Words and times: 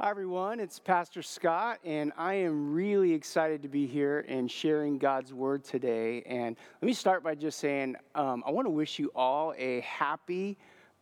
Hi, 0.00 0.10
everyone. 0.10 0.60
It's 0.60 0.78
Pastor 0.78 1.22
Scott, 1.22 1.80
and 1.84 2.12
I 2.16 2.34
am 2.34 2.72
really 2.72 3.12
excited 3.12 3.62
to 3.62 3.68
be 3.68 3.84
here 3.84 4.24
and 4.28 4.48
sharing 4.48 4.96
God's 4.96 5.34
Word 5.34 5.64
today. 5.64 6.22
And 6.22 6.56
let 6.80 6.86
me 6.86 6.92
start 6.92 7.24
by 7.24 7.34
just 7.34 7.58
saying 7.58 7.96
um, 8.14 8.44
I 8.46 8.52
want 8.52 8.66
to 8.66 8.70
wish 8.70 9.00
you 9.00 9.10
all 9.16 9.54
a 9.58 9.80
happy, 9.80 10.56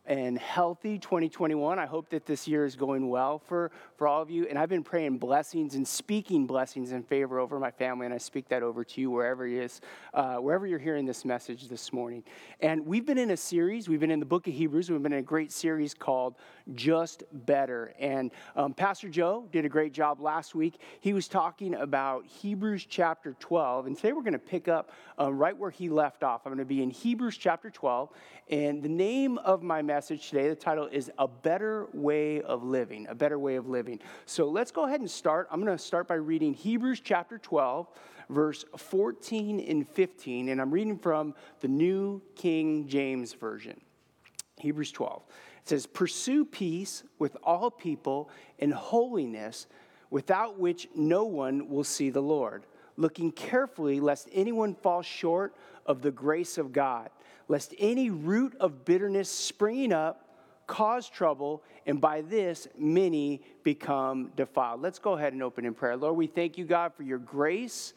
and 0.07 0.37
healthy 0.37 0.97
2021. 0.97 1.77
I 1.77 1.85
hope 1.85 2.09
that 2.09 2.25
this 2.25 2.47
year 2.47 2.65
is 2.65 2.77
going 2.77 3.09
well 3.09 3.39
for, 3.39 3.71
for 3.97 4.07
all 4.07 4.21
of 4.21 4.31
you. 4.31 4.47
And 4.47 4.57
I've 4.57 4.69
been 4.69 4.83
praying 4.83 5.17
blessings 5.17 5.75
and 5.75 5.85
speaking 5.85 6.47
blessings 6.47 6.93
in 6.93 7.03
favor 7.03 7.39
over 7.39 7.59
my 7.59 7.71
family, 7.71 8.05
and 8.05 8.15
I 8.15 8.17
speak 8.17 8.47
that 8.47 8.63
over 8.63 8.85
to 8.85 9.01
you 9.01 9.11
wherever 9.11 9.45
it 9.45 9.53
is, 9.53 9.81
uh, 10.13 10.37
wherever 10.37 10.65
you're 10.65 10.79
hearing 10.79 11.05
this 11.05 11.25
message 11.25 11.67
this 11.67 11.91
morning. 11.91 12.23
And 12.61 12.85
we've 12.85 13.05
been 13.05 13.17
in 13.17 13.31
a 13.31 13.37
series, 13.37 13.89
we've 13.89 13.99
been 13.99 14.11
in 14.11 14.21
the 14.21 14.25
book 14.25 14.47
of 14.47 14.53
Hebrews, 14.53 14.89
we've 14.89 15.03
been 15.03 15.11
in 15.11 15.19
a 15.19 15.21
great 15.21 15.51
series 15.51 15.93
called 15.93 16.35
Just 16.73 17.23
Better. 17.33 17.93
And 17.99 18.31
um, 18.55 18.73
Pastor 18.73 19.09
Joe 19.09 19.47
did 19.51 19.65
a 19.65 19.69
great 19.69 19.91
job 19.91 20.21
last 20.21 20.55
week. 20.55 20.79
He 21.01 21.11
was 21.11 21.27
talking 21.27 21.75
about 21.75 22.25
Hebrews 22.25 22.87
chapter 22.89 23.35
12, 23.41 23.87
and 23.87 23.95
today 23.97 24.13
we're 24.13 24.21
going 24.21 24.31
to 24.33 24.39
pick 24.39 24.69
up 24.69 24.91
uh, 25.19 25.33
right 25.33 25.55
where 25.55 25.69
he 25.69 25.89
left 25.89 26.23
off. 26.23 26.41
I'm 26.45 26.51
going 26.51 26.59
to 26.59 26.65
be 26.65 26.81
in 26.81 26.91
Hebrews 26.91 27.35
chapter 27.35 27.69
12, 27.69 28.09
and 28.49 28.81
the 28.81 28.89
name 28.89 29.37
of 29.39 29.63
my 29.63 29.81
message 29.81 29.96
today, 30.05 30.47
the 30.47 30.55
title 30.55 30.87
is 30.91 31.09
A 31.17 31.27
Better 31.27 31.87
Way 31.91 32.41
of 32.41 32.63
Living. 32.63 33.07
A 33.09 33.15
Better 33.15 33.39
Way 33.39 33.55
of 33.55 33.67
Living. 33.67 33.99
So 34.27 34.47
let's 34.47 34.69
go 34.71 34.85
ahead 34.85 34.99
and 34.99 35.09
start. 35.09 35.47
I'm 35.49 35.63
going 35.63 35.75
to 35.75 35.83
start 35.83 36.07
by 36.07 36.15
reading 36.15 36.53
Hebrews 36.53 37.01
chapter 37.03 37.39
12, 37.39 37.87
verse 38.29 38.63
14 38.77 39.59
and 39.59 39.87
15. 39.87 40.49
And 40.49 40.61
I'm 40.61 40.69
reading 40.69 40.99
from 40.99 41.33
the 41.61 41.67
New 41.67 42.21
King 42.35 42.87
James 42.87 43.33
Version. 43.33 43.81
Hebrews 44.59 44.91
12. 44.91 45.23
It 45.63 45.69
says, 45.69 45.87
Pursue 45.87 46.45
peace 46.45 47.03
with 47.17 47.35
all 47.41 47.71
people 47.71 48.29
and 48.59 48.71
holiness, 48.71 49.65
without 50.11 50.59
which 50.59 50.87
no 50.95 51.25
one 51.25 51.69
will 51.69 51.83
see 51.83 52.11
the 52.11 52.21
Lord, 52.21 52.67
looking 52.97 53.31
carefully 53.31 53.99
lest 53.99 54.29
anyone 54.31 54.75
fall 54.75 55.01
short 55.01 55.55
of 55.87 56.03
the 56.03 56.11
grace 56.11 56.59
of 56.59 56.71
God 56.71 57.09
lest 57.47 57.73
any 57.77 58.09
root 58.09 58.55
of 58.59 58.85
bitterness 58.85 59.29
springing 59.29 59.93
up 59.93 60.27
cause 60.67 61.09
trouble, 61.09 61.63
and 61.85 61.99
by 61.99 62.21
this 62.21 62.67
many 62.77 63.41
become 63.63 64.31
defiled. 64.35 64.81
Let's 64.81 64.99
go 64.99 65.13
ahead 65.13 65.33
and 65.33 65.41
open 65.41 65.65
in 65.65 65.73
prayer. 65.73 65.95
Lord, 65.95 66.17
we 66.17 66.27
thank 66.27 66.57
you, 66.57 66.65
God, 66.65 66.93
for 66.93 67.03
your 67.03 67.17
grace 67.17 67.93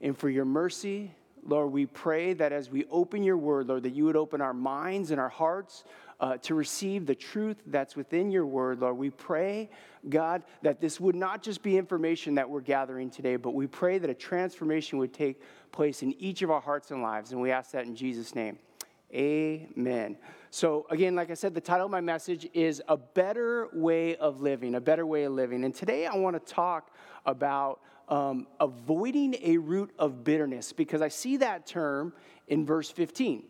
and 0.00 0.16
for 0.16 0.30
your 0.30 0.46
mercy. 0.46 1.12
Lord, 1.46 1.72
we 1.72 1.86
pray 1.86 2.32
that 2.34 2.52
as 2.52 2.70
we 2.70 2.86
open 2.90 3.22
your 3.22 3.36
word, 3.36 3.68
Lord, 3.68 3.82
that 3.84 3.94
you 3.94 4.04
would 4.04 4.16
open 4.16 4.40
our 4.40 4.54
minds 4.54 5.10
and 5.10 5.20
our 5.20 5.28
hearts 5.28 5.84
uh, 6.18 6.36
to 6.38 6.54
receive 6.54 7.06
the 7.06 7.14
truth 7.14 7.56
that's 7.66 7.96
within 7.96 8.30
your 8.30 8.44
word, 8.44 8.80
Lord. 8.80 8.98
We 8.98 9.08
pray, 9.10 9.70
God, 10.08 10.42
that 10.62 10.80
this 10.80 11.00
would 11.00 11.14
not 11.14 11.42
just 11.42 11.62
be 11.62 11.78
information 11.78 12.34
that 12.34 12.48
we're 12.48 12.60
gathering 12.60 13.10
today, 13.10 13.36
but 13.36 13.54
we 13.54 13.66
pray 13.66 13.98
that 13.98 14.10
a 14.10 14.14
transformation 14.14 14.98
would 14.98 15.14
take 15.14 15.40
place 15.72 16.02
in 16.02 16.12
each 16.20 16.42
of 16.42 16.50
our 16.50 16.60
hearts 16.60 16.90
and 16.90 17.02
lives. 17.02 17.32
And 17.32 17.40
we 17.40 17.50
ask 17.50 17.70
that 17.70 17.86
in 17.86 17.94
Jesus' 17.94 18.34
name. 18.34 18.58
Amen. 19.12 20.16
So, 20.50 20.86
again, 20.88 21.16
like 21.16 21.30
I 21.30 21.34
said, 21.34 21.54
the 21.54 21.60
title 21.60 21.86
of 21.86 21.90
my 21.90 22.00
message 22.00 22.48
is 22.54 22.80
A 22.88 22.96
Better 22.96 23.68
Way 23.72 24.14
of 24.16 24.40
Living, 24.40 24.76
a 24.76 24.80
better 24.80 25.04
way 25.04 25.24
of 25.24 25.32
living. 25.32 25.64
And 25.64 25.74
today 25.74 26.06
I 26.06 26.14
want 26.14 26.34
to 26.34 26.52
talk 26.52 26.92
about 27.26 27.80
um, 28.08 28.46
avoiding 28.60 29.36
a 29.42 29.58
root 29.58 29.90
of 29.98 30.22
bitterness 30.22 30.72
because 30.72 31.02
I 31.02 31.08
see 31.08 31.38
that 31.38 31.66
term 31.66 32.12
in 32.46 32.64
verse 32.64 32.90
15. 32.90 33.44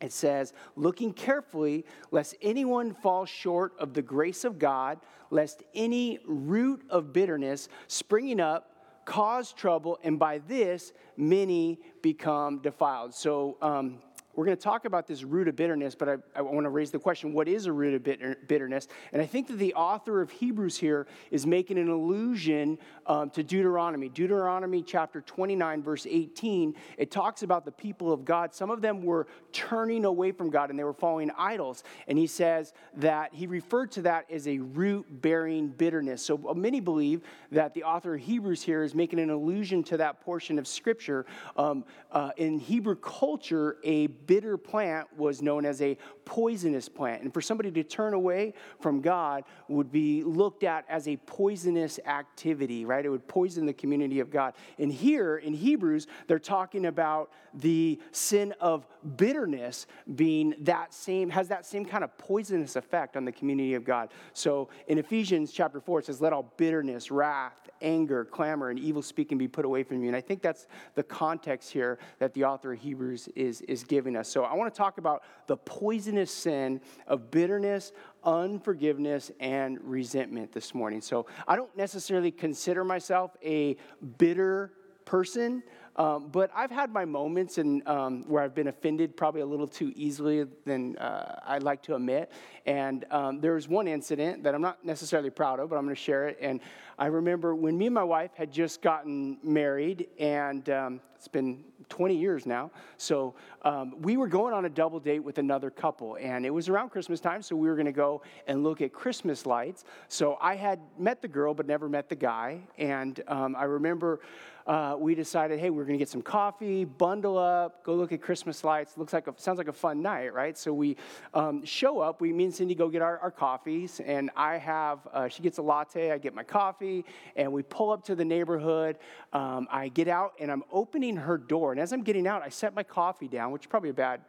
It 0.00 0.12
says, 0.12 0.52
looking 0.76 1.12
carefully, 1.12 1.84
lest 2.12 2.36
anyone 2.40 2.94
fall 2.94 3.24
short 3.24 3.72
of 3.80 3.94
the 3.94 4.02
grace 4.02 4.44
of 4.44 4.60
God, 4.60 5.00
lest 5.30 5.64
any 5.74 6.20
root 6.24 6.82
of 6.88 7.12
bitterness 7.12 7.68
springing 7.88 8.38
up 8.38 8.78
cause 9.04 9.52
trouble, 9.52 9.98
and 10.04 10.18
by 10.18 10.38
this 10.38 10.92
many 11.16 11.80
become 12.02 12.58
defiled. 12.58 13.14
So, 13.14 13.56
um, 13.62 13.98
we're 14.38 14.44
going 14.44 14.56
to 14.56 14.62
talk 14.62 14.84
about 14.84 15.08
this 15.08 15.24
root 15.24 15.48
of 15.48 15.56
bitterness, 15.56 15.96
but 15.96 16.08
I, 16.08 16.16
I 16.36 16.42
want 16.42 16.64
to 16.64 16.70
raise 16.70 16.92
the 16.92 16.98
question 17.00 17.32
what 17.32 17.48
is 17.48 17.66
a 17.66 17.72
root 17.72 17.94
of 17.94 18.04
bitter, 18.04 18.36
bitterness? 18.46 18.86
And 19.12 19.20
I 19.20 19.26
think 19.26 19.48
that 19.48 19.56
the 19.56 19.74
author 19.74 20.20
of 20.20 20.30
Hebrews 20.30 20.76
here 20.76 21.08
is 21.32 21.44
making 21.44 21.76
an 21.76 21.88
allusion 21.88 22.78
um, 23.06 23.30
to 23.30 23.42
Deuteronomy. 23.42 24.08
Deuteronomy 24.08 24.80
chapter 24.84 25.22
29, 25.22 25.82
verse 25.82 26.06
18, 26.08 26.76
it 26.98 27.10
talks 27.10 27.42
about 27.42 27.64
the 27.64 27.72
people 27.72 28.12
of 28.12 28.24
God. 28.24 28.54
Some 28.54 28.70
of 28.70 28.80
them 28.80 29.02
were 29.02 29.26
turning 29.50 30.04
away 30.04 30.30
from 30.30 30.50
God 30.50 30.70
and 30.70 30.78
they 30.78 30.84
were 30.84 30.92
following 30.92 31.32
idols. 31.36 31.82
And 32.06 32.16
he 32.16 32.28
says 32.28 32.74
that 32.98 33.34
he 33.34 33.48
referred 33.48 33.90
to 33.92 34.02
that 34.02 34.30
as 34.30 34.46
a 34.46 34.58
root 34.58 35.20
bearing 35.20 35.66
bitterness. 35.66 36.22
So 36.24 36.40
uh, 36.48 36.54
many 36.54 36.78
believe 36.78 37.22
that 37.50 37.74
the 37.74 37.82
author 37.82 38.14
of 38.14 38.20
Hebrews 38.20 38.62
here 38.62 38.84
is 38.84 38.94
making 38.94 39.18
an 39.18 39.30
allusion 39.30 39.82
to 39.82 39.96
that 39.96 40.20
portion 40.20 40.60
of 40.60 40.68
scripture. 40.68 41.26
Um, 41.56 41.84
uh, 42.12 42.30
in 42.36 42.60
Hebrew 42.60 42.94
culture, 42.94 43.78
a 43.82 44.06
bitter 44.28 44.56
plant 44.56 45.08
was 45.16 45.42
known 45.42 45.66
as 45.66 45.82
a 45.82 45.98
poisonous 46.28 46.90
plant. 46.90 47.22
And 47.22 47.32
for 47.32 47.40
somebody 47.40 47.70
to 47.70 47.82
turn 47.82 48.12
away 48.12 48.52
from 48.80 49.00
God 49.00 49.44
would 49.66 49.90
be 49.90 50.22
looked 50.22 50.62
at 50.62 50.84
as 50.86 51.08
a 51.08 51.16
poisonous 51.16 51.98
activity, 52.04 52.84
right? 52.84 53.02
It 53.02 53.08
would 53.08 53.26
poison 53.26 53.64
the 53.64 53.72
community 53.72 54.20
of 54.20 54.30
God. 54.30 54.52
And 54.78 54.92
here 54.92 55.38
in 55.38 55.54
Hebrews, 55.54 56.06
they're 56.26 56.38
talking 56.38 56.84
about 56.84 57.30
the 57.54 57.98
sin 58.12 58.54
of 58.60 58.86
bitterness 59.16 59.86
being 60.16 60.54
that 60.60 60.92
same, 60.92 61.30
has 61.30 61.48
that 61.48 61.64
same 61.64 61.86
kind 61.86 62.04
of 62.04 62.16
poisonous 62.18 62.76
effect 62.76 63.16
on 63.16 63.24
the 63.24 63.32
community 63.32 63.72
of 63.72 63.84
God. 63.84 64.10
So 64.34 64.68
in 64.86 64.98
Ephesians 64.98 65.50
chapter 65.50 65.80
4, 65.80 66.00
it 66.00 66.06
says, 66.06 66.20
Let 66.20 66.34
all 66.34 66.52
bitterness, 66.58 67.10
wrath, 67.10 67.70
anger, 67.80 68.26
clamor, 68.26 68.68
and 68.68 68.78
evil 68.78 69.00
speaking 69.00 69.38
be 69.38 69.48
put 69.48 69.64
away 69.64 69.82
from 69.82 70.02
you. 70.02 70.08
And 70.08 70.16
I 70.16 70.20
think 70.20 70.42
that's 70.42 70.66
the 70.94 71.02
context 71.02 71.72
here 71.72 71.98
that 72.18 72.34
the 72.34 72.44
author 72.44 72.74
of 72.74 72.80
Hebrews 72.80 73.28
is, 73.34 73.62
is 73.62 73.82
giving 73.82 74.14
us. 74.14 74.28
So 74.28 74.44
I 74.44 74.54
want 74.54 74.72
to 74.72 74.76
talk 74.76 74.98
about 74.98 75.22
the 75.46 75.56
poisonous 75.56 76.17
sin 76.26 76.80
of 77.06 77.30
bitterness, 77.30 77.92
unforgiveness, 78.24 79.30
and 79.40 79.78
resentment 79.82 80.52
this 80.52 80.74
morning. 80.74 81.00
So 81.00 81.26
I 81.46 81.56
don't 81.56 81.74
necessarily 81.76 82.30
consider 82.30 82.84
myself 82.84 83.36
a 83.42 83.76
bitter 84.18 84.72
person. 85.04 85.62
Um, 85.96 86.28
but 86.28 86.52
I've 86.54 86.70
had 86.70 86.92
my 86.92 87.04
moments 87.04 87.58
and 87.58 87.86
um, 87.88 88.22
where 88.28 88.40
I've 88.44 88.54
been 88.54 88.68
offended 88.68 89.16
probably 89.16 89.40
a 89.40 89.46
little 89.46 89.66
too 89.66 89.92
easily 89.96 90.46
than 90.64 90.96
uh, 90.96 91.40
I'd 91.44 91.64
like 91.64 91.82
to 91.84 91.96
admit. 91.96 92.30
And 92.66 93.04
um, 93.10 93.40
there 93.40 93.54
was 93.54 93.66
one 93.66 93.88
incident 93.88 94.44
that 94.44 94.54
I'm 94.54 94.62
not 94.62 94.84
necessarily 94.84 95.30
proud 95.30 95.58
of, 95.58 95.70
but 95.70 95.76
I'm 95.76 95.84
going 95.84 95.96
to 95.96 96.00
share 96.00 96.28
it. 96.28 96.38
And 96.40 96.60
I 97.00 97.06
remember 97.06 97.56
when 97.56 97.76
me 97.76 97.86
and 97.86 97.94
my 97.94 98.04
wife 98.04 98.30
had 98.34 98.52
just 98.52 98.80
gotten 98.80 99.38
married, 99.42 100.06
and 100.20 100.68
um, 100.70 101.00
it's 101.18 101.26
been 101.26 101.64
20 101.88 102.16
years 102.16 102.46
now. 102.46 102.70
So 102.96 103.34
um, 103.62 104.00
we 104.02 104.16
were 104.16 104.28
going 104.28 104.54
on 104.54 104.66
a 104.66 104.68
double 104.68 105.00
date 105.00 105.18
with 105.18 105.38
another 105.38 105.68
couple, 105.68 106.16
and 106.20 106.46
it 106.46 106.50
was 106.50 106.68
around 106.68 106.90
Christmas 106.90 107.18
time, 107.18 107.42
so 107.42 107.56
we 107.56 107.68
were 107.68 107.74
going 107.74 107.86
to 107.86 107.92
go 107.92 108.22
and 108.46 108.62
look 108.62 108.80
at 108.82 108.92
Christmas 108.92 109.44
lights. 109.44 109.84
So 110.06 110.38
I 110.40 110.54
had 110.54 110.78
met 110.96 111.20
the 111.20 111.26
girl, 111.26 111.54
but 111.54 111.66
never 111.66 111.88
met 111.88 112.08
the 112.08 112.14
guy. 112.14 112.60
And 112.78 113.20
um, 113.26 113.56
I 113.56 113.64
remember 113.64 114.20
uh, 114.68 114.94
we 114.98 115.14
decided, 115.14 115.58
hey, 115.58 115.70
we're 115.70 115.84
going 115.84 115.94
to 115.94 115.98
get 115.98 116.10
some 116.10 116.20
coffee, 116.20 116.84
bundle 116.84 117.38
up, 117.38 117.82
go 117.84 117.94
look 117.94 118.12
at 118.12 118.20
Christmas 118.20 118.62
lights. 118.62 118.98
Looks 118.98 119.14
like 119.14 119.26
a, 119.26 119.32
sounds 119.38 119.56
like 119.56 119.68
a 119.68 119.72
fun 119.72 120.02
night, 120.02 120.34
right? 120.34 120.58
So 120.58 120.74
we 120.74 120.98
um, 121.32 121.64
show 121.64 122.00
up. 122.00 122.20
We, 122.20 122.34
me 122.34 122.44
and 122.44 122.54
Cindy 122.54 122.74
go 122.74 122.90
get 122.90 123.00
our, 123.00 123.18
our 123.20 123.30
coffees, 123.30 123.98
and 124.04 124.30
I 124.36 124.58
have, 124.58 124.98
uh, 125.10 125.28
she 125.28 125.42
gets 125.42 125.56
a 125.56 125.62
latte, 125.62 126.12
I 126.12 126.18
get 126.18 126.34
my 126.34 126.42
coffee, 126.42 127.06
and 127.34 127.50
we 127.50 127.62
pull 127.62 127.90
up 127.90 128.04
to 128.04 128.14
the 128.14 128.26
neighborhood. 128.26 128.98
Um, 129.32 129.68
I 129.70 129.88
get 129.88 130.06
out, 130.06 130.34
and 130.38 130.52
I'm 130.52 130.62
opening 130.70 131.07
her 131.16 131.38
door. 131.38 131.72
And 131.72 131.80
as 131.80 131.92
I'm 131.92 132.02
getting 132.02 132.26
out, 132.26 132.42
I 132.42 132.48
set 132.48 132.74
my 132.74 132.82
coffee 132.82 133.28
down, 133.28 133.52
which 133.52 133.62
is 133.62 133.66
probably 133.66 133.90
a 133.90 133.94
bad 133.94 134.20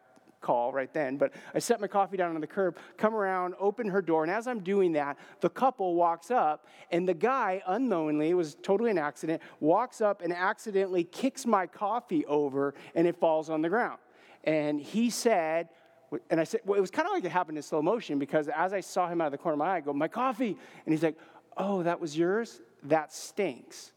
call 0.42 0.72
right 0.72 0.94
then, 0.94 1.18
but 1.18 1.34
I 1.54 1.60
set 1.60 1.82
my 1.82 1.88
coffee 1.88 2.18
down 2.18 2.34
on 2.34 2.42
the 2.42 2.48
curb, 2.48 2.78
come 2.98 3.14
around, 3.14 3.56
open 3.60 3.90
her 3.90 4.02
door, 4.02 4.24
and 4.24 4.32
as 4.32 4.48
I'm 4.48 4.62
doing 4.62 4.94
that, 4.94 5.18
the 5.42 5.50
couple 5.50 5.96
walks 5.96 6.32
up, 6.32 6.66
and 6.92 7.08
the 7.08 7.14
guy, 7.14 7.62
unknowingly, 7.68 8.30
it 8.30 8.36
was 8.36 8.56
totally 8.64 8.92
an 8.92 8.98
accident, 8.98 9.42
walks 9.60 10.00
up 10.00 10.22
and 10.22 10.34
accidentally 10.34 11.04
kicks 11.04 11.46
my 11.46 11.68
coffee 11.68 12.26
over, 12.26 12.74
and 12.96 13.06
it 13.08 13.20
falls 13.20 13.50
on 13.50 13.62
the 13.62 13.70
ground. 13.70 14.00
And 14.46 14.80
he 14.80 15.10
said, 15.10 15.70
and 16.30 16.40
I 16.40 16.44
said, 16.44 16.62
well, 16.66 16.78
it 16.78 16.82
was 16.82 16.92
kind 16.92 17.08
of 17.08 17.14
like 17.14 17.24
it 17.24 17.32
happened 17.32 17.58
in 17.58 17.64
slow 17.64 17.82
motion 17.82 18.18
because 18.18 18.48
as 18.48 18.74
I 18.74 18.80
saw 18.80 19.08
him 19.08 19.22
out 19.22 19.26
of 19.26 19.32
the 19.32 19.38
corner 19.38 19.54
of 19.54 19.60
my 19.60 19.74
eye, 19.74 19.78
I 19.78 19.82
go, 19.82 19.94
my 19.94 20.08
coffee. 20.08 20.58
And 20.86 20.94
he's 20.94 21.04
like, 21.04 21.18
oh, 21.56 21.84
that 21.84 22.00
was 22.00 22.18
yours? 22.18 22.62
That 22.84 23.14
stinks. 23.14 23.92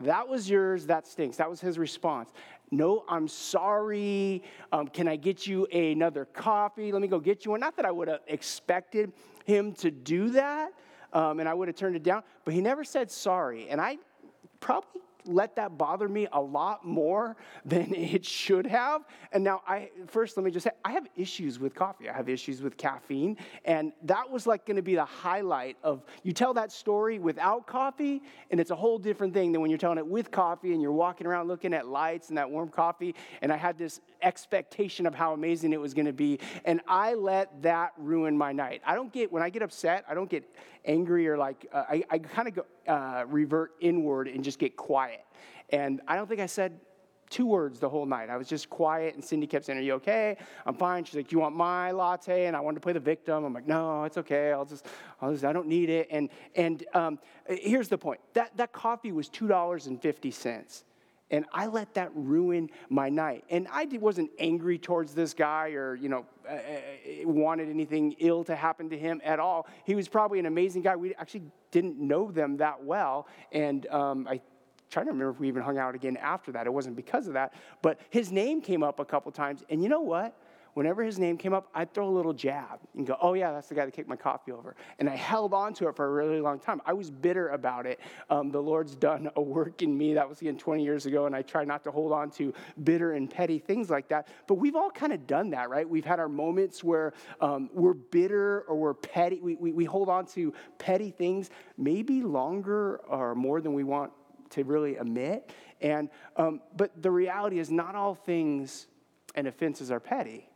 That 0.00 0.28
was 0.28 0.48
yours, 0.48 0.86
that 0.86 1.06
stinks. 1.06 1.36
That 1.36 1.50
was 1.50 1.60
his 1.60 1.78
response. 1.78 2.30
No, 2.70 3.04
I'm 3.08 3.28
sorry. 3.28 4.42
Um, 4.72 4.88
can 4.88 5.08
I 5.08 5.16
get 5.16 5.46
you 5.46 5.66
another 5.66 6.24
coffee? 6.24 6.92
Let 6.92 7.02
me 7.02 7.08
go 7.08 7.18
get 7.18 7.44
you 7.44 7.50
one. 7.50 7.60
Not 7.60 7.76
that 7.76 7.84
I 7.84 7.90
would 7.90 8.08
have 8.08 8.20
expected 8.28 9.12
him 9.44 9.72
to 9.74 9.90
do 9.90 10.30
that, 10.30 10.72
um, 11.12 11.40
and 11.40 11.48
I 11.48 11.54
would 11.54 11.68
have 11.68 11.76
turned 11.76 11.96
it 11.96 12.02
down, 12.02 12.22
but 12.44 12.54
he 12.54 12.60
never 12.60 12.84
said 12.84 13.10
sorry. 13.10 13.68
And 13.68 13.80
I 13.80 13.98
probably 14.60 15.02
let 15.26 15.56
that 15.56 15.78
bother 15.78 16.08
me 16.08 16.26
a 16.32 16.40
lot 16.40 16.84
more 16.84 17.36
than 17.64 17.94
it 17.94 18.24
should 18.24 18.66
have. 18.66 19.04
And 19.32 19.44
now, 19.44 19.62
I 19.66 19.90
first 20.06 20.36
let 20.36 20.44
me 20.44 20.50
just 20.50 20.64
say, 20.64 20.70
I 20.84 20.92
have 20.92 21.06
issues 21.16 21.58
with 21.58 21.74
coffee. 21.74 22.08
I 22.08 22.12
have 22.12 22.28
issues 22.28 22.62
with 22.62 22.76
caffeine, 22.76 23.36
and 23.64 23.92
that 24.04 24.30
was 24.30 24.46
like 24.46 24.66
going 24.66 24.76
to 24.76 24.82
be 24.82 24.94
the 24.94 25.04
highlight 25.04 25.76
of. 25.82 26.02
You 26.22 26.32
tell 26.32 26.54
that 26.54 26.72
story 26.72 27.18
without 27.18 27.66
coffee, 27.66 28.22
and 28.50 28.60
it's 28.60 28.70
a 28.70 28.76
whole 28.76 28.98
different 28.98 29.34
thing 29.34 29.52
than 29.52 29.60
when 29.60 29.70
you're 29.70 29.78
telling 29.78 29.98
it 29.98 30.06
with 30.06 30.30
coffee, 30.30 30.72
and 30.72 30.82
you're 30.82 30.92
walking 30.92 31.26
around 31.26 31.48
looking 31.48 31.74
at 31.74 31.86
lights 31.86 32.28
and 32.28 32.38
that 32.38 32.50
warm 32.50 32.68
coffee. 32.68 33.14
And 33.42 33.52
I 33.52 33.56
had 33.56 33.78
this 33.78 34.00
expectation 34.22 35.06
of 35.06 35.14
how 35.14 35.32
amazing 35.32 35.72
it 35.72 35.80
was 35.80 35.94
going 35.94 36.06
to 36.06 36.12
be, 36.12 36.38
and 36.64 36.80
I 36.86 37.14
let 37.14 37.62
that 37.62 37.92
ruin 37.96 38.36
my 38.36 38.52
night. 38.52 38.82
I 38.84 38.94
don't 38.94 39.12
get 39.12 39.32
when 39.32 39.42
I 39.42 39.50
get 39.50 39.62
upset. 39.62 40.04
I 40.08 40.14
don't 40.14 40.30
get 40.30 40.44
angry 40.84 41.28
or 41.28 41.36
like 41.36 41.66
uh, 41.72 41.84
I, 41.88 42.04
I 42.10 42.18
kind 42.18 42.48
of 42.48 42.64
uh, 42.86 43.24
revert 43.26 43.72
inward 43.80 44.28
and 44.28 44.44
just 44.44 44.58
get 44.58 44.76
quiet. 44.76 45.24
And 45.70 46.00
I 46.08 46.16
don't 46.16 46.28
think 46.28 46.40
I 46.40 46.46
said 46.46 46.80
two 47.30 47.46
words 47.46 47.78
the 47.78 47.88
whole 47.88 48.04
night. 48.04 48.28
I 48.28 48.36
was 48.36 48.48
just 48.48 48.68
quiet, 48.68 49.14
and 49.14 49.24
Cindy 49.24 49.46
kept 49.46 49.64
saying, 49.64 49.78
Are 49.78 49.82
you 49.82 49.94
okay? 49.94 50.36
I'm 50.66 50.74
fine. 50.74 51.04
She's 51.04 51.14
like, 51.14 51.32
you 51.32 51.38
want 51.38 51.54
my 51.54 51.92
latte? 51.92 52.46
And 52.46 52.56
I 52.56 52.60
wanted 52.60 52.76
to 52.76 52.80
play 52.80 52.92
the 52.92 53.00
victim. 53.00 53.44
I'm 53.44 53.54
like, 53.54 53.66
No, 53.66 54.04
it's 54.04 54.18
okay. 54.18 54.52
I'll 54.52 54.64
just, 54.64 54.86
I'll 55.22 55.32
just 55.32 55.44
I 55.44 55.52
don't 55.52 55.68
need 55.68 55.88
it. 55.88 56.08
And, 56.10 56.28
and 56.56 56.84
um, 56.92 57.18
here's 57.46 57.88
the 57.88 57.98
point 57.98 58.20
that, 58.34 58.56
that 58.56 58.72
coffee 58.72 59.12
was 59.12 59.30
$2.50. 59.30 60.82
And 61.30 61.44
I 61.52 61.66
let 61.66 61.94
that 61.94 62.10
ruin 62.14 62.70
my 62.88 63.08
night. 63.08 63.44
And 63.50 63.68
I 63.70 63.86
wasn't 64.00 64.30
angry 64.38 64.78
towards 64.78 65.14
this 65.14 65.32
guy 65.32 65.70
or, 65.70 65.94
you 65.94 66.08
know, 66.08 66.26
uh, 66.48 66.54
uh, 66.54 67.28
wanted 67.28 67.68
anything 67.68 68.16
ill 68.18 68.42
to 68.44 68.56
happen 68.56 68.90
to 68.90 68.98
him 68.98 69.20
at 69.24 69.38
all. 69.38 69.68
He 69.84 69.94
was 69.94 70.08
probably 70.08 70.38
an 70.38 70.46
amazing 70.46 70.82
guy. 70.82 70.96
We 70.96 71.14
actually 71.14 71.42
didn't 71.70 71.98
know 71.98 72.30
them 72.30 72.56
that 72.56 72.82
well. 72.82 73.28
And 73.52 73.86
um, 73.88 74.26
I 74.28 74.40
trying 74.90 75.06
to 75.06 75.12
remember 75.12 75.30
if 75.30 75.40
we 75.40 75.48
even 75.48 75.62
hung 75.62 75.78
out 75.78 75.94
again 75.94 76.16
after 76.16 76.52
that. 76.52 76.66
It 76.66 76.72
wasn't 76.72 76.96
because 76.96 77.28
of 77.28 77.34
that. 77.34 77.54
But 77.80 78.00
his 78.10 78.32
name 78.32 78.60
came 78.60 78.82
up 78.82 78.98
a 78.98 79.04
couple 79.04 79.30
times. 79.32 79.62
And 79.70 79.82
you 79.82 79.88
know 79.88 80.00
what? 80.00 80.36
Whenever 80.80 81.02
his 81.02 81.18
name 81.18 81.36
came 81.36 81.52
up, 81.52 81.68
I'd 81.74 81.92
throw 81.92 82.08
a 82.08 82.10
little 82.16 82.32
jab 82.32 82.80
and 82.96 83.06
go, 83.06 83.14
oh, 83.20 83.34
yeah, 83.34 83.52
that's 83.52 83.68
the 83.68 83.74
guy 83.74 83.84
that 83.84 83.92
kicked 83.92 84.08
my 84.08 84.16
coffee 84.16 84.50
over. 84.50 84.76
And 84.98 85.10
I 85.10 85.14
held 85.14 85.52
on 85.52 85.74
to 85.74 85.88
it 85.88 85.94
for 85.94 86.06
a 86.06 86.10
really 86.10 86.40
long 86.40 86.58
time. 86.58 86.80
I 86.86 86.94
was 86.94 87.10
bitter 87.10 87.50
about 87.50 87.84
it. 87.84 88.00
Um, 88.30 88.50
the 88.50 88.62
Lord's 88.62 88.94
done 88.94 89.30
a 89.36 89.42
work 89.42 89.82
in 89.82 89.98
me. 89.98 90.14
That 90.14 90.26
was 90.26 90.40
again 90.40 90.56
20 90.56 90.82
years 90.82 91.04
ago, 91.04 91.26
and 91.26 91.36
I 91.36 91.42
try 91.42 91.66
not 91.66 91.84
to 91.84 91.90
hold 91.90 92.12
on 92.12 92.30
to 92.30 92.54
bitter 92.82 93.12
and 93.12 93.30
petty 93.30 93.58
things 93.58 93.90
like 93.90 94.08
that. 94.08 94.28
But 94.46 94.54
we've 94.54 94.74
all 94.74 94.90
kind 94.90 95.12
of 95.12 95.26
done 95.26 95.50
that, 95.50 95.68
right? 95.68 95.86
We've 95.86 96.02
had 96.02 96.18
our 96.18 96.30
moments 96.30 96.82
where 96.82 97.12
um, 97.42 97.68
we're 97.74 97.92
bitter 97.92 98.62
or 98.62 98.74
we're 98.76 98.94
petty. 98.94 99.38
We, 99.42 99.56
we, 99.56 99.72
we 99.72 99.84
hold 99.84 100.08
on 100.08 100.24
to 100.28 100.54
petty 100.78 101.10
things, 101.10 101.50
maybe 101.76 102.22
longer 102.22 103.02
or 103.06 103.34
more 103.34 103.60
than 103.60 103.74
we 103.74 103.84
want 103.84 104.12
to 104.52 104.64
really 104.64 104.96
admit. 104.96 105.52
And, 105.82 106.08
um, 106.36 106.62
but 106.74 107.02
the 107.02 107.10
reality 107.10 107.58
is, 107.58 107.70
not 107.70 107.94
all 107.96 108.14
things 108.14 108.86
and 109.34 109.46
offenses 109.46 109.90
are 109.90 110.00
petty 110.00 110.49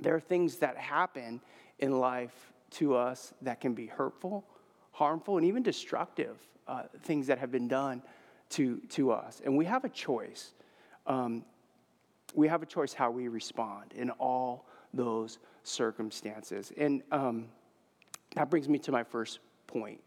there 0.00 0.14
are 0.14 0.20
things 0.20 0.56
that 0.56 0.76
happen 0.76 1.40
in 1.78 1.98
life 1.98 2.52
to 2.70 2.94
us 2.94 3.32
that 3.42 3.60
can 3.60 3.74
be 3.74 3.86
hurtful, 3.86 4.44
harmful, 4.92 5.36
and 5.38 5.46
even 5.46 5.62
destructive 5.62 6.36
uh, 6.66 6.82
things 7.02 7.26
that 7.26 7.38
have 7.38 7.50
been 7.50 7.68
done 7.68 8.02
to, 8.50 8.78
to 8.88 9.12
us. 9.12 9.40
And 9.44 9.56
we 9.56 9.64
have 9.64 9.84
a 9.84 9.88
choice. 9.88 10.54
Um, 11.06 11.44
we 12.34 12.48
have 12.48 12.62
a 12.62 12.66
choice 12.66 12.92
how 12.92 13.10
we 13.10 13.28
respond 13.28 13.92
in 13.94 14.10
all 14.10 14.66
those 14.92 15.38
circumstances. 15.62 16.72
And 16.76 17.02
um, 17.10 17.46
that 18.34 18.50
brings 18.50 18.68
me 18.68 18.78
to 18.80 18.92
my 18.92 19.04
first 19.04 19.38
point 19.66 20.00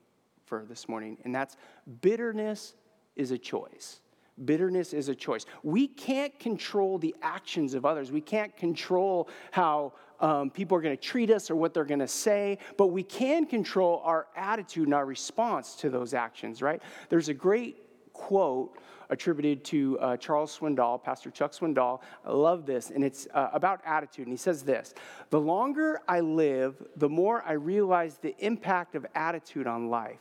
for 0.45 0.65
this 0.67 0.87
morning, 0.87 1.17
and 1.23 1.35
that's 1.35 1.57
bitterness 2.01 2.75
is 3.15 3.31
a 3.31 3.37
choice. 3.37 4.01
Bitterness 4.45 4.93
is 4.93 5.09
a 5.09 5.15
choice. 5.15 5.45
We 5.63 5.87
can't 5.87 6.37
control 6.39 6.97
the 6.97 7.15
actions 7.21 7.73
of 7.73 7.85
others. 7.85 8.11
We 8.11 8.21
can't 8.21 8.55
control 8.55 9.29
how 9.51 9.93
um, 10.19 10.49
people 10.49 10.77
are 10.77 10.81
going 10.81 10.95
to 10.95 11.01
treat 11.01 11.29
us 11.29 11.49
or 11.49 11.55
what 11.55 11.73
they're 11.73 11.85
going 11.85 11.99
to 11.99 12.07
say, 12.07 12.59
but 12.77 12.87
we 12.87 13.03
can 13.03 13.45
control 13.45 14.01
our 14.03 14.27
attitude 14.35 14.85
and 14.85 14.93
our 14.93 15.05
response 15.05 15.75
to 15.75 15.89
those 15.89 16.13
actions, 16.13 16.61
right? 16.61 16.81
There's 17.09 17.29
a 17.29 17.33
great 17.33 17.77
quote 18.13 18.77
attributed 19.09 19.63
to 19.63 19.97
uh, 19.99 20.17
Charles 20.17 20.57
Swindoll, 20.57 21.01
Pastor 21.01 21.31
Chuck 21.31 21.53
Swindoll. 21.53 22.01
I 22.25 22.31
love 22.31 22.65
this, 22.65 22.89
and 22.89 23.03
it's 23.03 23.27
uh, 23.33 23.49
about 23.53 23.81
attitude. 23.85 24.27
And 24.27 24.33
he 24.33 24.37
says 24.37 24.63
this 24.63 24.93
The 25.29 25.39
longer 25.39 26.01
I 26.07 26.19
live, 26.19 26.75
the 26.95 27.09
more 27.09 27.43
I 27.43 27.53
realize 27.53 28.17
the 28.17 28.35
impact 28.39 28.95
of 28.95 29.05
attitude 29.15 29.67
on 29.67 29.89
life. 29.89 30.19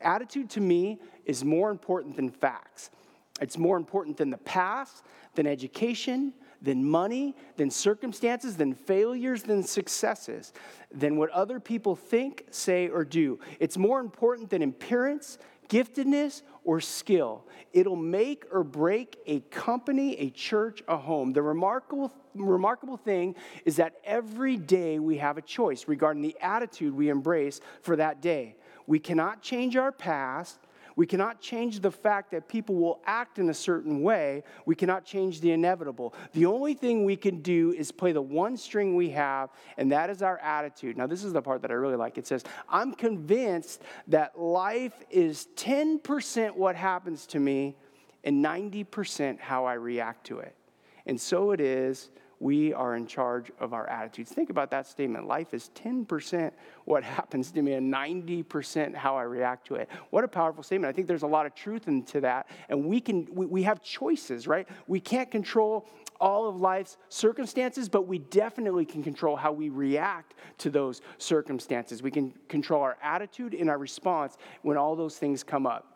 Attitude 0.00 0.50
to 0.50 0.60
me 0.60 1.00
is 1.24 1.44
more 1.44 1.70
important 1.70 2.16
than 2.16 2.30
facts. 2.30 2.90
It's 3.40 3.58
more 3.58 3.76
important 3.76 4.16
than 4.16 4.30
the 4.30 4.38
past, 4.38 5.04
than 5.34 5.46
education, 5.46 6.32
than 6.62 6.84
money, 6.84 7.34
than 7.56 7.68
circumstances, 7.68 8.56
than 8.56 8.74
failures, 8.74 9.42
than 9.42 9.62
successes, 9.62 10.52
than 10.92 11.16
what 11.16 11.30
other 11.30 11.58
people 11.58 11.96
think, 11.96 12.44
say, 12.50 12.88
or 12.88 13.04
do. 13.04 13.38
It's 13.58 13.76
more 13.76 14.00
important 14.00 14.50
than 14.50 14.62
appearance, 14.62 15.38
giftedness, 15.68 16.42
or 16.62 16.80
skill. 16.80 17.44
It'll 17.72 17.96
make 17.96 18.44
or 18.52 18.62
break 18.62 19.18
a 19.26 19.40
company, 19.40 20.16
a 20.16 20.30
church, 20.30 20.82
a 20.86 20.96
home. 20.96 21.32
The 21.32 21.42
remarkable, 21.42 22.14
remarkable 22.34 22.96
thing 22.96 23.34
is 23.64 23.76
that 23.76 23.96
every 24.04 24.56
day 24.56 24.98
we 25.00 25.18
have 25.18 25.38
a 25.38 25.42
choice 25.42 25.86
regarding 25.88 26.22
the 26.22 26.36
attitude 26.40 26.94
we 26.94 27.08
embrace 27.08 27.60
for 27.82 27.96
that 27.96 28.22
day. 28.22 28.56
We 28.86 29.00
cannot 29.00 29.42
change 29.42 29.76
our 29.76 29.92
past, 29.92 30.58
we 30.96 31.06
cannot 31.06 31.40
change 31.40 31.80
the 31.80 31.90
fact 31.90 32.30
that 32.30 32.48
people 32.48 32.74
will 32.76 33.00
act 33.04 33.38
in 33.38 33.50
a 33.50 33.54
certain 33.54 34.02
way. 34.02 34.44
We 34.66 34.74
cannot 34.74 35.04
change 35.04 35.40
the 35.40 35.50
inevitable. 35.52 36.14
The 36.32 36.46
only 36.46 36.74
thing 36.74 37.04
we 37.04 37.16
can 37.16 37.40
do 37.40 37.72
is 37.72 37.90
play 37.90 38.12
the 38.12 38.22
one 38.22 38.56
string 38.56 38.94
we 38.94 39.10
have, 39.10 39.50
and 39.76 39.90
that 39.92 40.10
is 40.10 40.22
our 40.22 40.38
attitude. 40.38 40.96
Now, 40.96 41.06
this 41.06 41.24
is 41.24 41.32
the 41.32 41.42
part 41.42 41.62
that 41.62 41.70
I 41.70 41.74
really 41.74 41.96
like. 41.96 42.18
It 42.18 42.26
says, 42.26 42.44
I'm 42.68 42.92
convinced 42.92 43.82
that 44.08 44.38
life 44.38 44.94
is 45.10 45.48
10% 45.56 46.54
what 46.56 46.76
happens 46.76 47.26
to 47.26 47.40
me 47.40 47.76
and 48.22 48.44
90% 48.44 49.40
how 49.40 49.64
I 49.64 49.74
react 49.74 50.26
to 50.28 50.38
it. 50.38 50.54
And 51.06 51.20
so 51.20 51.50
it 51.50 51.60
is 51.60 52.10
we 52.40 52.72
are 52.72 52.96
in 52.96 53.06
charge 53.06 53.50
of 53.60 53.72
our 53.72 53.88
attitudes. 53.88 54.30
Think 54.30 54.50
about 54.50 54.70
that 54.70 54.86
statement. 54.86 55.26
Life 55.26 55.54
is 55.54 55.70
10% 55.74 56.52
what 56.84 57.04
happens 57.04 57.50
to 57.52 57.62
me 57.62 57.74
and 57.74 57.92
90% 57.92 58.94
how 58.94 59.16
I 59.16 59.22
react 59.22 59.66
to 59.68 59.76
it. 59.76 59.88
What 60.10 60.24
a 60.24 60.28
powerful 60.28 60.62
statement. 60.62 60.92
I 60.92 60.94
think 60.94 61.08
there's 61.08 61.22
a 61.22 61.28
lot 61.28 61.46
of 61.46 61.54
truth 61.54 61.88
into 61.88 62.20
that. 62.22 62.48
And 62.68 62.84
we 62.84 63.00
can 63.00 63.28
we, 63.32 63.46
we 63.46 63.62
have 63.62 63.82
choices, 63.82 64.46
right? 64.46 64.68
We 64.86 65.00
can't 65.00 65.30
control 65.30 65.86
all 66.20 66.48
of 66.48 66.56
life's 66.56 66.96
circumstances, 67.08 67.88
but 67.88 68.06
we 68.06 68.18
definitely 68.18 68.84
can 68.84 69.02
control 69.02 69.36
how 69.36 69.52
we 69.52 69.68
react 69.68 70.34
to 70.58 70.70
those 70.70 71.02
circumstances. 71.18 72.02
We 72.02 72.10
can 72.10 72.32
control 72.48 72.82
our 72.82 72.96
attitude 73.02 73.54
and 73.54 73.68
our 73.68 73.78
response 73.78 74.36
when 74.62 74.76
all 74.76 74.96
those 74.96 75.18
things 75.18 75.42
come 75.42 75.66
up. 75.66 75.94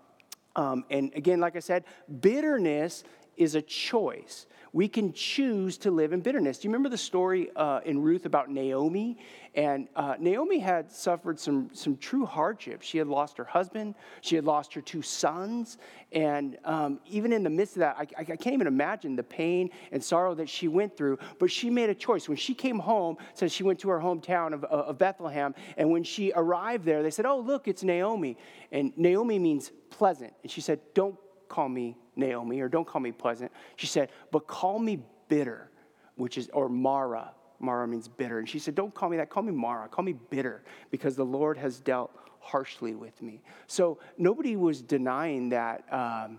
Um, 0.57 0.85
and 0.90 1.12
again, 1.14 1.40
like 1.40 1.57
I 1.57 1.61
said, 1.61 1.85
bitterness 2.21 3.04
is 3.37 3.54
a 3.54 3.62
choice 3.62 4.47
we 4.73 4.89
can 4.89 5.13
choose 5.13 5.79
to 5.79 5.91
live 5.91 6.13
in 6.13 6.21
bitterness. 6.21 6.59
Do 6.59 6.69
you 6.69 6.71
remember 6.71 6.89
the 6.89 6.99
story 6.99 7.51
uh, 7.57 7.81
in 7.85 8.01
Ruth 8.01 8.27
about 8.27 8.51
Naomi? 8.51 9.19
And 9.55 9.89
uh, 9.97 10.15
Naomi 10.19 10.59
had 10.59 10.93
suffered 10.93 11.41
some, 11.41 11.71
some 11.73 11.97
true 11.97 12.27
hardship. 12.27 12.83
She 12.83 12.99
had 12.99 13.07
lost 13.07 13.39
her 13.39 13.45
husband, 13.45 13.95
she 14.21 14.37
had 14.37 14.45
lost 14.45 14.75
her 14.75 14.81
two 14.81 15.03
sons. 15.03 15.79
And 16.13 16.59
um, 16.65 17.01
even 17.07 17.33
in 17.33 17.43
the 17.43 17.51
midst 17.51 17.77
of 17.77 17.81
that, 17.81 17.97
I, 17.99 18.07
I, 18.17 18.25
can't 18.25 18.55
even 18.55 18.67
imagine 18.67 19.15
the 19.17 19.23
pain 19.23 19.71
and 19.93 20.03
sorrow 20.03 20.35
that 20.37 20.49
she 20.49 20.69
went 20.69 20.97
through. 20.97 21.19
But 21.39 21.51
she 21.51 21.71
made 21.71 21.91
a 21.91 21.95
choice. 21.95 22.29
When 22.29 22.39
she 22.39 22.55
came 22.55 22.79
home, 22.79 23.17
says 23.35 23.53
she 23.53 23.63
went 23.63 23.79
to 23.81 23.91
her 23.91 23.99
hometown 23.99 24.55
of, 24.55 24.65
of 24.65 24.97
Bethlehem. 24.97 25.55
And 25.77 25.91
when 25.91 26.05
she 26.05 26.33
arrived 26.35 26.85
there, 26.85 27.03
they 27.03 27.11
said, 27.11 27.27
Oh, 27.27 27.41
look, 27.41 27.69
it's 27.69 27.83
Naomi. 27.83 28.39
And 28.73 28.97
Naomi 28.97 29.39
means 29.39 29.71
pleasant. 29.91 30.33
And 30.43 30.51
she 30.51 30.61
said, 30.61 30.81
Don't 30.95 31.19
call 31.49 31.69
me 31.69 31.97
Naomi, 32.17 32.61
or 32.61 32.69
don't 32.69 32.87
call 32.87 33.00
me 33.00 33.12
pleasant. 33.12 33.52
She 33.76 33.87
said, 33.87 34.11
but 34.31 34.47
call 34.47 34.78
me 34.78 35.02
bitter, 35.28 35.71
which 36.17 36.38
is, 36.38 36.49
or 36.52 36.69
Mara. 36.69 37.33
Mara 37.61 37.87
means 37.88 38.09
bitter. 38.09 38.38
And 38.38 38.49
she 38.49 38.59
said, 38.59 38.75
don't 38.75 38.95
call 38.95 39.09
me 39.09 39.17
that, 39.17 39.31
call 39.31 39.43
me 39.43 39.52
Mara, 39.52 39.88
call 39.88 40.05
me 40.05 40.14
bitter, 40.14 40.62
because 40.90 41.17
the 41.17 41.25
Lord 41.25 41.57
has 41.59 41.81
dealt 41.81 42.12
harshly 42.40 42.95
with 42.95 43.21
me. 43.21 43.43
So 43.67 43.99
nobody 44.17 44.57
was 44.57 44.81
denying 44.81 45.49
that 45.50 45.85
um, 45.93 46.38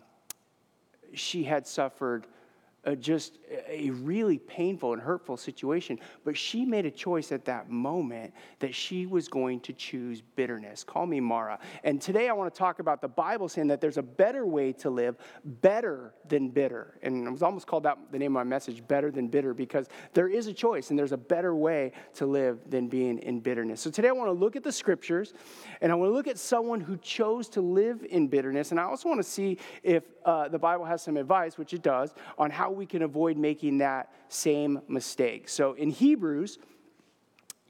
she 1.13 1.43
had 1.43 1.67
suffered 1.67 2.27
uh, 2.85 2.95
just 2.95 3.37
a 3.67 3.89
really 3.89 4.37
painful 4.37 4.93
and 4.93 5.01
hurtful 5.01 5.37
situation. 5.37 5.99
But 6.23 6.37
she 6.37 6.65
made 6.65 6.85
a 6.85 6.91
choice 6.91 7.31
at 7.31 7.45
that 7.45 7.69
moment 7.69 8.33
that 8.59 8.73
she 8.73 9.05
was 9.05 9.27
going 9.27 9.59
to 9.61 9.73
choose 9.73 10.21
bitterness. 10.35 10.83
Call 10.83 11.05
me 11.05 11.19
Mara. 11.19 11.59
And 11.83 12.01
today 12.01 12.29
I 12.29 12.33
want 12.33 12.53
to 12.53 12.57
talk 12.57 12.79
about 12.79 13.01
the 13.01 13.07
Bible 13.07 13.49
saying 13.49 13.67
that 13.67 13.81
there's 13.81 13.97
a 13.97 14.03
better 14.03 14.45
way 14.45 14.73
to 14.73 14.89
live, 14.89 15.17
better 15.43 16.13
than 16.27 16.49
bitter. 16.49 16.97
And 17.01 17.27
I 17.27 17.31
was 17.31 17.43
almost 17.43 17.67
called 17.67 17.83
that 17.83 17.97
the 18.11 18.19
name 18.19 18.35
of 18.35 18.45
my 18.45 18.49
message, 18.49 18.85
better 18.87 19.11
than 19.11 19.27
bitter, 19.27 19.53
because 19.53 19.87
there 20.13 20.27
is 20.27 20.47
a 20.47 20.53
choice 20.53 20.89
and 20.89 20.97
there's 20.97 21.11
a 21.11 21.17
better 21.17 21.55
way 21.55 21.91
to 22.15 22.25
live 22.25 22.59
than 22.69 22.87
being 22.87 23.19
in 23.19 23.39
bitterness. 23.39 23.81
So 23.81 23.89
today 23.89 24.09
I 24.09 24.13
want 24.13 24.29
to 24.29 24.33
look 24.33 24.55
at 24.55 24.63
the 24.63 24.71
scriptures 24.71 25.33
and 25.81 25.91
I 25.91 25.95
want 25.95 26.09
to 26.09 26.13
look 26.13 26.27
at 26.27 26.37
someone 26.37 26.79
who 26.79 26.97
chose 26.97 27.49
to 27.49 27.61
live 27.61 28.05
in 28.09 28.27
bitterness. 28.27 28.71
And 28.71 28.79
I 28.79 28.83
also 28.83 29.09
want 29.09 29.19
to 29.19 29.29
see 29.29 29.57
if 29.83 30.03
uh, 30.25 30.47
the 30.47 30.59
Bible 30.59 30.85
has 30.85 31.01
some 31.01 31.17
advice, 31.17 31.57
which 31.57 31.73
it 31.73 31.81
does, 31.81 32.13
on 32.37 32.51
how 32.51 32.68
we 32.75 32.85
can 32.85 33.01
avoid 33.01 33.37
making 33.37 33.79
that 33.79 34.13
same 34.27 34.81
mistake. 34.87 35.49
So 35.49 35.73
in 35.73 35.89
Hebrews, 35.89 36.59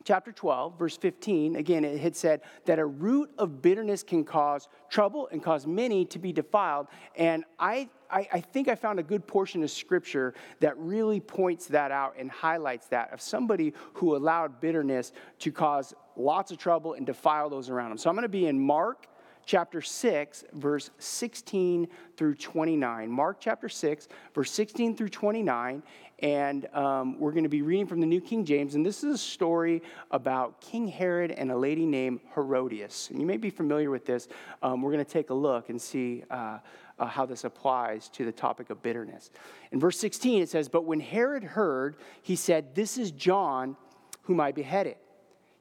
chapter 0.04 0.32
12, 0.32 0.80
verse 0.80 0.98
15, 0.98 1.56
again, 1.56 1.86
it 1.86 2.00
had 2.00 2.16
said 2.16 2.42
that 2.66 2.80
a 2.80 2.86
root 2.86 3.30
of 3.38 3.62
bitterness 3.62 4.04
can 4.04 4.24
cause 4.24 4.68
trouble 4.90 5.30
and 5.32 5.44
cause 5.44 5.68
many 5.68 6.06
to 6.06 6.20
be 6.20 6.34
defiled. 6.34 6.88
And 7.16 7.44
I, 7.60 7.90
I, 8.10 8.28
I, 8.34 8.42
think 8.42 8.68
I 8.68 8.76
found 8.76 9.00
a 9.00 9.04
good 9.04 9.28
portion 9.28 9.64
of 9.64 9.70
scripture 9.70 10.34
that 10.62 10.78
really 10.78 11.20
points 11.20 11.68
that 11.68 11.92
out 11.92 12.16
and 12.18 12.32
highlights 12.32 12.88
that 12.88 13.14
of 13.14 13.22
somebody 13.22 13.74
who 13.94 14.16
allowed 14.16 14.60
bitterness 14.60 15.12
to 15.40 15.52
cause 15.52 15.94
lots 16.16 16.52
of 16.52 16.58
trouble 16.58 16.94
and 16.94 17.06
defile 17.06 17.50
those 17.50 17.70
around 17.70 17.90
them. 17.90 17.98
So 17.98 18.10
I'm 18.10 18.16
going 18.16 18.24
to 18.24 18.30
be 18.30 18.48
in 18.48 18.60
Mark 18.60 19.08
chapter 19.50 19.82
6, 19.82 20.44
verse 20.54 20.92
16 21.00 21.88
through 22.16 22.36
29. 22.36 23.10
Mark 23.10 23.38
chapter 23.40 23.68
6, 23.68 24.08
verse 24.36 24.52
16 24.52 24.96
through 24.96 25.10
29. 25.10 25.82
And 26.20 26.68
um, 26.76 27.20
we're 27.20 27.32
going 27.32 27.46
to 27.46 27.50
be 27.50 27.64
reading 27.64 27.88
from 27.88 28.00
the 28.00 28.06
New 28.06 28.22
King 28.22 28.46
James. 28.46 28.76
And 28.76 28.86
this 28.86 29.04
is 29.04 29.16
a 29.16 29.18
story 29.18 29.82
about 30.12 30.62
King 30.62 30.88
Herod 30.88 31.32
and 31.32 31.52
a 31.52 31.58
lady 31.58 31.88
named 31.88 32.20
Herodias. 32.36 33.10
And 33.10 33.20
you 33.20 33.26
may 33.26 33.38
be 33.38 33.50
familiar 33.50 33.90
with 33.90 34.06
this. 34.06 34.28
Um, 34.62 34.84
we're 34.84 34.92
going 34.92 35.04
to 35.04 35.12
take 35.12 35.32
a 35.32 35.34
look 35.34 35.70
and 35.70 35.82
see. 35.82 36.24
Uh, 36.30 36.60
uh, 37.00 37.06
how 37.06 37.26
this 37.26 37.46
applies 37.46 38.10
to 38.10 38.26
the 38.26 38.32
topic 38.34 38.70
of 38.70 38.82
bitterness. 38.82 39.32
In 39.72 39.80
verse 39.80 39.98
16, 39.98 40.42
it 40.42 40.50
says, 40.50 40.68
But 40.68 40.84
when 40.84 41.00
Herod 41.00 41.46
heard, 41.46 41.96
he 42.22 42.36
said, 42.36 42.76
This 42.76 42.98
is 42.98 43.12
John, 43.12 43.78
whom 44.24 44.42
I 44.42 44.52
beheaded. 44.52 44.98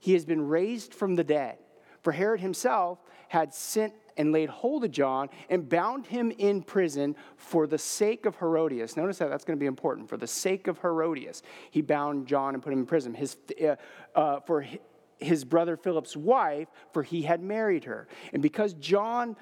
He 0.01 0.15
has 0.15 0.25
been 0.25 0.49
raised 0.49 0.93
from 0.93 1.15
the 1.15 1.23
dead. 1.23 1.59
For 2.03 2.13
Herod 2.13 2.41
himself 2.41 2.99
had 3.29 3.55
sent 3.55 3.95
and 4.17 4.33
laid 4.33 4.49
hold 4.49 4.85
of 4.85 4.91
John 4.91 5.29
and 5.49 5.69
bound 5.69 6.07
him 6.07 6.33
in 6.39 6.63
prison 6.63 7.17
for 7.37 7.67
the 7.67 7.79
sake 7.79 8.27
of 8.27 8.37
Herodias. 8.37 8.97
Notice 8.97 9.19
that 9.19 9.31
that's 9.31 9.45
going 9.45 9.57
to 9.57 9.61
be 9.61 9.67
important. 9.67 10.09
For 10.09 10.17
the 10.17 10.27
sake 10.27 10.67
of 10.67 10.79
Herodias, 10.79 11.43
he 11.71 11.81
bound 11.81 12.27
John 12.27 12.55
and 12.55 12.63
put 12.63 12.73
him 12.73 12.81
in 12.81 12.87
prison. 12.87 13.15
His, 13.15 13.37
uh, 13.63 13.77
uh, 14.15 14.41
for 14.41 14.67
his 15.19 15.45
brother 15.45 15.77
Philip's 15.77 16.17
wife, 16.17 16.69
for 16.93 17.03
he 17.03 17.23
had 17.23 17.43
married 17.43 17.85
her. 17.85 18.09
And 18.33 18.43
because 18.43 18.75
John 18.75 19.37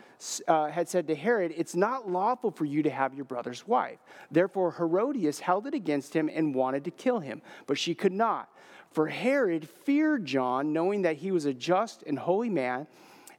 uh, 0.48 0.68
had 0.68 0.88
said 0.88 1.06
to 1.08 1.14
Herod, 1.14 1.52
It's 1.56 1.74
not 1.74 2.10
lawful 2.10 2.50
for 2.50 2.64
you 2.64 2.82
to 2.82 2.90
have 2.90 3.14
your 3.14 3.24
brother's 3.24 3.66
wife. 3.66 3.98
Therefore, 4.30 4.72
Herodias 4.72 5.40
held 5.40 5.66
it 5.66 5.74
against 5.74 6.14
him 6.14 6.30
and 6.32 6.54
wanted 6.54 6.84
to 6.84 6.90
kill 6.90 7.20
him, 7.20 7.42
but 7.66 7.78
she 7.78 7.94
could 7.94 8.12
not. 8.12 8.50
For 8.90 9.08
Herod 9.08 9.68
feared 9.68 10.24
John, 10.24 10.72
knowing 10.72 11.02
that 11.02 11.16
he 11.16 11.30
was 11.30 11.44
a 11.44 11.52
just 11.52 12.02
and 12.04 12.18
holy 12.18 12.48
man 12.48 12.86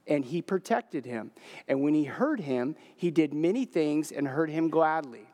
and 0.08 0.26
he 0.26 0.42
protected 0.42 1.06
him. 1.06 1.32
And 1.68 1.82
when 1.82 1.94
he 1.94 2.06
heard 2.06 2.40
him, 2.40 2.76
he 2.96 3.12
did 3.12 3.34
many 3.34 3.66
things 3.66 4.12
and 4.12 4.28
heard 4.28 4.50
him 4.50 4.70
gladly. 4.70 5.28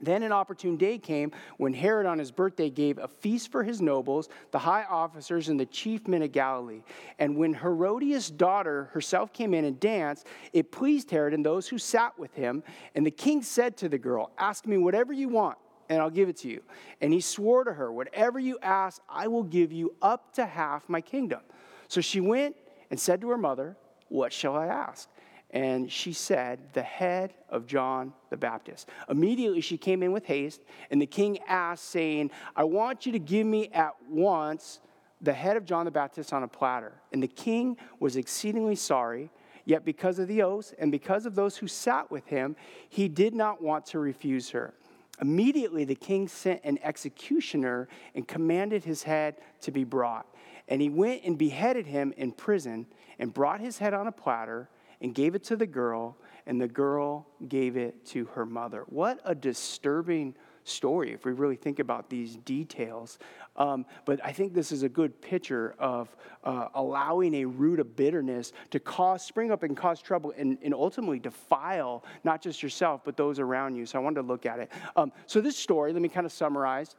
Then 0.00 0.22
an 0.22 0.32
opportune 0.32 0.76
day 0.76 0.98
came 0.98 1.32
when 1.56 1.74
Herod 1.74 2.06
on 2.06 2.18
his 2.18 2.30
birthday 2.30 2.70
gave 2.70 2.98
a 2.98 3.08
feast 3.08 3.50
for 3.50 3.62
his 3.62 3.80
nobles, 3.80 4.28
the 4.50 4.58
high 4.58 4.84
officers, 4.84 5.48
and 5.48 5.58
the 5.58 5.66
chief 5.66 6.06
men 6.06 6.22
of 6.22 6.32
Galilee. 6.32 6.82
And 7.18 7.36
when 7.36 7.54
Herodias' 7.54 8.30
daughter 8.30 8.90
herself 8.92 9.32
came 9.32 9.54
in 9.54 9.64
and 9.64 9.78
danced, 9.80 10.26
it 10.52 10.70
pleased 10.70 11.10
Herod 11.10 11.34
and 11.34 11.44
those 11.44 11.68
who 11.68 11.78
sat 11.78 12.18
with 12.18 12.34
him. 12.34 12.62
And 12.94 13.04
the 13.04 13.10
king 13.10 13.42
said 13.42 13.76
to 13.78 13.88
the 13.88 13.98
girl, 13.98 14.30
Ask 14.38 14.66
me 14.66 14.76
whatever 14.76 15.12
you 15.12 15.28
want, 15.28 15.58
and 15.88 16.00
I'll 16.00 16.10
give 16.10 16.28
it 16.28 16.36
to 16.38 16.48
you. 16.48 16.62
And 17.00 17.12
he 17.12 17.20
swore 17.20 17.64
to 17.64 17.72
her, 17.72 17.92
Whatever 17.92 18.38
you 18.38 18.58
ask, 18.62 19.02
I 19.08 19.26
will 19.28 19.44
give 19.44 19.72
you 19.72 19.94
up 20.00 20.32
to 20.34 20.46
half 20.46 20.88
my 20.88 21.00
kingdom. 21.00 21.40
So 21.88 22.00
she 22.00 22.20
went 22.20 22.54
and 22.90 23.00
said 23.00 23.20
to 23.22 23.30
her 23.30 23.38
mother, 23.38 23.76
what 24.08 24.32
shall 24.32 24.56
I 24.56 24.66
ask? 24.66 25.08
And 25.50 25.90
she 25.90 26.12
said, 26.12 26.60
The 26.74 26.82
head 26.82 27.34
of 27.48 27.66
John 27.66 28.12
the 28.30 28.36
Baptist. 28.36 28.88
Immediately 29.08 29.62
she 29.62 29.78
came 29.78 30.02
in 30.02 30.12
with 30.12 30.26
haste, 30.26 30.60
and 30.90 31.00
the 31.00 31.06
king 31.06 31.38
asked, 31.48 31.84
saying, 31.84 32.30
I 32.54 32.64
want 32.64 33.06
you 33.06 33.12
to 33.12 33.18
give 33.18 33.46
me 33.46 33.68
at 33.68 33.94
once 34.10 34.80
the 35.20 35.32
head 35.32 35.56
of 35.56 35.64
John 35.64 35.84
the 35.84 35.90
Baptist 35.90 36.32
on 36.32 36.42
a 36.42 36.48
platter. 36.48 36.92
And 37.12 37.22
the 37.22 37.28
king 37.28 37.76
was 37.98 38.16
exceedingly 38.16 38.76
sorry, 38.76 39.30
yet 39.64 39.84
because 39.84 40.18
of 40.18 40.28
the 40.28 40.42
oaths 40.42 40.74
and 40.78 40.92
because 40.92 41.26
of 41.26 41.34
those 41.34 41.56
who 41.56 41.66
sat 41.66 42.10
with 42.10 42.26
him, 42.26 42.54
he 42.88 43.08
did 43.08 43.34
not 43.34 43.62
want 43.62 43.86
to 43.86 43.98
refuse 43.98 44.50
her. 44.50 44.74
Immediately 45.20 45.84
the 45.84 45.96
king 45.96 46.28
sent 46.28 46.60
an 46.62 46.78
executioner 46.82 47.88
and 48.14 48.28
commanded 48.28 48.84
his 48.84 49.02
head 49.02 49.36
to 49.62 49.70
be 49.70 49.82
brought. 49.82 50.26
And 50.68 50.80
he 50.80 50.90
went 50.90 51.24
and 51.24 51.36
beheaded 51.36 51.86
him 51.86 52.12
in 52.16 52.32
prison 52.32 52.86
and 53.18 53.32
brought 53.32 53.60
his 53.60 53.78
head 53.78 53.94
on 53.94 54.06
a 54.06 54.12
platter 54.12 54.68
and 55.00 55.14
gave 55.14 55.34
it 55.34 55.44
to 55.44 55.56
the 55.56 55.66
girl, 55.66 56.16
and 56.46 56.60
the 56.60 56.68
girl 56.68 57.26
gave 57.48 57.76
it 57.76 58.04
to 58.06 58.24
her 58.26 58.44
mother. 58.44 58.84
What 58.88 59.20
a 59.24 59.34
disturbing 59.34 60.34
story 60.64 61.12
if 61.12 61.24
we 61.24 61.32
really 61.32 61.56
think 61.56 61.78
about 61.78 62.10
these 62.10 62.36
details. 62.36 63.18
Um, 63.56 63.86
but 64.04 64.24
I 64.24 64.32
think 64.32 64.54
this 64.54 64.70
is 64.70 64.82
a 64.82 64.88
good 64.88 65.20
picture 65.20 65.74
of 65.78 66.14
uh, 66.44 66.68
allowing 66.74 67.34
a 67.36 67.44
root 67.44 67.80
of 67.80 67.96
bitterness 67.96 68.52
to 68.70 68.80
cause, 68.80 69.24
spring 69.24 69.50
up 69.50 69.62
and 69.62 69.76
cause 69.76 70.00
trouble 70.00 70.32
and, 70.36 70.58
and, 70.62 70.74
ultimately 70.74 71.18
defile 71.18 72.04
not 72.22 72.40
just 72.40 72.62
yourself, 72.62 73.00
but 73.04 73.16
those 73.16 73.38
around 73.38 73.74
you. 73.74 73.86
So 73.86 73.98
I 73.98 74.02
wanted 74.02 74.22
to 74.22 74.26
look 74.26 74.46
at 74.46 74.60
it. 74.60 74.70
Um, 74.94 75.12
so 75.26 75.40
this 75.40 75.56
story, 75.56 75.92
let 75.92 76.02
me 76.02 76.08
kind 76.08 76.26
of 76.26 76.32
summarize, 76.32 76.94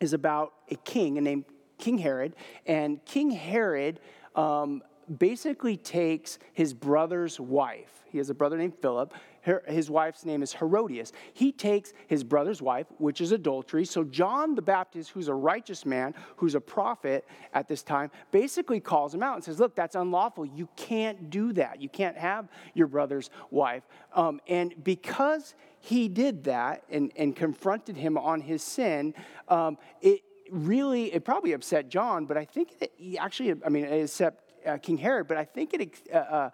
is 0.00 0.12
about 0.12 0.52
a 0.70 0.76
king 0.76 1.14
named 1.14 1.44
King 1.78 1.98
Herod. 1.98 2.34
And 2.66 3.02
King 3.04 3.30
Herod, 3.30 4.00
um, 4.34 4.82
basically 5.18 5.76
takes 5.76 6.38
his 6.52 6.74
brother's 6.74 7.38
wife. 7.38 8.04
He 8.08 8.18
has 8.18 8.30
a 8.30 8.34
brother 8.34 8.56
named 8.56 8.74
Philip. 8.80 9.12
Her, 9.42 9.62
his 9.68 9.90
wife's 9.90 10.24
name 10.24 10.42
is 10.42 10.52
Herodias. 10.52 11.12
He 11.32 11.52
takes 11.52 11.92
his 12.06 12.24
brother's 12.24 12.62
wife, 12.62 12.86
which 12.98 13.20
is 13.20 13.32
adultery. 13.32 13.84
So, 13.84 14.04
John 14.04 14.54
the 14.54 14.62
Baptist, 14.62 15.10
who's 15.10 15.28
a 15.28 15.34
righteous 15.34 15.84
man, 15.84 16.14
who's 16.36 16.54
a 16.54 16.60
prophet 16.60 17.26
at 17.52 17.68
this 17.68 17.82
time, 17.82 18.10
basically 18.30 18.80
calls 18.80 19.14
him 19.14 19.22
out 19.22 19.34
and 19.34 19.44
says, 19.44 19.60
Look, 19.60 19.76
that's 19.76 19.94
unlawful. 19.94 20.46
You 20.46 20.68
can't 20.76 21.30
do 21.30 21.52
that. 21.54 21.80
You 21.80 21.88
can't 21.88 22.16
have 22.16 22.48
your 22.74 22.86
brother's 22.86 23.30
wife. 23.50 23.82
Um, 24.14 24.40
and 24.48 24.74
because 24.82 25.54
he 25.80 26.08
did 26.08 26.44
that 26.44 26.82
and, 26.90 27.12
and 27.16 27.36
confronted 27.36 27.96
him 27.96 28.16
on 28.16 28.40
his 28.40 28.62
sin, 28.62 29.14
um, 29.48 29.78
it, 30.00 30.22
really, 30.50 31.12
it 31.12 31.24
probably 31.24 31.52
upset 31.52 31.88
John, 31.88 32.26
but 32.26 32.36
I 32.36 32.44
think 32.44 32.78
that 32.78 32.90
he 32.96 33.18
actually, 33.18 33.54
I 33.64 33.68
mean, 33.68 33.84
it 33.84 34.02
upset 34.02 34.45
uh, 34.66 34.78
King 34.78 34.98
Herod, 34.98 35.28
but 35.28 35.36
I 35.36 35.44
think 35.44 35.74
it 35.74 36.08
uh, 36.12 36.16
uh, 36.16 36.50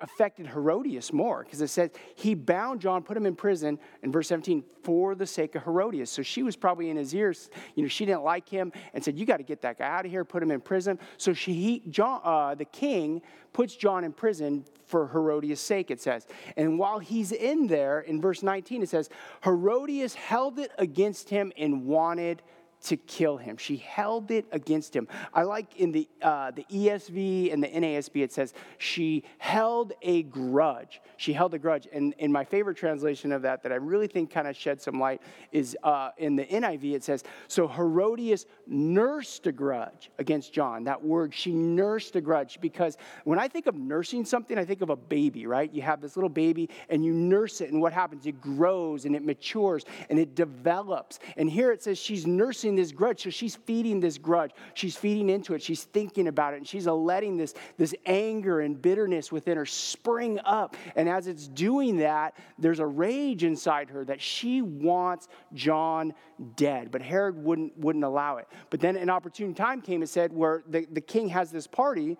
affected 0.00 0.46
Herodias 0.46 1.12
more 1.12 1.42
because 1.42 1.60
it 1.60 1.68
says 1.68 1.90
he 2.14 2.34
bound 2.34 2.80
John, 2.80 3.02
put 3.02 3.16
him 3.16 3.26
in 3.26 3.34
prison 3.34 3.78
in 4.02 4.12
verse 4.12 4.28
17 4.28 4.64
for 4.82 5.14
the 5.14 5.26
sake 5.26 5.54
of 5.54 5.64
Herodias. 5.64 6.10
So 6.10 6.22
she 6.22 6.42
was 6.42 6.56
probably 6.56 6.90
in 6.90 6.96
his 6.96 7.14
ears. 7.14 7.50
You 7.74 7.82
know, 7.82 7.88
she 7.88 8.04
didn't 8.04 8.22
like 8.22 8.48
him 8.48 8.72
and 8.94 9.02
said, 9.02 9.18
"You 9.18 9.26
got 9.26 9.38
to 9.38 9.42
get 9.42 9.62
that 9.62 9.78
guy 9.78 9.86
out 9.86 10.04
of 10.04 10.10
here, 10.10 10.24
put 10.24 10.42
him 10.42 10.50
in 10.50 10.60
prison." 10.60 10.98
So 11.16 11.32
she, 11.32 11.52
he, 11.52 11.82
John, 11.90 12.20
uh, 12.24 12.54
the 12.54 12.64
king, 12.64 13.22
puts 13.52 13.74
John 13.74 14.04
in 14.04 14.12
prison 14.12 14.66
for 14.84 15.08
Herodias' 15.08 15.60
sake. 15.60 15.90
It 15.90 16.00
says, 16.00 16.26
and 16.58 16.78
while 16.78 16.98
he's 16.98 17.32
in 17.32 17.66
there, 17.66 18.00
in 18.00 18.20
verse 18.20 18.42
19, 18.42 18.82
it 18.82 18.88
says, 18.90 19.08
Herodias 19.44 20.14
held 20.14 20.58
it 20.58 20.72
against 20.78 21.30
him 21.30 21.52
and 21.56 21.86
wanted 21.86 22.42
to 22.86 22.96
kill 22.96 23.36
him. 23.36 23.56
She 23.56 23.76
held 23.76 24.30
it 24.30 24.46
against 24.52 24.94
him. 24.94 25.08
I 25.34 25.42
like 25.42 25.76
in 25.76 25.90
the, 25.90 26.08
uh, 26.22 26.52
the 26.52 26.64
ESV 26.70 27.52
and 27.52 27.62
the 27.62 27.68
NASB, 27.68 28.22
it 28.22 28.32
says, 28.32 28.54
she 28.78 29.24
held 29.38 29.92
a 30.02 30.22
grudge. 30.24 31.00
She 31.16 31.32
held 31.32 31.54
a 31.54 31.58
grudge. 31.58 31.88
And 31.92 32.14
in 32.18 32.30
my 32.30 32.44
favorite 32.44 32.76
translation 32.76 33.32
of 33.32 33.42
that, 33.42 33.64
that 33.64 33.72
I 33.72 33.76
really 33.76 34.06
think 34.06 34.30
kind 34.30 34.46
of 34.46 34.56
shed 34.56 34.80
some 34.80 35.00
light, 35.00 35.20
is 35.50 35.76
uh, 35.82 36.10
in 36.18 36.36
the 36.36 36.44
NIV, 36.44 36.94
it 36.94 37.02
says, 37.02 37.24
So 37.48 37.66
Herodias 37.66 38.46
nursed 38.68 39.46
a 39.48 39.52
grudge 39.52 40.10
against 40.18 40.52
John. 40.52 40.84
That 40.84 41.02
word, 41.02 41.34
she 41.34 41.52
nursed 41.52 42.14
a 42.14 42.20
grudge, 42.20 42.60
because 42.60 42.96
when 43.24 43.38
I 43.38 43.48
think 43.48 43.66
of 43.66 43.74
nursing 43.74 44.24
something, 44.24 44.56
I 44.56 44.64
think 44.64 44.82
of 44.82 44.90
a 44.90 44.96
baby, 44.96 45.46
right? 45.46 45.72
You 45.72 45.82
have 45.82 46.00
this 46.00 46.16
little 46.16 46.28
baby 46.28 46.70
and 46.88 47.04
you 47.04 47.12
nurse 47.12 47.60
it, 47.60 47.72
and 47.72 47.80
what 47.80 47.92
happens? 47.92 48.26
It 48.26 48.40
grows 48.40 49.06
and 49.06 49.16
it 49.16 49.24
matures 49.24 49.84
and 50.08 50.18
it 50.20 50.36
develops. 50.36 51.18
And 51.36 51.50
here 51.50 51.72
it 51.72 51.82
says 51.82 51.98
she's 51.98 52.26
nursing 52.26 52.75
this 52.76 52.92
grudge. 52.92 53.22
So 53.22 53.30
she's 53.30 53.56
feeding 53.56 54.00
this 54.00 54.18
grudge. 54.18 54.52
She's 54.74 54.96
feeding 54.96 55.28
into 55.28 55.54
it. 55.54 55.62
She's 55.62 55.84
thinking 55.84 56.28
about 56.28 56.54
it. 56.54 56.58
And 56.58 56.68
she's 56.68 56.86
letting 56.86 57.36
this, 57.36 57.54
this 57.76 57.94
anger 58.04 58.60
and 58.60 58.80
bitterness 58.80 59.32
within 59.32 59.56
her 59.56 59.66
spring 59.66 60.38
up. 60.44 60.76
And 60.94 61.08
as 61.08 61.26
it's 61.26 61.48
doing 61.48 61.96
that, 61.98 62.36
there's 62.58 62.78
a 62.78 62.86
rage 62.86 63.44
inside 63.44 63.90
her 63.90 64.04
that 64.04 64.20
she 64.20 64.62
wants 64.62 65.28
John 65.54 66.14
dead. 66.54 66.90
But 66.90 67.02
Herod 67.02 67.42
wouldn't, 67.42 67.76
wouldn't 67.78 68.04
allow 68.04 68.36
it. 68.36 68.48
But 68.70 68.80
then 68.80 68.96
an 68.96 69.10
opportune 69.10 69.54
time 69.54 69.80
came, 69.80 70.02
it 70.02 70.08
said, 70.08 70.32
where 70.32 70.62
the, 70.68 70.86
the 70.92 71.00
king 71.00 71.28
has 71.30 71.50
this 71.50 71.66
party, 71.66 72.16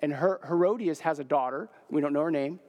and 0.00 0.12
Her- 0.12 0.40
Herodias 0.46 1.00
has 1.00 1.18
a 1.18 1.24
daughter. 1.24 1.68
We 1.90 2.00
don't 2.00 2.12
know 2.12 2.22
her 2.22 2.30
name. 2.30 2.60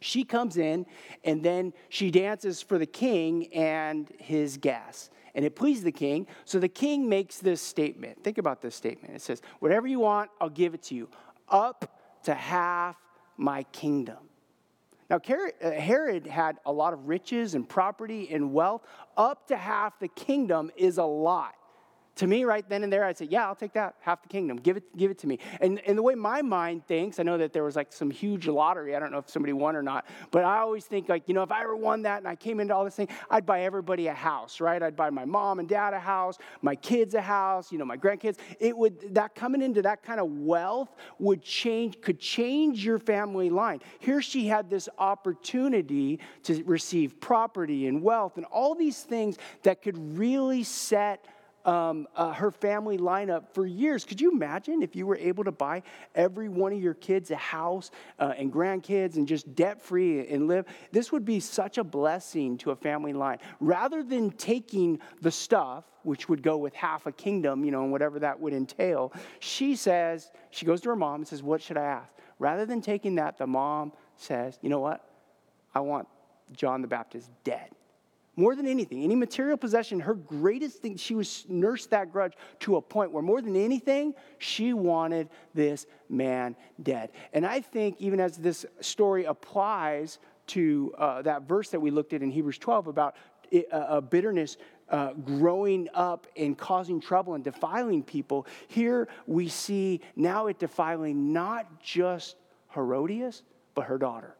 She 0.00 0.24
comes 0.24 0.56
in, 0.56 0.86
and 1.22 1.44
then 1.44 1.72
she 1.88 2.10
dances 2.10 2.60
for 2.60 2.76
the 2.76 2.86
king 2.86 3.52
and 3.54 4.10
his 4.18 4.56
guests 4.56 5.10
and 5.34 5.44
it 5.44 5.56
pleased 5.56 5.84
the 5.84 5.92
king. 5.92 6.26
So 6.44 6.58
the 6.58 6.68
king 6.68 7.08
makes 7.08 7.38
this 7.38 7.60
statement. 7.60 8.22
Think 8.22 8.38
about 8.38 8.60
this 8.62 8.74
statement. 8.74 9.14
It 9.14 9.22
says, 9.22 9.42
Whatever 9.60 9.86
you 9.86 10.00
want, 10.00 10.30
I'll 10.40 10.50
give 10.50 10.74
it 10.74 10.82
to 10.84 10.94
you, 10.94 11.08
up 11.48 11.98
to 12.24 12.34
half 12.34 12.96
my 13.36 13.62
kingdom. 13.64 14.18
Now, 15.10 15.20
uh, 15.28 15.70
Herod 15.70 16.26
had 16.26 16.58
a 16.64 16.72
lot 16.72 16.94
of 16.94 17.06
riches 17.06 17.54
and 17.54 17.68
property 17.68 18.28
and 18.30 18.52
wealth. 18.52 18.82
Up 19.16 19.48
to 19.48 19.56
half 19.56 19.98
the 19.98 20.08
kingdom 20.08 20.70
is 20.76 20.98
a 20.98 21.04
lot 21.04 21.54
to 22.16 22.26
me 22.26 22.44
right 22.44 22.68
then 22.68 22.84
and 22.84 22.92
there 22.92 23.04
i'd 23.04 23.16
say 23.18 23.26
yeah 23.30 23.46
i'll 23.46 23.54
take 23.54 23.72
that. 23.72 23.94
Half 24.00 24.22
the 24.22 24.28
kingdom. 24.28 24.56
Give 24.56 24.76
it 24.76 24.96
give 24.96 25.10
it 25.10 25.18
to 25.18 25.26
me. 25.26 25.38
And, 25.60 25.80
and 25.86 25.96
the 25.96 26.02
way 26.02 26.14
my 26.14 26.42
mind 26.42 26.86
thinks 26.86 27.18
i 27.18 27.22
know 27.22 27.38
that 27.38 27.52
there 27.52 27.64
was 27.64 27.76
like 27.76 27.92
some 27.92 28.10
huge 28.10 28.46
lottery. 28.46 28.94
I 28.94 28.98
don't 28.98 29.12
know 29.12 29.18
if 29.18 29.30
somebody 29.30 29.52
won 29.52 29.76
or 29.76 29.82
not 29.82 30.06
but 30.30 30.44
i 30.44 30.58
always 30.58 30.84
think 30.84 31.08
like 31.08 31.24
you 31.26 31.34
know 31.34 31.42
if 31.42 31.52
i 31.52 31.62
ever 31.62 31.76
won 31.76 32.02
that 32.02 32.18
and 32.18 32.28
i 32.28 32.34
came 32.34 32.60
into 32.60 32.74
all 32.74 32.84
this 32.84 32.96
thing 32.96 33.08
i'd 33.30 33.46
buy 33.46 33.62
everybody 33.62 34.06
a 34.08 34.14
house 34.14 34.60
right? 34.60 34.82
I'd 34.82 34.96
buy 34.96 35.10
my 35.10 35.24
mom 35.24 35.58
and 35.58 35.68
dad 35.68 35.94
a 35.94 36.00
house 36.00 36.38
my 36.60 36.74
kids 36.74 37.14
a 37.14 37.20
house 37.20 37.72
you 37.72 37.78
know 37.78 37.84
my 37.84 37.96
grandkids. 37.96 38.36
It 38.60 38.76
would 38.76 39.14
that 39.14 39.34
coming 39.34 39.62
into 39.62 39.82
that 39.82 40.02
kind 40.02 40.20
of 40.20 40.30
wealth 40.30 40.94
would 41.18 41.42
change 41.42 42.00
could 42.00 42.18
change 42.18 42.84
your 42.84 42.98
family 42.98 43.50
line. 43.50 43.80
Here 43.98 44.22
she 44.22 44.46
had 44.46 44.70
this 44.70 44.88
opportunity 44.98 46.20
to 46.44 46.62
receive 46.64 47.20
property 47.20 47.86
and 47.86 48.02
wealth 48.02 48.36
and 48.36 48.46
all 48.46 48.74
these 48.74 49.02
things 49.02 49.36
that 49.62 49.82
could 49.82 50.18
really 50.18 50.62
set 50.62 51.26
um, 51.64 52.06
uh, 52.16 52.32
her 52.32 52.50
family 52.50 52.98
lineup 52.98 53.44
for 53.52 53.66
years. 53.66 54.04
Could 54.04 54.20
you 54.20 54.30
imagine 54.30 54.82
if 54.82 54.96
you 54.96 55.06
were 55.06 55.16
able 55.16 55.44
to 55.44 55.52
buy 55.52 55.82
every 56.14 56.48
one 56.48 56.72
of 56.72 56.82
your 56.82 56.94
kids 56.94 57.30
a 57.30 57.36
house 57.36 57.90
uh, 58.18 58.34
and 58.36 58.52
grandkids 58.52 59.16
and 59.16 59.26
just 59.26 59.54
debt 59.54 59.80
free 59.80 60.26
and 60.28 60.48
live? 60.48 60.66
This 60.90 61.12
would 61.12 61.24
be 61.24 61.40
such 61.40 61.78
a 61.78 61.84
blessing 61.84 62.58
to 62.58 62.70
a 62.70 62.76
family 62.76 63.12
line. 63.12 63.38
Rather 63.60 64.02
than 64.02 64.30
taking 64.30 64.98
the 65.20 65.30
stuff, 65.30 65.84
which 66.02 66.28
would 66.28 66.42
go 66.42 66.56
with 66.56 66.74
half 66.74 67.06
a 67.06 67.12
kingdom, 67.12 67.64
you 67.64 67.70
know, 67.70 67.82
and 67.82 67.92
whatever 67.92 68.18
that 68.18 68.38
would 68.40 68.52
entail, 68.52 69.12
she 69.40 69.76
says, 69.76 70.30
she 70.50 70.66
goes 70.66 70.80
to 70.80 70.88
her 70.88 70.96
mom 70.96 71.16
and 71.16 71.28
says, 71.28 71.42
What 71.42 71.62
should 71.62 71.76
I 71.76 71.84
ask? 71.84 72.12
Rather 72.38 72.66
than 72.66 72.80
taking 72.80 73.14
that, 73.16 73.38
the 73.38 73.46
mom 73.46 73.92
says, 74.16 74.58
You 74.62 74.68
know 74.68 74.80
what? 74.80 75.04
I 75.74 75.80
want 75.80 76.08
John 76.52 76.82
the 76.82 76.88
Baptist 76.88 77.30
dead. 77.44 77.70
More 78.42 78.56
than 78.56 78.66
anything, 78.66 79.04
any 79.04 79.14
material 79.14 79.56
possession, 79.56 80.00
her 80.00 80.14
greatest 80.14 80.78
thing, 80.78 80.96
she 80.96 81.14
was 81.14 81.44
nursed 81.48 81.90
that 81.90 82.10
grudge 82.10 82.32
to 82.58 82.74
a 82.74 82.82
point 82.82 83.12
where 83.12 83.22
more 83.22 83.40
than 83.40 83.54
anything, 83.54 84.14
she 84.38 84.72
wanted 84.72 85.28
this 85.54 85.86
man 86.08 86.56
dead. 86.82 87.10
And 87.32 87.46
I 87.46 87.60
think 87.60 87.94
even 88.00 88.18
as 88.18 88.36
this 88.36 88.66
story 88.80 89.26
applies 89.26 90.18
to 90.48 90.92
uh, 90.98 91.22
that 91.22 91.42
verse 91.42 91.68
that 91.68 91.78
we 91.78 91.92
looked 91.92 92.14
at 92.14 92.20
in 92.20 92.32
Hebrews 92.32 92.58
12 92.58 92.88
about 92.88 93.14
it, 93.52 93.68
uh, 93.70 94.00
bitterness 94.00 94.56
uh, 94.88 95.12
growing 95.12 95.88
up 95.94 96.26
and 96.36 96.58
causing 96.58 97.00
trouble 97.00 97.34
and 97.34 97.44
defiling 97.44 98.02
people, 98.02 98.48
here 98.66 99.06
we 99.28 99.46
see 99.46 100.00
now 100.16 100.48
it 100.48 100.58
defiling 100.58 101.32
not 101.32 101.80
just 101.80 102.34
Herodias, 102.74 103.44
but 103.76 103.84
her 103.84 103.98
daughter 103.98 104.34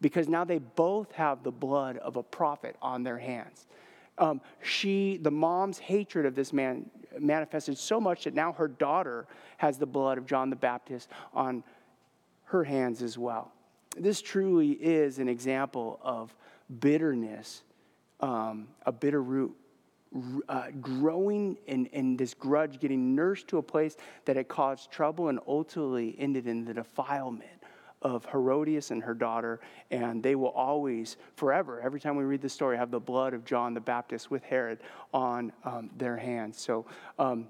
because 0.00 0.28
now 0.28 0.44
they 0.44 0.58
both 0.58 1.12
have 1.12 1.42
the 1.42 1.50
blood 1.50 1.96
of 1.98 2.16
a 2.16 2.22
prophet 2.22 2.76
on 2.82 3.02
their 3.02 3.18
hands. 3.18 3.66
Um, 4.18 4.40
she, 4.62 5.18
the 5.18 5.30
mom's 5.30 5.78
hatred 5.78 6.26
of 6.26 6.34
this 6.34 6.52
man 6.52 6.88
manifested 7.18 7.76
so 7.78 8.00
much 8.00 8.24
that 8.24 8.34
now 8.34 8.52
her 8.52 8.68
daughter 8.68 9.26
has 9.58 9.78
the 9.78 9.86
blood 9.86 10.18
of 10.18 10.26
John 10.26 10.50
the 10.50 10.56
Baptist 10.56 11.08
on 11.34 11.62
her 12.44 12.64
hands 12.64 13.02
as 13.02 13.18
well. 13.18 13.52
This 13.96 14.20
truly 14.20 14.72
is 14.72 15.18
an 15.18 15.28
example 15.28 15.98
of 16.02 16.34
bitterness, 16.80 17.62
um, 18.20 18.68
a 18.84 18.92
bitter 18.92 19.22
root 19.22 19.56
uh, 20.48 20.68
growing 20.80 21.58
and 21.66 22.18
this 22.18 22.32
grudge 22.32 22.78
getting 22.80 23.14
nursed 23.14 23.48
to 23.48 23.58
a 23.58 23.62
place 23.62 23.96
that 24.24 24.36
it 24.36 24.48
caused 24.48 24.90
trouble 24.90 25.28
and 25.28 25.38
ultimately 25.46 26.16
ended 26.18 26.46
in 26.46 26.64
the 26.64 26.72
defilement 26.72 27.55
of 28.02 28.24
Herodias 28.26 28.90
and 28.90 29.02
her 29.02 29.14
daughter, 29.14 29.60
and 29.90 30.22
they 30.22 30.34
will 30.34 30.50
always, 30.50 31.16
forever, 31.34 31.80
every 31.80 32.00
time 32.00 32.16
we 32.16 32.24
read 32.24 32.42
the 32.42 32.48
story, 32.48 32.76
have 32.76 32.90
the 32.90 33.00
blood 33.00 33.34
of 33.34 33.44
John 33.44 33.74
the 33.74 33.80
Baptist 33.80 34.30
with 34.30 34.42
Herod 34.42 34.78
on 35.12 35.52
um, 35.64 35.90
their 35.96 36.16
hands. 36.16 36.60
So, 36.60 36.86
um, 37.18 37.48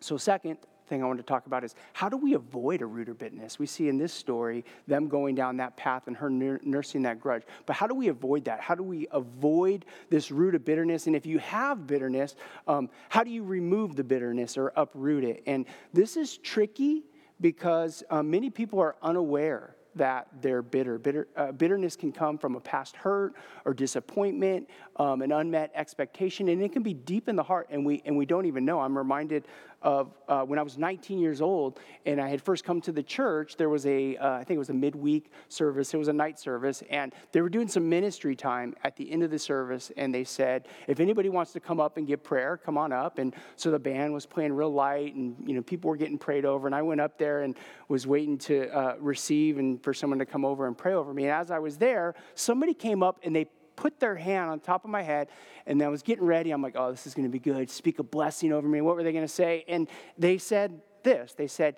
so 0.00 0.16
second 0.16 0.58
thing 0.88 1.02
I 1.02 1.06
want 1.06 1.18
to 1.18 1.24
talk 1.24 1.46
about 1.46 1.64
is 1.64 1.74
how 1.92 2.08
do 2.08 2.16
we 2.16 2.34
avoid 2.34 2.80
a 2.80 2.86
root 2.86 3.08
of 3.08 3.18
bitterness? 3.18 3.58
We 3.58 3.66
see 3.66 3.88
in 3.88 3.98
this 3.98 4.12
story 4.12 4.64
them 4.86 5.08
going 5.08 5.34
down 5.34 5.56
that 5.58 5.76
path 5.76 6.06
and 6.06 6.16
her 6.16 6.30
nursing 6.30 7.02
that 7.02 7.20
grudge. 7.20 7.42
But 7.66 7.76
how 7.76 7.86
do 7.86 7.94
we 7.94 8.08
avoid 8.08 8.44
that? 8.44 8.60
How 8.60 8.74
do 8.74 8.82
we 8.82 9.08
avoid 9.10 9.84
this 10.10 10.30
root 10.30 10.54
of 10.54 10.64
bitterness? 10.64 11.06
And 11.06 11.16
if 11.16 11.26
you 11.26 11.38
have 11.38 11.86
bitterness, 11.86 12.36
um, 12.66 12.88
how 13.08 13.24
do 13.24 13.30
you 13.30 13.42
remove 13.42 13.96
the 13.96 14.04
bitterness 14.04 14.56
or 14.56 14.72
uproot 14.76 15.24
it? 15.24 15.42
And 15.46 15.66
this 15.92 16.16
is 16.16 16.38
tricky 16.38 17.04
because 17.40 18.02
um, 18.10 18.30
many 18.30 18.50
people 18.50 18.80
are 18.80 18.96
unaware 19.02 19.76
that 19.96 20.28
they're 20.42 20.62
bitter. 20.62 20.98
bitter 20.98 21.26
uh, 21.36 21.52
bitterness 21.52 21.96
can 21.96 22.12
come 22.12 22.38
from 22.38 22.54
a 22.54 22.60
past 22.60 22.96
hurt 22.96 23.34
or 23.64 23.72
disappointment, 23.74 24.68
um, 24.96 25.22
an 25.22 25.32
unmet 25.32 25.72
expectation, 25.74 26.48
and 26.48 26.62
it 26.62 26.70
can 26.72 26.82
be 26.82 26.94
deep 26.94 27.28
in 27.28 27.36
the 27.36 27.42
heart, 27.42 27.66
and 27.70 27.84
we, 27.84 28.02
and 28.04 28.16
we 28.16 28.26
don't 28.26 28.46
even 28.46 28.64
know. 28.64 28.80
I'm 28.80 28.96
reminded 28.96 29.48
of 29.86 30.12
uh, 30.26 30.42
when 30.42 30.58
I 30.58 30.62
was 30.62 30.76
19 30.76 31.20
years 31.20 31.40
old 31.40 31.78
and 32.04 32.20
I 32.20 32.28
had 32.28 32.42
first 32.42 32.64
come 32.64 32.80
to 32.82 32.92
the 32.92 33.04
church, 33.04 33.56
there 33.56 33.68
was 33.68 33.86
a 33.86 34.16
uh, 34.16 34.32
I 34.32 34.42
think 34.42 34.56
it 34.56 34.58
was 34.58 34.68
a 34.68 34.74
midweek 34.74 35.30
service, 35.48 35.94
it 35.94 35.96
was 35.96 36.08
a 36.08 36.12
night 36.12 36.40
service, 36.40 36.82
and 36.90 37.14
they 37.30 37.40
were 37.40 37.48
doing 37.48 37.68
some 37.68 37.88
ministry 37.88 38.34
time 38.34 38.74
at 38.82 38.96
the 38.96 39.08
end 39.08 39.22
of 39.22 39.30
the 39.30 39.38
service, 39.38 39.92
and 39.96 40.12
they 40.12 40.24
said, 40.24 40.66
if 40.88 40.98
anybody 40.98 41.28
wants 41.28 41.52
to 41.52 41.60
come 41.60 41.78
up 41.78 41.98
and 41.98 42.06
give 42.08 42.24
prayer, 42.24 42.56
come 42.56 42.76
on 42.76 42.92
up. 42.92 43.18
And 43.18 43.32
so 43.54 43.70
the 43.70 43.78
band 43.78 44.12
was 44.12 44.26
playing 44.26 44.52
real 44.52 44.72
light, 44.72 45.14
and 45.14 45.36
you 45.46 45.54
know 45.54 45.62
people 45.62 45.88
were 45.88 45.96
getting 45.96 46.18
prayed 46.18 46.44
over, 46.44 46.66
and 46.66 46.74
I 46.74 46.82
went 46.82 47.00
up 47.00 47.16
there 47.16 47.42
and 47.42 47.56
was 47.86 48.08
waiting 48.08 48.38
to 48.38 48.68
uh, 48.76 48.96
receive 48.98 49.58
and 49.58 49.80
for 49.84 49.94
someone 49.94 50.18
to 50.18 50.26
come 50.26 50.44
over 50.44 50.66
and 50.66 50.76
pray 50.76 50.94
over 50.94 51.14
me. 51.14 51.22
And 51.24 51.32
as 51.32 51.52
I 51.52 51.60
was 51.60 51.78
there, 51.78 52.16
somebody 52.34 52.74
came 52.74 53.04
up 53.04 53.20
and 53.22 53.36
they 53.36 53.46
put 53.76 54.00
their 54.00 54.16
hand 54.16 54.50
on 54.50 54.60
top 54.60 54.84
of 54.84 54.90
my 54.90 55.02
head, 55.02 55.28
and 55.66 55.80
I 55.82 55.88
was 55.88 56.02
getting 56.02 56.24
ready. 56.24 56.50
I'm 56.50 56.62
like, 56.62 56.74
oh, 56.76 56.90
this 56.90 57.06
is 57.06 57.14
going 57.14 57.28
to 57.28 57.32
be 57.32 57.38
good. 57.38 57.70
Speak 57.70 57.98
a 57.98 58.02
blessing 58.02 58.52
over 58.52 58.66
me. 58.66 58.80
What 58.80 58.96
were 58.96 59.02
they 59.02 59.12
going 59.12 59.24
to 59.24 59.28
say? 59.28 59.64
And 59.68 59.88
they 60.18 60.38
said 60.38 60.80
this 61.02 61.34
they 61.34 61.46
said, 61.46 61.76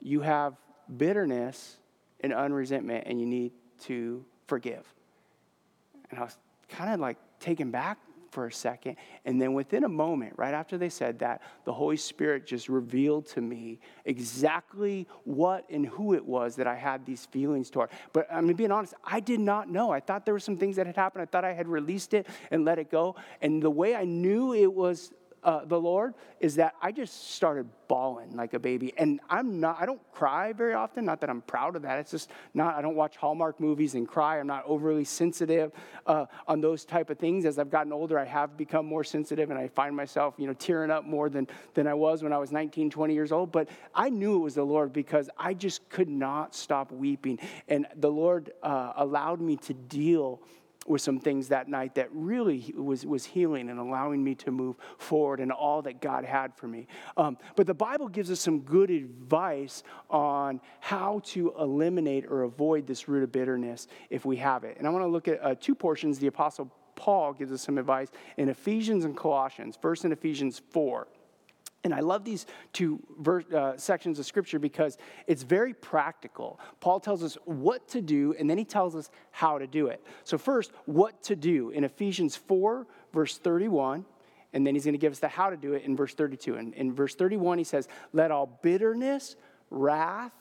You 0.00 0.20
have 0.20 0.54
bitterness 0.96 1.78
and 2.20 2.32
unresentment, 2.32 3.04
and 3.06 3.20
you 3.20 3.26
need 3.26 3.52
to 3.80 4.24
forgive. 4.46 4.86
And 6.10 6.20
I 6.20 6.22
was 6.22 6.36
kind 6.68 6.92
of 6.94 7.00
like 7.00 7.18
taken 7.40 7.70
back 7.70 7.98
for 8.30 8.46
a 8.46 8.52
second. 8.52 8.96
And 9.24 9.40
then 9.40 9.54
within 9.54 9.84
a 9.84 9.88
moment, 9.88 10.34
right 10.36 10.54
after 10.54 10.78
they 10.78 10.88
said 10.88 11.18
that, 11.20 11.42
the 11.64 11.72
Holy 11.72 11.96
Spirit 11.96 12.46
just 12.46 12.68
revealed 12.68 13.26
to 13.28 13.40
me 13.40 13.80
exactly 14.04 15.06
what 15.24 15.64
and 15.70 15.86
who 15.86 16.14
it 16.14 16.24
was 16.24 16.56
that 16.56 16.66
I 16.66 16.74
had 16.74 17.04
these 17.06 17.26
feelings 17.26 17.70
toward. 17.70 17.90
But 18.12 18.26
I'm 18.30 18.46
mean, 18.46 18.56
being 18.56 18.72
honest, 18.72 18.94
I 19.04 19.20
did 19.20 19.40
not 19.40 19.70
know. 19.70 19.90
I 19.90 20.00
thought 20.00 20.24
there 20.24 20.34
were 20.34 20.40
some 20.40 20.56
things 20.56 20.76
that 20.76 20.86
had 20.86 20.96
happened. 20.96 21.22
I 21.22 21.26
thought 21.26 21.44
I 21.44 21.52
had 21.52 21.68
released 21.68 22.14
it 22.14 22.26
and 22.50 22.64
let 22.64 22.78
it 22.78 22.90
go. 22.90 23.16
And 23.40 23.62
the 23.62 23.70
way 23.70 23.94
I 23.94 24.04
knew 24.04 24.54
it 24.54 24.72
was 24.72 25.12
uh, 25.42 25.64
the 25.64 25.78
Lord 25.78 26.14
is 26.40 26.56
that 26.56 26.74
I 26.80 26.92
just 26.92 27.34
started 27.34 27.68
bawling 27.88 28.36
like 28.36 28.54
a 28.54 28.58
baby. 28.58 28.92
And 28.96 29.20
I'm 29.30 29.60
not, 29.60 29.80
I 29.80 29.86
don't 29.86 30.00
cry 30.12 30.52
very 30.52 30.74
often. 30.74 31.04
Not 31.04 31.20
that 31.20 31.30
I'm 31.30 31.40
proud 31.42 31.76
of 31.76 31.82
that. 31.82 31.98
It's 31.98 32.10
just 32.10 32.30
not, 32.54 32.74
I 32.74 32.82
don't 32.82 32.94
watch 32.94 33.16
Hallmark 33.16 33.58
movies 33.60 33.94
and 33.94 34.06
cry. 34.06 34.38
I'm 34.38 34.46
not 34.46 34.64
overly 34.66 35.04
sensitive 35.04 35.72
uh, 36.06 36.26
on 36.46 36.60
those 36.60 36.84
type 36.84 37.10
of 37.10 37.18
things. 37.18 37.44
As 37.44 37.58
I've 37.58 37.70
gotten 37.70 37.92
older, 37.92 38.18
I 38.18 38.24
have 38.24 38.56
become 38.56 38.86
more 38.86 39.04
sensitive 39.04 39.50
and 39.50 39.58
I 39.58 39.68
find 39.68 39.96
myself, 39.96 40.34
you 40.38 40.46
know, 40.46 40.54
tearing 40.54 40.90
up 40.90 41.04
more 41.04 41.28
than, 41.28 41.46
than 41.74 41.86
I 41.86 41.94
was 41.94 42.22
when 42.22 42.32
I 42.32 42.38
was 42.38 42.52
19, 42.52 42.90
20 42.90 43.14
years 43.14 43.32
old. 43.32 43.52
But 43.52 43.68
I 43.94 44.10
knew 44.10 44.36
it 44.36 44.40
was 44.40 44.54
the 44.54 44.64
Lord 44.64 44.92
because 44.92 45.30
I 45.38 45.54
just 45.54 45.88
could 45.88 46.08
not 46.08 46.54
stop 46.54 46.92
weeping. 46.92 47.38
And 47.68 47.86
the 47.96 48.10
Lord 48.10 48.52
uh, 48.62 48.92
allowed 48.96 49.40
me 49.40 49.56
to 49.58 49.74
deal 49.74 50.42
with 50.86 51.02
some 51.02 51.20
things 51.20 51.48
that 51.48 51.68
night 51.68 51.94
that 51.96 52.08
really 52.12 52.72
was, 52.76 53.04
was 53.04 53.24
healing 53.24 53.68
and 53.68 53.78
allowing 53.78 54.22
me 54.22 54.34
to 54.34 54.50
move 54.50 54.76
forward 54.96 55.40
and 55.40 55.52
all 55.52 55.82
that 55.82 56.00
God 56.00 56.24
had 56.24 56.54
for 56.54 56.66
me. 56.66 56.86
Um, 57.16 57.36
but 57.56 57.66
the 57.66 57.74
Bible 57.74 58.08
gives 58.08 58.30
us 58.30 58.40
some 58.40 58.60
good 58.60 58.90
advice 58.90 59.82
on 60.08 60.60
how 60.80 61.20
to 61.26 61.52
eliminate 61.58 62.26
or 62.26 62.44
avoid 62.44 62.86
this 62.86 63.08
root 63.08 63.22
of 63.22 63.32
bitterness 63.32 63.86
if 64.08 64.24
we 64.24 64.36
have 64.36 64.64
it. 64.64 64.76
And 64.78 64.86
I 64.86 64.90
want 64.90 65.04
to 65.04 65.08
look 65.08 65.28
at 65.28 65.44
uh, 65.44 65.54
two 65.60 65.74
portions 65.74 66.18
the 66.18 66.28
Apostle 66.28 66.72
Paul 66.94 67.32
gives 67.32 67.52
us 67.52 67.62
some 67.62 67.78
advice 67.78 68.08
in 68.38 68.48
Ephesians 68.48 69.04
and 69.04 69.16
Colossians. 69.16 69.78
First 69.80 70.04
in 70.04 70.12
Ephesians 70.12 70.60
4. 70.70 71.06
And 71.84 71.94
I 71.94 72.00
love 72.00 72.24
these 72.24 72.46
two 72.72 73.00
uh, 73.54 73.76
sections 73.76 74.18
of 74.18 74.26
scripture 74.26 74.58
because 74.58 74.98
it's 75.26 75.44
very 75.44 75.72
practical. 75.72 76.58
Paul 76.80 76.98
tells 76.98 77.22
us 77.22 77.38
what 77.44 77.86
to 77.88 78.02
do, 78.02 78.34
and 78.38 78.50
then 78.50 78.58
he 78.58 78.64
tells 78.64 78.96
us 78.96 79.10
how 79.30 79.58
to 79.58 79.66
do 79.66 79.86
it. 79.86 80.04
So, 80.24 80.38
first, 80.38 80.72
what 80.86 81.22
to 81.24 81.36
do 81.36 81.70
in 81.70 81.84
Ephesians 81.84 82.34
4, 82.34 82.86
verse 83.12 83.38
31, 83.38 84.04
and 84.52 84.66
then 84.66 84.74
he's 84.74 84.84
going 84.84 84.94
to 84.94 84.98
give 84.98 85.12
us 85.12 85.20
the 85.20 85.28
how 85.28 85.50
to 85.50 85.56
do 85.56 85.74
it 85.74 85.84
in 85.84 85.96
verse 85.96 86.14
32. 86.14 86.56
And 86.56 86.74
in 86.74 86.92
verse 86.92 87.14
31, 87.14 87.58
he 87.58 87.64
says, 87.64 87.86
Let 88.12 88.32
all 88.32 88.58
bitterness, 88.62 89.36
wrath, 89.70 90.32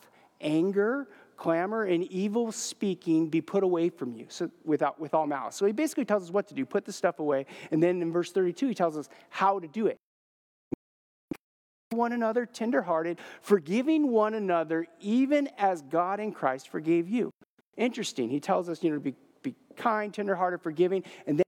anger, 0.42 1.08
clamor, 1.36 1.84
and 1.84 2.04
evil 2.06 2.52
speaking 2.52 3.30
be 3.30 3.42
put 3.42 3.64
away 3.64 3.90
from 3.90 4.16
you 4.16 4.26
so 4.30 4.50
without, 4.66 5.00
with 5.00 5.14
all 5.14 5.28
malice. 5.28 5.56
So 5.56 5.68
he 5.68 5.72
basically 5.72 6.06
tells 6.06 6.24
us 6.24 6.32
what 6.32 6.48
to 6.48 6.56
do 6.56 6.66
put 6.66 6.84
the 6.84 6.94
stuff 6.94 7.20
away. 7.20 7.46
And 7.70 7.84
then 7.84 8.02
in 8.02 8.12
verse 8.12 8.32
32, 8.32 8.70
he 8.70 8.74
tells 8.74 8.98
us 8.98 9.08
how 9.30 9.60
to 9.60 9.68
do 9.68 9.86
it 9.86 10.00
one 11.98 12.14
another 12.14 12.46
tenderhearted, 12.46 13.20
forgiving 13.42 14.10
one 14.10 14.34
another, 14.34 14.88
even 15.02 15.50
as 15.58 15.82
God 15.82 16.20
in 16.20 16.32
Christ 16.32 16.70
forgave 16.70 17.10
you. 17.10 17.32
Interesting. 17.76 18.30
He 18.30 18.40
tells 18.40 18.70
us, 18.70 18.84
you 18.84 18.90
know, 18.90 18.96
to 18.96 19.02
be, 19.02 19.16
be 19.44 19.56
kind, 19.76 20.14
tenderhearted, 20.14 20.62
forgiving, 20.62 21.04
and 21.26 21.38
then 21.38 21.44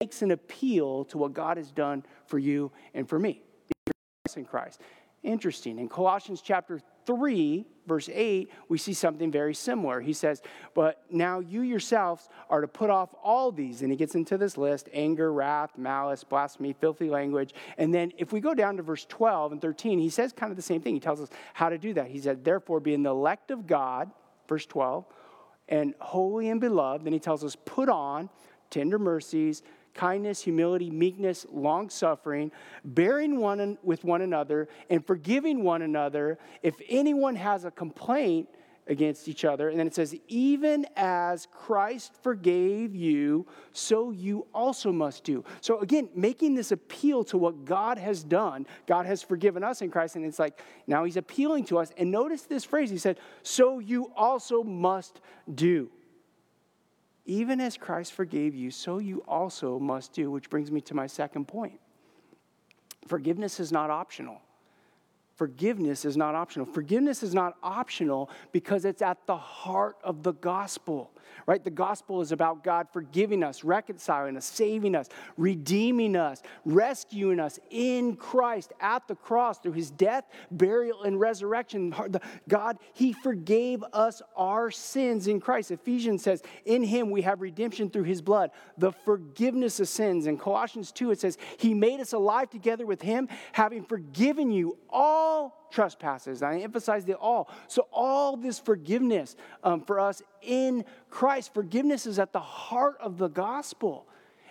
makes 0.00 0.22
an 0.22 0.32
appeal 0.32 1.04
to 1.04 1.18
what 1.18 1.32
God 1.32 1.56
has 1.56 1.70
done 1.70 2.04
for 2.26 2.38
you 2.38 2.72
and 2.94 3.08
for 3.08 3.18
me 3.18 3.42
in 4.36 4.44
Christ. 4.44 4.80
Interesting. 5.22 5.78
In 5.78 5.88
Colossians 5.88 6.40
chapter 6.40 6.80
3, 7.10 7.66
verse 7.88 8.08
8, 8.12 8.52
we 8.68 8.78
see 8.78 8.94
something 8.94 9.32
very 9.32 9.52
similar. 9.52 10.00
He 10.00 10.12
says, 10.12 10.42
But 10.74 11.02
now 11.10 11.40
you 11.40 11.62
yourselves 11.62 12.28
are 12.48 12.60
to 12.60 12.68
put 12.68 12.88
off 12.88 13.10
all 13.20 13.50
these. 13.50 13.82
And 13.82 13.90
he 13.90 13.96
gets 13.96 14.14
into 14.14 14.38
this 14.38 14.56
list 14.56 14.88
anger, 14.92 15.32
wrath, 15.32 15.76
malice, 15.76 16.22
blasphemy, 16.22 16.72
filthy 16.72 17.10
language. 17.10 17.52
And 17.78 17.92
then 17.92 18.12
if 18.16 18.32
we 18.32 18.40
go 18.40 18.54
down 18.54 18.76
to 18.76 18.84
verse 18.84 19.04
12 19.08 19.50
and 19.50 19.60
13, 19.60 19.98
he 19.98 20.08
says 20.08 20.32
kind 20.32 20.52
of 20.52 20.56
the 20.56 20.62
same 20.62 20.80
thing. 20.80 20.94
He 20.94 21.00
tells 21.00 21.20
us 21.20 21.30
how 21.52 21.68
to 21.68 21.78
do 21.78 21.92
that. 21.94 22.06
He 22.06 22.20
said, 22.20 22.44
Therefore, 22.44 22.78
being 22.78 23.02
the 23.02 23.10
elect 23.10 23.50
of 23.50 23.66
God, 23.66 24.08
verse 24.46 24.66
12, 24.66 25.04
and 25.68 25.94
holy 25.98 26.48
and 26.48 26.60
beloved. 26.60 27.04
Then 27.04 27.12
he 27.12 27.18
tells 27.18 27.42
us, 27.42 27.56
Put 27.64 27.88
on 27.88 28.30
tender 28.70 29.00
mercies 29.00 29.64
kindness, 29.94 30.42
humility, 30.42 30.90
meekness, 30.90 31.46
long 31.50 31.90
suffering, 31.90 32.52
bearing 32.84 33.38
one 33.38 33.78
with 33.82 34.04
one 34.04 34.22
another, 34.22 34.68
and 34.88 35.06
forgiving 35.06 35.62
one 35.62 35.82
another 35.82 36.38
if 36.62 36.74
anyone 36.88 37.36
has 37.36 37.64
a 37.64 37.70
complaint 37.70 38.48
against 38.86 39.28
each 39.28 39.44
other. 39.44 39.68
And 39.68 39.78
then 39.78 39.86
it 39.86 39.94
says, 39.94 40.16
even 40.26 40.84
as 40.96 41.46
Christ 41.52 42.12
forgave 42.22 42.94
you, 42.96 43.46
so 43.72 44.10
you 44.10 44.46
also 44.52 44.90
must 44.90 45.22
do. 45.22 45.44
So 45.60 45.78
again, 45.78 46.08
making 46.14 46.56
this 46.56 46.72
appeal 46.72 47.22
to 47.24 47.38
what 47.38 47.64
God 47.64 47.98
has 47.98 48.24
done. 48.24 48.66
God 48.86 49.06
has 49.06 49.22
forgiven 49.22 49.62
us 49.62 49.80
in 49.80 49.90
Christ, 49.90 50.16
and 50.16 50.24
it's 50.24 50.40
like 50.40 50.60
now 50.88 51.04
he's 51.04 51.16
appealing 51.16 51.66
to 51.66 51.78
us. 51.78 51.92
And 51.96 52.10
notice 52.10 52.42
this 52.42 52.64
phrase 52.64 52.90
he 52.90 52.98
said, 52.98 53.18
so 53.42 53.78
you 53.78 54.10
also 54.16 54.64
must 54.64 55.20
do. 55.54 55.90
Even 57.30 57.60
as 57.60 57.76
Christ 57.76 58.12
forgave 58.12 58.56
you, 58.56 58.72
so 58.72 58.98
you 58.98 59.22
also 59.28 59.78
must 59.78 60.12
do, 60.12 60.32
which 60.32 60.50
brings 60.50 60.72
me 60.72 60.80
to 60.80 60.94
my 60.94 61.06
second 61.06 61.46
point. 61.46 61.78
Forgiveness 63.06 63.60
is 63.60 63.70
not 63.70 63.88
optional. 63.88 64.42
Forgiveness 65.40 66.04
is 66.04 66.18
not 66.18 66.34
optional. 66.34 66.66
Forgiveness 66.66 67.22
is 67.22 67.32
not 67.32 67.56
optional 67.62 68.28
because 68.52 68.84
it's 68.84 69.00
at 69.00 69.26
the 69.26 69.38
heart 69.38 69.96
of 70.04 70.22
the 70.22 70.34
gospel, 70.34 71.12
right? 71.46 71.64
The 71.64 71.70
gospel 71.70 72.20
is 72.20 72.30
about 72.30 72.62
God 72.62 72.88
forgiving 72.92 73.42
us, 73.42 73.64
reconciling 73.64 74.36
us, 74.36 74.44
saving 74.44 74.94
us, 74.94 75.08
redeeming 75.38 76.14
us, 76.14 76.42
rescuing 76.66 77.40
us 77.40 77.58
in 77.70 78.16
Christ 78.16 78.74
at 78.82 79.08
the 79.08 79.14
cross 79.14 79.58
through 79.58 79.72
his 79.72 79.90
death, 79.90 80.24
burial, 80.50 81.04
and 81.04 81.18
resurrection. 81.18 81.94
God, 82.46 82.76
he 82.92 83.14
forgave 83.14 83.82
us 83.94 84.20
our 84.36 84.70
sins 84.70 85.26
in 85.26 85.40
Christ. 85.40 85.70
Ephesians 85.70 86.22
says, 86.22 86.42
In 86.66 86.82
him 86.82 87.10
we 87.10 87.22
have 87.22 87.40
redemption 87.40 87.88
through 87.88 88.02
his 88.02 88.20
blood, 88.20 88.50
the 88.76 88.92
forgiveness 88.92 89.80
of 89.80 89.88
sins. 89.88 90.26
In 90.26 90.36
Colossians 90.36 90.92
2, 90.92 91.12
it 91.12 91.20
says, 91.20 91.38
He 91.56 91.72
made 91.72 92.00
us 92.00 92.12
alive 92.12 92.50
together 92.50 92.84
with 92.84 93.00
him, 93.00 93.26
having 93.52 93.84
forgiven 93.84 94.50
you 94.50 94.76
all 94.90 95.29
all 95.30 95.68
trespasses. 95.70 96.42
I 96.42 96.58
emphasize 96.58 97.04
the 97.04 97.14
all. 97.14 97.48
So, 97.68 97.86
all 97.92 98.36
this 98.36 98.58
forgiveness 98.58 99.36
um, 99.62 99.82
for 99.84 100.00
us 100.00 100.22
in 100.42 100.84
Christ, 101.08 101.54
forgiveness 101.54 102.06
is 102.06 102.18
at 102.18 102.32
the 102.32 102.40
heart 102.40 102.96
of 103.00 103.18
the 103.18 103.28
gospel. 103.28 104.06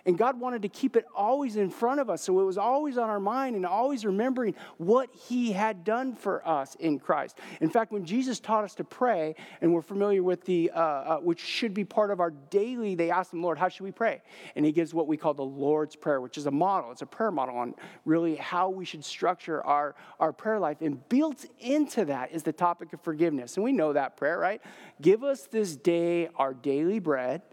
And 0.10 0.17
God 0.17 0.39
wanted 0.39 0.63
to 0.63 0.69
keep 0.69 0.95
it 0.95 1.06
always 1.15 1.56
in 1.56 1.69
front 1.69 2.00
of 2.00 2.10
us. 2.10 2.24
So 2.24 2.39
it 2.39 2.43
was 2.43 2.58
always 2.58 2.98
on 2.98 3.12
our 3.12 3.19
mind 3.19 3.56
and 3.56 3.63
always 3.63 4.04
remembering 4.04 4.56
what 4.78 5.08
He 5.13 5.52
had 5.52 5.84
done 5.84 6.15
for 6.15 6.45
us 6.48 6.74
in 6.80 6.98
Christ. 6.98 7.38
In 7.62 7.69
fact, 7.69 7.91
when 7.91 8.06
Jesus 8.06 8.39
taught 8.39 8.63
us 8.63 8.74
to 8.76 8.84
pray, 8.84 9.36
and 9.62 9.72
we're 9.72 9.84
familiar 9.84 10.24
with 10.24 10.45
the, 10.45 10.72
uh, 10.74 10.80
uh, 10.80 11.17
which 11.17 11.39
should 11.39 11.76
be 11.76 11.86
part 11.86 12.10
of 12.10 12.19
our 12.19 12.32
daily, 12.32 12.95
they 12.95 13.12
asked 13.12 13.32
Him, 13.32 13.43
Lord, 13.43 13.60
how 13.60 13.69
should 13.69 13.84
we 13.84 13.91
pray? 13.91 14.24
And 14.56 14.65
He 14.65 14.72
gives 14.72 14.95
what 14.95 15.06
we 15.06 15.15
call 15.15 15.36
the 15.36 15.43
Lord's 15.43 15.95
Prayer, 15.95 16.19
which 16.22 16.39
is 16.39 16.48
a 16.48 16.52
model. 16.52 16.91
It's 16.91 17.04
a 17.04 17.06
prayer 17.06 17.30
model 17.30 17.56
on 17.56 17.76
really 18.04 18.36
how 18.36 18.69
we 18.69 18.86
should 18.86 19.06
structure 19.06 19.63
our, 19.63 19.93
our 20.19 20.34
prayer 20.34 20.60
life. 20.60 20.82
And 20.82 21.08
built 21.08 21.45
into 21.60 22.06
that 22.06 22.32
is 22.32 22.41
the 22.41 22.52
topic 22.52 22.93
of 22.93 23.02
forgiveness. 23.02 23.58
And 23.58 23.63
we 23.63 23.74
know 23.74 23.93
that 23.93 24.17
prayer, 24.17 24.39
right? 24.39 24.60
Give 25.00 25.24
us 25.24 25.43
this 25.43 25.76
day 25.76 26.30
our 26.36 26.56
daily 26.56 26.98
bread 26.98 27.43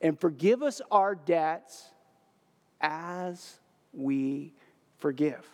and 0.00 0.20
forgive 0.20 0.64
us 0.64 0.82
our 0.90 1.14
debts 1.14 1.91
as 2.82 3.58
we 3.92 4.52
forgive 4.98 5.48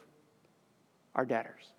our 1.15 1.25
debtors. 1.25 1.73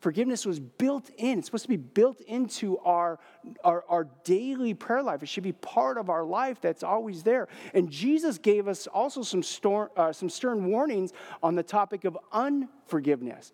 Forgiveness 0.00 0.46
was 0.46 0.60
built 0.60 1.10
in. 1.16 1.38
It's 1.38 1.48
supposed 1.48 1.64
to 1.64 1.68
be 1.68 1.76
built 1.76 2.20
into 2.20 2.78
our, 2.78 3.18
our, 3.64 3.84
our, 3.88 4.06
daily 4.22 4.72
prayer 4.72 5.02
life. 5.02 5.24
It 5.24 5.28
should 5.28 5.42
be 5.42 5.52
part 5.52 5.98
of 5.98 6.08
our 6.08 6.22
life 6.22 6.60
that's 6.60 6.84
always 6.84 7.24
there. 7.24 7.48
And 7.74 7.90
Jesus 7.90 8.38
gave 8.38 8.68
us 8.68 8.86
also 8.86 9.22
some, 9.22 9.42
storm, 9.42 9.88
uh, 9.96 10.12
some 10.12 10.30
stern 10.30 10.66
warnings 10.66 11.12
on 11.42 11.56
the 11.56 11.64
topic 11.64 12.04
of 12.04 12.16
unforgiveness. 12.32 13.52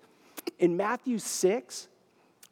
In 0.58 0.76
Matthew 0.76 1.18
6, 1.18 1.88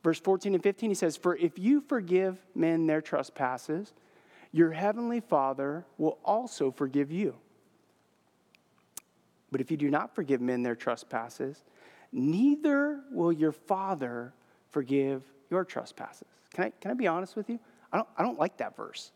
verse 0.03 0.21
14 0.21 0.55
and 0.55 0.63
15, 0.63 0.91
he 0.91 0.95
says, 0.95 1.19
For 1.19 1.37
if 1.37 1.59
you 1.59 1.83
forgive 1.83 2.39
men 2.55 2.87
their 2.87 3.03
trespasses, 3.03 3.93
your 4.53 4.73
heavenly 4.73 5.21
Father 5.21 5.85
will 5.99 6.19
also 6.25 6.71
forgive 6.71 7.13
you. 7.13 7.35
But 9.53 9.61
if 9.61 9.71
you 9.71 9.77
do 9.77 9.91
not 9.91 10.15
forgive 10.15 10.41
men 10.41 10.63
their 10.63 10.75
trespasses, 10.75 11.63
neither 12.11 13.03
will 13.13 13.33
your 13.33 13.53
Father 13.53 14.33
forgive 14.71 15.23
your 15.51 15.65
trespasses. 15.65 16.27
Can 16.55 16.65
I, 16.65 16.73
can 16.81 16.91
I 16.91 16.95
be 16.95 17.07
honest 17.07 17.37
with 17.37 17.49
you? 17.51 17.61
I 17.93 17.99
don't, 17.99 18.09
I 18.17 18.23
don't 18.23 18.39
like 18.39 18.57
that 18.57 18.75
verse. 18.75 19.13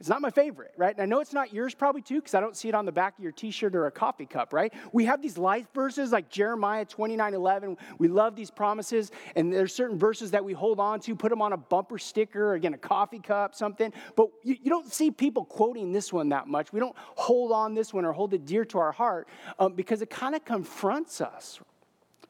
It's 0.00 0.08
not 0.08 0.20
my 0.20 0.30
favorite, 0.30 0.72
right? 0.76 0.92
And 0.92 1.02
I 1.02 1.06
know 1.06 1.20
it's 1.20 1.32
not 1.32 1.52
yours 1.52 1.72
probably 1.74 2.02
too, 2.02 2.16
because 2.16 2.34
I 2.34 2.40
don't 2.40 2.56
see 2.56 2.68
it 2.68 2.74
on 2.74 2.84
the 2.84 2.92
back 2.92 3.16
of 3.16 3.22
your 3.22 3.32
t 3.32 3.50
shirt 3.50 3.76
or 3.76 3.86
a 3.86 3.90
coffee 3.90 4.26
cup, 4.26 4.52
right? 4.52 4.72
We 4.92 5.04
have 5.04 5.22
these 5.22 5.38
life 5.38 5.66
verses 5.72 6.10
like 6.10 6.28
Jeremiah 6.28 6.84
29 6.84 7.32
11. 7.32 7.76
We 7.98 8.08
love 8.08 8.34
these 8.34 8.50
promises, 8.50 9.12
and 9.36 9.52
there's 9.52 9.74
certain 9.74 9.98
verses 9.98 10.32
that 10.32 10.44
we 10.44 10.52
hold 10.52 10.80
on 10.80 10.98
to, 11.00 11.14
put 11.14 11.30
them 11.30 11.40
on 11.40 11.52
a 11.52 11.56
bumper 11.56 11.98
sticker, 11.98 12.54
again, 12.54 12.74
a 12.74 12.78
coffee 12.78 13.20
cup, 13.20 13.54
something. 13.54 13.92
But 14.16 14.30
you, 14.42 14.56
you 14.62 14.70
don't 14.70 14.92
see 14.92 15.10
people 15.10 15.44
quoting 15.44 15.92
this 15.92 16.12
one 16.12 16.28
that 16.30 16.48
much. 16.48 16.72
We 16.72 16.80
don't 16.80 16.96
hold 17.14 17.52
on 17.52 17.74
this 17.74 17.94
one 17.94 18.04
or 18.04 18.12
hold 18.12 18.34
it 18.34 18.44
dear 18.44 18.64
to 18.66 18.78
our 18.78 18.92
heart 18.92 19.28
um, 19.60 19.74
because 19.74 20.02
it 20.02 20.10
kind 20.10 20.34
of 20.34 20.44
confronts 20.44 21.20
us, 21.20 21.60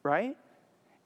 right? 0.03 0.37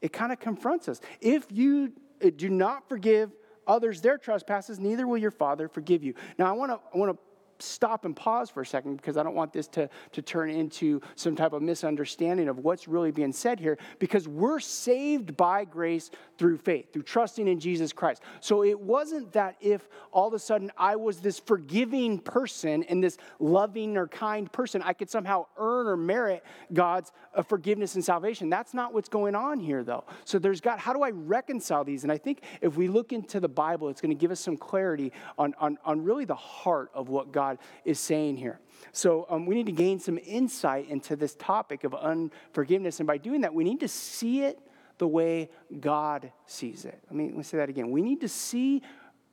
It 0.01 0.11
kind 0.11 0.31
of 0.31 0.39
confronts 0.39 0.89
us. 0.89 0.99
If 1.21 1.45
you 1.51 1.93
uh, 2.23 2.31
do 2.35 2.49
not 2.49 2.87
forgive 2.89 3.31
others 3.69 4.01
their 4.01 4.17
trespasses, 4.17 4.79
neither 4.79 5.07
will 5.07 5.17
your 5.17 5.31
Father 5.31 5.69
forgive 5.69 6.03
you. 6.03 6.15
Now, 6.37 6.47
I 6.47 6.51
want 6.51 6.71
to 6.71 6.97
I 7.09 7.17
stop 7.59 8.05
and 8.05 8.15
pause 8.15 8.49
for 8.49 8.61
a 8.61 8.65
second 8.65 8.97
because 8.97 9.17
I 9.17 9.23
don't 9.23 9.35
want 9.35 9.53
this 9.53 9.67
to, 9.69 9.89
to 10.11 10.21
turn 10.21 10.49
into 10.49 11.01
some 11.15 11.35
type 11.35 11.53
of 11.53 11.61
misunderstanding 11.61 12.47
of 12.47 12.59
what's 12.59 12.87
really 12.87 13.11
being 13.11 13.31
said 13.31 13.59
here 13.59 13.77
because 13.99 14.27
we're 14.27 14.59
saved 14.59 15.35
by 15.35 15.65
grace 15.65 16.11
through 16.37 16.57
faith, 16.57 16.91
through 16.93 17.03
trusting 17.03 17.47
in 17.47 17.59
Jesus 17.59 17.91
Christ. 17.93 18.21
So 18.39 18.63
it 18.63 18.79
wasn't 18.79 19.31
that 19.33 19.55
if 19.61 19.87
all 20.11 20.27
of 20.27 20.33
a 20.33 20.39
sudden 20.39 20.71
I 20.77 20.95
was 20.95 21.19
this 21.19 21.39
forgiving 21.39 22.19
person 22.19 22.83
and 22.83 23.03
this 23.03 23.17
loving 23.39 23.97
or 23.97 24.07
kind 24.07 24.51
person, 24.51 24.81
I 24.83 24.93
could 24.93 25.09
somehow 25.09 25.45
earn 25.57 25.87
or 25.87 25.97
merit 25.97 26.43
God's 26.73 27.11
uh, 27.33 27.41
forgiveness 27.41 27.95
and 27.95 28.03
salvation. 28.03 28.49
That's 28.49 28.73
not 28.73 28.93
what's 28.93 29.09
going 29.09 29.35
on 29.35 29.59
here, 29.59 29.83
though. 29.83 30.05
So 30.25 30.39
there's 30.39 30.61
God, 30.61 30.79
how 30.79 30.93
do 30.93 31.01
I 31.01 31.09
reconcile 31.09 31.83
these? 31.83 32.03
And 32.03 32.11
I 32.11 32.17
think 32.17 32.43
if 32.61 32.77
we 32.77 32.87
look 32.87 33.11
into 33.11 33.39
the 33.39 33.49
Bible, 33.49 33.89
it's 33.89 34.01
going 34.01 34.15
to 34.15 34.19
give 34.19 34.31
us 34.31 34.39
some 34.39 34.57
clarity 34.57 35.11
on, 35.37 35.55
on, 35.59 35.77
on 35.83 36.03
really 36.03 36.25
the 36.25 36.35
heart 36.35 36.91
of 36.93 37.09
what 37.09 37.31
God 37.31 37.48
God 37.49 37.59
is 37.85 37.99
saying 37.99 38.37
here. 38.37 38.59
So 38.91 39.25
um, 39.29 39.45
we 39.45 39.55
need 39.55 39.65
to 39.65 39.71
gain 39.71 39.99
some 39.99 40.19
insight 40.25 40.87
into 40.89 41.15
this 41.15 41.35
topic 41.35 41.83
of 41.83 41.93
unforgiveness. 41.93 42.99
And 42.99 43.07
by 43.07 43.17
doing 43.17 43.41
that, 43.41 43.53
we 43.53 43.63
need 43.63 43.79
to 43.81 43.87
see 43.87 44.41
it 44.43 44.59
the 44.97 45.07
way 45.07 45.49
God 45.79 46.31
sees 46.45 46.85
it. 46.85 46.99
Let 47.07 47.15
me, 47.15 47.25
let 47.25 47.37
me 47.37 47.43
say 47.43 47.57
that 47.57 47.69
again. 47.69 47.91
We 47.91 48.01
need 48.01 48.21
to 48.21 48.27
see 48.27 48.81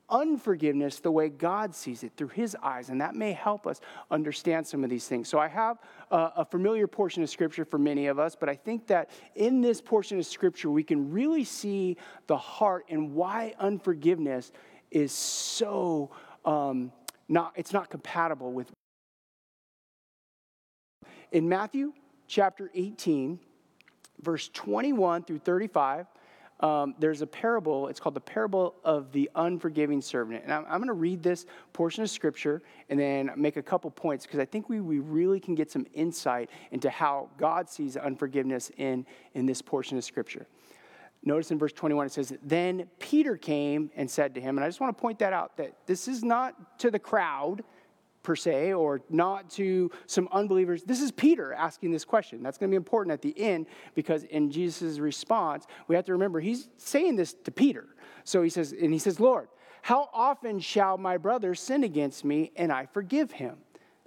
unforgiveness 0.08 1.00
the 1.00 1.10
way 1.10 1.28
God 1.28 1.74
sees 1.74 2.04
it 2.04 2.12
through 2.16 2.28
his 2.28 2.56
eyes. 2.62 2.90
And 2.90 3.00
that 3.00 3.16
may 3.16 3.32
help 3.32 3.66
us 3.66 3.80
understand 4.08 4.64
some 4.64 4.84
of 4.84 4.90
these 4.90 5.08
things. 5.08 5.28
So 5.28 5.40
I 5.40 5.48
have 5.48 5.78
a, 6.12 6.30
a, 6.36 6.44
familiar 6.44 6.86
portion 6.86 7.24
of 7.24 7.30
scripture 7.30 7.64
for 7.64 7.78
many 7.78 8.06
of 8.06 8.20
us, 8.20 8.36
but 8.38 8.48
I 8.48 8.54
think 8.54 8.86
that 8.86 9.10
in 9.34 9.60
this 9.60 9.80
portion 9.80 10.16
of 10.20 10.24
scripture, 10.24 10.70
we 10.70 10.84
can 10.84 11.10
really 11.10 11.42
see 11.42 11.96
the 12.28 12.36
heart 12.36 12.84
and 12.88 13.14
why 13.14 13.54
unforgiveness 13.58 14.52
is 14.92 15.10
so 15.10 16.12
um, 16.44 16.92
not, 17.28 17.52
it's 17.56 17.72
not 17.72 17.90
compatible 17.90 18.52
with. 18.52 18.70
In 21.32 21.48
Matthew 21.48 21.92
chapter 22.28 22.70
18, 22.74 23.38
verse 24.20 24.48
21 24.52 25.24
through 25.24 25.38
35, 25.38 26.06
um, 26.60 26.94
there's 26.98 27.20
a 27.20 27.26
parable. 27.26 27.88
It's 27.88 28.00
called 28.00 28.14
the 28.14 28.20
parable 28.20 28.74
of 28.82 29.12
the 29.12 29.30
unforgiving 29.34 30.00
servant. 30.00 30.42
And 30.44 30.52
I'm, 30.52 30.64
I'm 30.64 30.78
going 30.78 30.86
to 30.86 30.94
read 30.94 31.22
this 31.22 31.44
portion 31.72 32.02
of 32.02 32.08
scripture 32.08 32.62
and 32.88 32.98
then 32.98 33.30
make 33.36 33.56
a 33.56 33.62
couple 33.62 33.90
points 33.90 34.24
because 34.24 34.40
I 34.40 34.46
think 34.46 34.68
we, 34.68 34.80
we 34.80 35.00
really 35.00 35.38
can 35.38 35.54
get 35.54 35.70
some 35.70 35.86
insight 35.92 36.48
into 36.70 36.88
how 36.88 37.28
God 37.36 37.68
sees 37.68 37.96
unforgiveness 37.96 38.70
in, 38.78 39.04
in 39.34 39.44
this 39.44 39.60
portion 39.60 39.98
of 39.98 40.04
scripture. 40.04 40.46
Notice 41.24 41.50
in 41.50 41.58
verse 41.58 41.72
21 41.72 42.06
it 42.06 42.12
says, 42.12 42.32
Then 42.42 42.88
Peter 42.98 43.36
came 43.36 43.90
and 43.96 44.10
said 44.10 44.34
to 44.34 44.40
him, 44.40 44.56
and 44.58 44.64
I 44.64 44.68
just 44.68 44.80
want 44.80 44.96
to 44.96 45.00
point 45.00 45.18
that 45.18 45.32
out 45.32 45.56
that 45.56 45.76
this 45.86 46.08
is 46.08 46.22
not 46.22 46.78
to 46.80 46.90
the 46.90 46.98
crowd 46.98 47.64
per 48.26 48.34
se, 48.34 48.72
or 48.72 49.00
not 49.08 49.48
to 49.48 49.88
some 50.06 50.28
unbelievers. 50.32 50.82
This 50.82 51.00
is 51.00 51.12
Peter 51.12 51.52
asking 51.52 51.92
this 51.92 52.04
question. 52.04 52.42
That's 52.42 52.58
going 52.58 52.68
to 52.68 52.72
be 52.72 52.76
important 52.76 53.12
at 53.12 53.22
the 53.22 53.32
end 53.40 53.66
because 53.94 54.24
in 54.24 54.50
Jesus' 54.50 54.98
response, 54.98 55.64
we 55.86 55.94
have 55.94 56.04
to 56.06 56.12
remember 56.12 56.40
he's 56.40 56.68
saying 56.76 57.14
this 57.14 57.34
to 57.44 57.52
Peter. 57.52 57.86
So 58.24 58.42
he 58.42 58.50
says, 58.50 58.72
and 58.72 58.92
he 58.92 58.98
says, 58.98 59.20
Lord, 59.20 59.46
how 59.80 60.10
often 60.12 60.58
shall 60.58 60.98
my 60.98 61.16
brother 61.16 61.54
sin 61.54 61.84
against 61.84 62.24
me 62.24 62.50
and 62.56 62.72
I 62.72 62.86
forgive 62.86 63.30
him? 63.30 63.58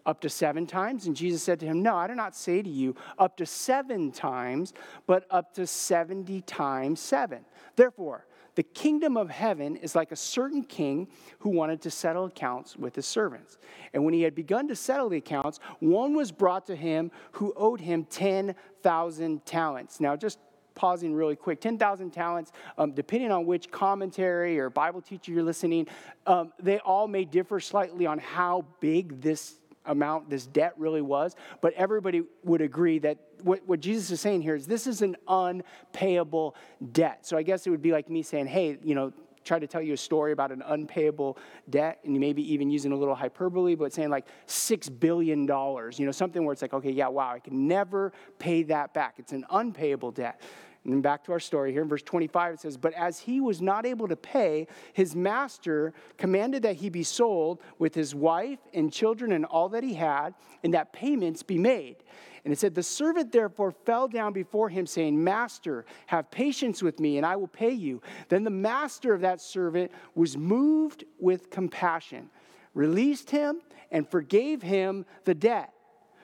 Up 0.10 0.22
to 0.22 0.30
seven 0.30 0.66
times? 0.66 1.06
And 1.06 1.16
Jesus 1.16 1.44
said 1.44 1.60
to 1.60 1.68
him, 1.68 1.84
No, 1.84 1.96
I 1.96 2.08
do 2.08 2.16
not 2.16 2.36
say 2.36 2.64
to 2.64 2.70
you 2.70 2.96
up 3.20 3.38
to 3.38 3.46
seven 3.46 4.12
times, 4.12 4.74
but 5.06 5.28
up 5.30 5.54
to 5.54 5.68
70 5.68 6.42
times 6.42 7.00
seven. 7.00 7.46
Therefore, 7.76 8.26
the 8.56 8.64
kingdom 8.64 9.18
of 9.18 9.30
heaven 9.30 9.76
is 9.76 9.94
like 9.94 10.12
a 10.12 10.16
certain 10.16 10.64
king 10.64 11.10
who 11.38 11.52
wanted 11.52 11.80
to 11.84 11.92
settle 11.92 12.26
accounts 12.26 12.76
with 12.76 12.96
his 12.96 13.06
servants. 13.06 13.60
And 13.94 14.04
when 14.04 14.16
he 14.16 14.24
had 14.24 14.34
begun 14.34 14.68
to 14.70 14.76
settle 14.76 15.10
the 15.10 15.18
accounts, 15.18 15.60
one 15.78 16.16
was 16.16 16.32
brought 16.32 16.66
to 16.66 16.76
him 16.76 17.12
who 17.34 17.54
owed 17.56 17.80
him 17.80 18.06
10,000 18.06 19.46
talents. 19.46 20.00
Now, 20.00 20.16
just 20.16 20.40
pausing 20.74 21.14
really 21.14 21.36
quick 21.36 21.62
10,000 21.62 22.10
talents, 22.10 22.52
um, 22.80 22.94
depending 22.94 23.32
on 23.32 23.46
which 23.46 23.70
commentary 23.70 24.58
or 24.58 24.72
Bible 24.72 25.04
teacher 25.04 25.32
you're 25.32 25.44
listening, 25.44 25.86
um, 26.26 26.52
they 26.60 26.80
all 26.80 27.08
may 27.08 27.26
differ 27.26 27.60
slightly 27.60 28.08
on 28.08 28.18
how 28.18 28.66
big 28.80 29.22
this 29.22 29.60
amount 29.90 30.30
this 30.30 30.48
debt 30.48 30.74
really 30.78 31.02
was, 31.02 31.36
but 31.62 31.74
everybody 31.74 32.24
would 32.44 32.62
agree 32.62 33.00
that 33.00 33.18
what, 33.44 33.62
what 33.66 33.80
Jesus 33.82 34.10
is 34.12 34.22
saying 34.22 34.42
here 34.42 34.56
is 34.56 34.66
this 34.66 34.88
is 34.88 35.02
an 35.02 35.18
unpayable 35.28 36.56
debt. 36.92 37.26
So 37.26 37.38
I 37.38 37.44
guess 37.44 37.68
it 37.68 37.70
would 37.70 37.82
be 37.82 37.92
like 37.92 38.10
me 38.10 38.22
saying, 38.22 38.48
hey, 38.48 38.78
you 38.84 38.96
know, 38.96 39.12
try 39.44 39.58
to 39.58 39.68
tell 39.68 39.82
you 39.82 39.94
a 39.94 39.98
story 39.98 40.32
about 40.32 40.52
an 40.52 40.62
unpayable 40.62 41.38
debt, 41.70 42.00
and 42.04 42.20
maybe 42.20 42.54
even 42.54 42.70
using 42.70 42.92
a 42.92 42.96
little 42.96 43.16
hyperbole, 43.16 43.76
but 43.76 43.92
saying 43.94 44.10
like 44.10 44.28
six 44.46 44.88
billion 44.90 45.46
dollars, 45.46 46.00
you 46.00 46.06
know, 46.06 46.12
something 46.12 46.46
where 46.46 46.54
it's 46.54 46.62
like, 46.62 46.74
okay, 46.74 46.92
yeah, 46.92 47.08
wow, 47.08 47.32
I 47.32 47.40
can 47.40 47.68
never 47.68 48.14
pay 48.38 48.64
that 48.64 48.94
back. 48.94 49.16
It's 49.18 49.32
an 49.32 49.46
unpayable 49.50 50.12
debt. 50.12 50.42
And 50.84 50.94
then 50.94 51.02
back 51.02 51.24
to 51.26 51.34
our 51.34 51.40
story 51.40 51.74
here 51.74 51.82
in 51.82 51.90
verse 51.90 52.04
25, 52.04 52.54
it 52.54 52.60
says, 52.62 52.78
But 52.78 52.94
as 52.94 53.20
he 53.20 53.42
was 53.42 53.62
not 53.62 53.86
able 53.86 54.08
to 54.08 54.16
pay, 54.16 54.68
his 54.94 55.16
master 55.16 55.94
commanded 56.18 56.64
that 56.64 56.78
he 56.78 56.90
be 56.90 57.04
sold 57.04 57.62
with 57.80 57.94
his 57.94 58.16
wife 58.16 58.60
and 58.74 58.92
children 58.92 59.34
and 59.34 59.46
all 59.46 59.70
that 59.70 59.84
he 59.84 59.94
had, 59.94 60.34
and 60.64 60.74
that 60.74 60.94
payments 60.94 61.44
be 61.44 61.58
made. 61.58 61.98
And 62.46 62.54
it 62.54 62.60
said, 62.60 62.76
The 62.76 62.84
servant 62.84 63.32
therefore 63.32 63.72
fell 63.72 64.08
down 64.08 64.32
before 64.32 64.70
him, 64.70 64.88
saying, 64.88 65.22
Master, 65.22 65.86
have 66.08 66.32
patience 66.32 66.82
with 66.82 67.00
me, 67.00 67.18
and 67.18 67.26
I 67.26 67.36
will 67.36 67.48
pay 67.48 67.74
you. 67.74 68.02
Then 68.30 68.46
the 68.46 68.50
master 68.50 69.14
of 69.14 69.22
that 69.22 69.42
servant 69.42 69.92
was 70.16 70.38
moved 70.38 71.04
with 71.20 71.50
compassion, 71.50 72.30
released 72.74 73.30
him, 73.30 73.62
and 73.92 74.08
forgave 74.10 74.62
him 74.62 75.06
the 75.26 75.36
debt. 75.36 75.74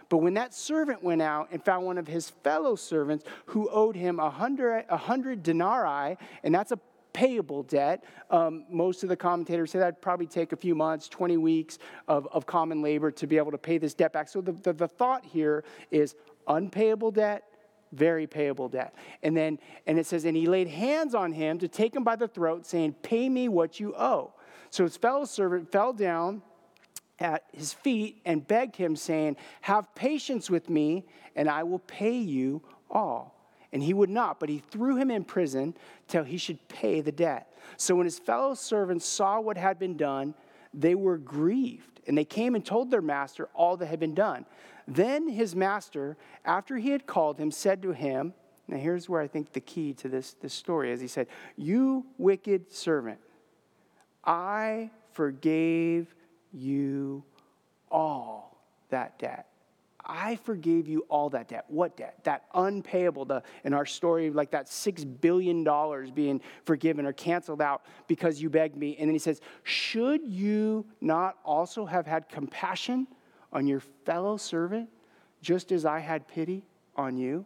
But 0.09 0.17
when 0.17 0.35
that 0.35 0.53
servant 0.53 1.03
went 1.03 1.21
out 1.21 1.49
and 1.51 1.63
found 1.63 1.85
one 1.85 1.97
of 1.97 2.07
his 2.07 2.29
fellow 2.29 2.75
servants 2.75 3.25
who 3.47 3.69
owed 3.69 3.95
him 3.95 4.19
a 4.19 4.29
hundred, 4.29 4.85
a 4.89 4.97
hundred 4.97 5.43
denarii, 5.43 6.17
and 6.43 6.53
that's 6.53 6.71
a 6.71 6.79
payable 7.15 7.63
debt. 7.63 8.03
Um, 8.29 8.65
most 8.69 9.01
of 9.03 9.09
the 9.09 9.15
commentators 9.15 9.71
say 9.71 9.79
that'd 9.79 10.01
probably 10.01 10.27
take 10.27 10.51
a 10.51 10.57
few 10.57 10.75
months, 10.75 11.07
20 11.07 11.37
weeks 11.37 11.79
of, 12.09 12.27
of 12.33 12.45
common 12.45 12.81
labor 12.81 13.09
to 13.09 13.25
be 13.25 13.37
able 13.37 13.51
to 13.51 13.57
pay 13.57 13.77
this 13.77 13.93
debt 13.93 14.11
back. 14.11 14.27
So 14.27 14.41
the, 14.41 14.51
the, 14.51 14.73
the 14.73 14.87
thought 14.87 15.25
here 15.25 15.63
is 15.91 16.13
unpayable 16.45 17.11
debt, 17.11 17.43
very 17.93 18.27
payable 18.27 18.67
debt. 18.67 18.93
And 19.23 19.35
then, 19.35 19.59
and 19.87 19.97
it 19.97 20.05
says, 20.05 20.25
and 20.25 20.35
he 20.35 20.45
laid 20.45 20.67
hands 20.67 21.15
on 21.15 21.31
him 21.31 21.57
to 21.59 21.69
take 21.69 21.95
him 21.95 22.03
by 22.03 22.17
the 22.17 22.27
throat, 22.27 22.65
saying, 22.65 22.95
Pay 23.01 23.29
me 23.29 23.47
what 23.47 23.79
you 23.79 23.95
owe. 23.95 24.33
So 24.69 24.83
his 24.83 24.97
fellow 24.97 25.23
servant 25.23 25.71
fell 25.71 25.93
down 25.93 26.41
at 27.19 27.43
his 27.53 27.73
feet 27.73 28.21
and 28.25 28.45
begged 28.45 28.75
him, 28.75 28.95
saying, 28.95 29.37
Have 29.61 29.93
patience 29.95 30.49
with 30.49 30.69
me, 30.69 31.05
and 31.35 31.49
I 31.49 31.63
will 31.63 31.79
pay 31.79 32.17
you 32.17 32.61
all. 32.89 33.35
And 33.71 33.83
he 33.83 33.93
would 33.93 34.09
not, 34.09 34.39
but 34.39 34.49
he 34.49 34.59
threw 34.59 34.95
him 34.95 35.11
in 35.11 35.23
prison 35.23 35.75
till 36.07 36.23
he 36.23 36.37
should 36.37 36.65
pay 36.67 37.01
the 37.01 37.11
debt. 37.11 37.53
So 37.77 37.95
when 37.95 38.05
his 38.05 38.19
fellow 38.19 38.53
servants 38.53 39.05
saw 39.05 39.39
what 39.39 39.57
had 39.57 39.79
been 39.79 39.97
done, 39.97 40.33
they 40.73 40.95
were 40.95 41.17
grieved, 41.17 41.99
and 42.07 42.17
they 42.17 42.25
came 42.25 42.55
and 42.55 42.65
told 42.65 42.91
their 42.91 43.01
master 43.01 43.49
all 43.53 43.77
that 43.77 43.87
had 43.87 43.99
been 43.99 44.15
done. 44.15 44.45
Then 44.87 45.27
his 45.27 45.55
master, 45.55 46.15
after 46.45 46.77
he 46.77 46.91
had 46.91 47.05
called 47.05 47.39
him, 47.39 47.51
said 47.51 47.81
to 47.81 47.91
him, 47.91 48.33
Now 48.67 48.77
here's 48.77 49.09
where 49.09 49.21
I 49.21 49.27
think 49.27 49.51
the 49.51 49.59
key 49.59 49.93
to 49.95 50.09
this, 50.09 50.35
this 50.41 50.53
story 50.53 50.91
is. 50.91 51.01
He 51.01 51.07
said, 51.07 51.27
You 51.57 52.05
wicked 52.17 52.71
servant, 52.71 53.19
I 54.23 54.91
forgave 55.11 56.14
you 56.55 57.23
all 57.91 58.57
that 58.89 59.19
debt. 59.19 59.47
I 60.07 60.35
forgave 60.35 60.87
you 60.87 61.05
all 61.09 61.31
that 61.31 61.47
debt. 61.47 61.65
What 61.67 61.97
debt? 61.97 62.23
That 62.23 62.43
unpayable, 62.53 63.25
the, 63.25 63.41
in 63.63 63.73
our 63.73 63.85
story, 63.85 64.29
like 64.29 64.51
that 64.51 64.67
$6 64.67 65.19
billion 65.19 65.63
being 66.13 66.41
forgiven 66.63 67.05
or 67.05 67.13
canceled 67.13 67.61
out 67.61 67.83
because 68.07 68.41
you 68.41 68.49
begged 68.49 68.77
me. 68.77 68.95
And 68.99 69.09
then 69.09 69.15
he 69.15 69.19
says, 69.19 69.41
Should 69.63 70.21
you 70.23 70.85
not 71.01 71.37
also 71.43 71.85
have 71.85 72.05
had 72.05 72.29
compassion 72.29 73.07
on 73.51 73.65
your 73.65 73.79
fellow 74.05 74.37
servant, 74.37 74.89
just 75.41 75.71
as 75.71 75.85
I 75.85 75.99
had 75.99 76.27
pity 76.27 76.63
on 76.95 77.17
you? 77.17 77.45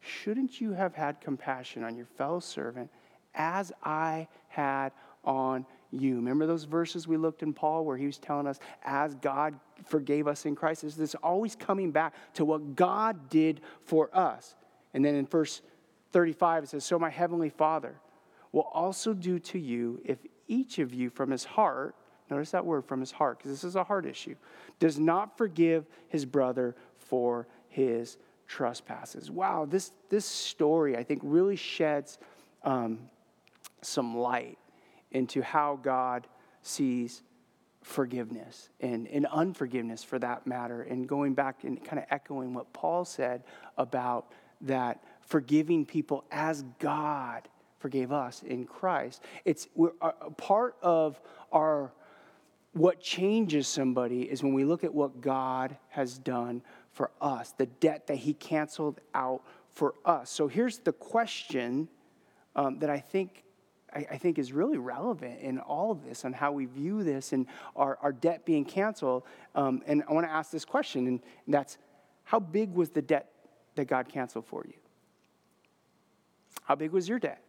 Shouldn't 0.00 0.60
you 0.60 0.72
have 0.72 0.94
had 0.94 1.20
compassion 1.20 1.84
on 1.84 1.96
your 1.96 2.06
fellow 2.06 2.40
servant 2.40 2.90
as 3.34 3.72
I 3.82 4.28
had 4.48 4.92
on 5.24 5.66
you. 6.00 6.16
Remember 6.16 6.46
those 6.46 6.64
verses 6.64 7.08
we 7.08 7.16
looked 7.16 7.42
in 7.42 7.52
Paul 7.52 7.84
where 7.84 7.96
he 7.96 8.06
was 8.06 8.18
telling 8.18 8.46
us, 8.46 8.58
as 8.84 9.14
God 9.16 9.58
forgave 9.84 10.26
us 10.26 10.46
in 10.46 10.54
Christ? 10.54 10.84
Is 10.84 10.96
this 10.96 11.14
always 11.16 11.56
coming 11.56 11.90
back 11.90 12.14
to 12.34 12.44
what 12.44 12.76
God 12.76 13.28
did 13.28 13.60
for 13.84 14.10
us? 14.16 14.54
And 14.92 15.04
then 15.04 15.14
in 15.14 15.26
verse 15.26 15.62
35, 16.12 16.64
it 16.64 16.66
says, 16.68 16.84
So 16.84 16.98
my 16.98 17.10
heavenly 17.10 17.50
Father 17.50 17.96
will 18.52 18.68
also 18.72 19.14
do 19.14 19.38
to 19.40 19.58
you 19.58 20.00
if 20.04 20.18
each 20.46 20.78
of 20.78 20.94
you 20.94 21.10
from 21.10 21.30
his 21.30 21.44
heart, 21.44 21.94
notice 22.30 22.52
that 22.52 22.64
word 22.64 22.84
from 22.84 23.00
his 23.00 23.10
heart, 23.10 23.38
because 23.38 23.50
this 23.50 23.64
is 23.64 23.76
a 23.76 23.84
heart 23.84 24.06
issue, 24.06 24.36
does 24.78 24.98
not 24.98 25.36
forgive 25.36 25.86
his 26.08 26.24
brother 26.24 26.76
for 26.98 27.46
his 27.68 28.16
trespasses. 28.46 29.30
Wow, 29.30 29.66
this, 29.68 29.92
this 30.08 30.24
story, 30.24 30.96
I 30.96 31.02
think, 31.02 31.20
really 31.24 31.56
sheds 31.56 32.18
um, 32.62 32.98
some 33.82 34.16
light 34.16 34.58
into 35.14 35.40
how 35.42 35.78
God 35.82 36.26
sees 36.62 37.22
forgiveness 37.82 38.70
and, 38.80 39.06
and 39.08 39.26
unforgiveness 39.26 40.02
for 40.04 40.18
that 40.18 40.46
matter, 40.46 40.82
and 40.82 41.06
going 41.08 41.34
back 41.34 41.64
and 41.64 41.82
kind 41.82 41.98
of 41.98 42.06
echoing 42.10 42.52
what 42.52 42.72
Paul 42.72 43.04
said 43.04 43.44
about 43.78 44.32
that 44.62 45.02
forgiving 45.20 45.84
people 45.84 46.24
as 46.30 46.64
God 46.78 47.48
forgave 47.78 48.12
us 48.12 48.42
in 48.42 48.64
Christ. 48.64 49.22
It's 49.44 49.68
we're, 49.74 49.92
a 50.00 50.30
part 50.30 50.76
of 50.82 51.20
our 51.52 51.92
what 52.72 53.00
changes 53.00 53.68
somebody 53.68 54.22
is 54.22 54.42
when 54.42 54.52
we 54.52 54.64
look 54.64 54.82
at 54.82 54.92
what 54.92 55.20
God 55.20 55.76
has 55.90 56.18
done 56.18 56.60
for 56.90 57.10
us, 57.20 57.52
the 57.52 57.66
debt 57.66 58.08
that 58.08 58.16
He 58.16 58.34
canceled 58.34 59.00
out 59.14 59.42
for 59.68 59.94
us. 60.04 60.30
So 60.30 60.48
here's 60.48 60.78
the 60.78 60.92
question 60.92 61.88
um, 62.56 62.78
that 62.80 62.90
I 62.90 62.98
think 62.98 63.43
I, 63.94 64.06
I, 64.12 64.18
think 64.18 64.38
is 64.38 64.52
really 64.52 64.78
relevant 64.78 65.40
in 65.40 65.58
all 65.58 65.90
of 65.90 66.04
this 66.04 66.24
on 66.24 66.32
how 66.32 66.52
we 66.52 66.64
view 66.66 67.04
this 67.04 67.32
and 67.32 67.46
our, 67.76 67.98
our 68.02 68.12
debt 68.12 68.44
being 68.44 68.64
canceled. 68.64 69.24
Um, 69.54 69.82
and 69.86 70.02
I 70.08 70.12
want 70.12 70.26
to 70.26 70.32
ask 70.32 70.50
this 70.50 70.64
question, 70.64 71.06
and 71.06 71.20
that's 71.46 71.78
how 72.24 72.40
big 72.40 72.74
was 72.74 72.90
the 72.90 73.02
debt 73.02 73.30
that 73.76 73.86
God 73.86 74.08
canceled 74.08 74.46
for 74.46 74.64
you? 74.66 74.74
How 76.62 76.74
big 76.74 76.92
was 76.92 77.08
your 77.08 77.18
debt? 77.18 77.42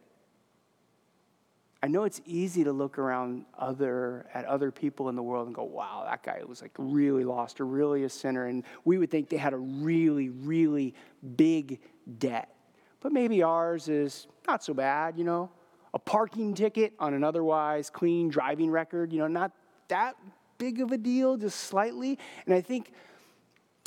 I 1.82 1.88
know 1.88 2.04
it's 2.04 2.20
easy 2.26 2.64
to 2.64 2.72
look 2.72 2.98
around 2.98 3.44
other 3.56 4.26
at 4.34 4.44
other 4.46 4.70
people 4.70 5.08
in 5.08 5.14
the 5.14 5.22
world 5.22 5.46
and 5.46 5.54
go, 5.54 5.62
"Wow, 5.62 6.04
that 6.08 6.22
guy 6.22 6.42
was 6.44 6.62
like 6.62 6.72
really 6.78 7.22
lost 7.22 7.60
or 7.60 7.66
really 7.66 8.04
a 8.04 8.08
sinner," 8.08 8.46
and 8.46 8.64
we 8.84 8.98
would 8.98 9.10
think 9.10 9.28
they 9.28 9.36
had 9.36 9.52
a 9.52 9.58
really, 9.58 10.30
really 10.30 10.94
big 11.36 11.80
debt. 12.18 12.54
But 13.00 13.12
maybe 13.12 13.42
ours 13.42 13.88
is 13.88 14.26
not 14.48 14.64
so 14.64 14.74
bad, 14.74 15.16
you 15.18 15.24
know. 15.24 15.50
A 15.96 15.98
parking 15.98 16.52
ticket 16.52 16.92
on 16.98 17.14
an 17.14 17.24
otherwise 17.24 17.88
clean 17.88 18.28
driving 18.28 18.70
record, 18.70 19.14
you 19.14 19.18
know, 19.18 19.28
not 19.28 19.50
that 19.88 20.14
big 20.58 20.82
of 20.82 20.92
a 20.92 20.98
deal, 20.98 21.38
just 21.38 21.58
slightly. 21.58 22.18
And 22.44 22.54
I 22.54 22.60
think 22.60 22.92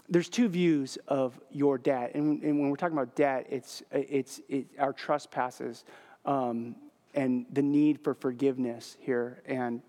there's 0.10 0.28
two 0.28 0.48
views 0.50 0.98
of 1.08 1.40
your 1.52 1.78
debt. 1.78 2.16
And, 2.16 2.42
and 2.42 2.60
when 2.60 2.72
we're 2.72 2.78
talking 2.78 2.98
about 2.98 3.16
debt, 3.16 3.46
it's, 3.52 3.84
it's 3.92 4.42
it, 4.50 4.66
our 4.80 4.92
trespasses 4.92 5.86
um, 6.26 6.76
and 7.14 7.46
the 7.54 7.62
need 7.62 8.00
for 8.04 8.16
forgiveness 8.16 8.98
here. 9.00 9.44
And 9.46 9.84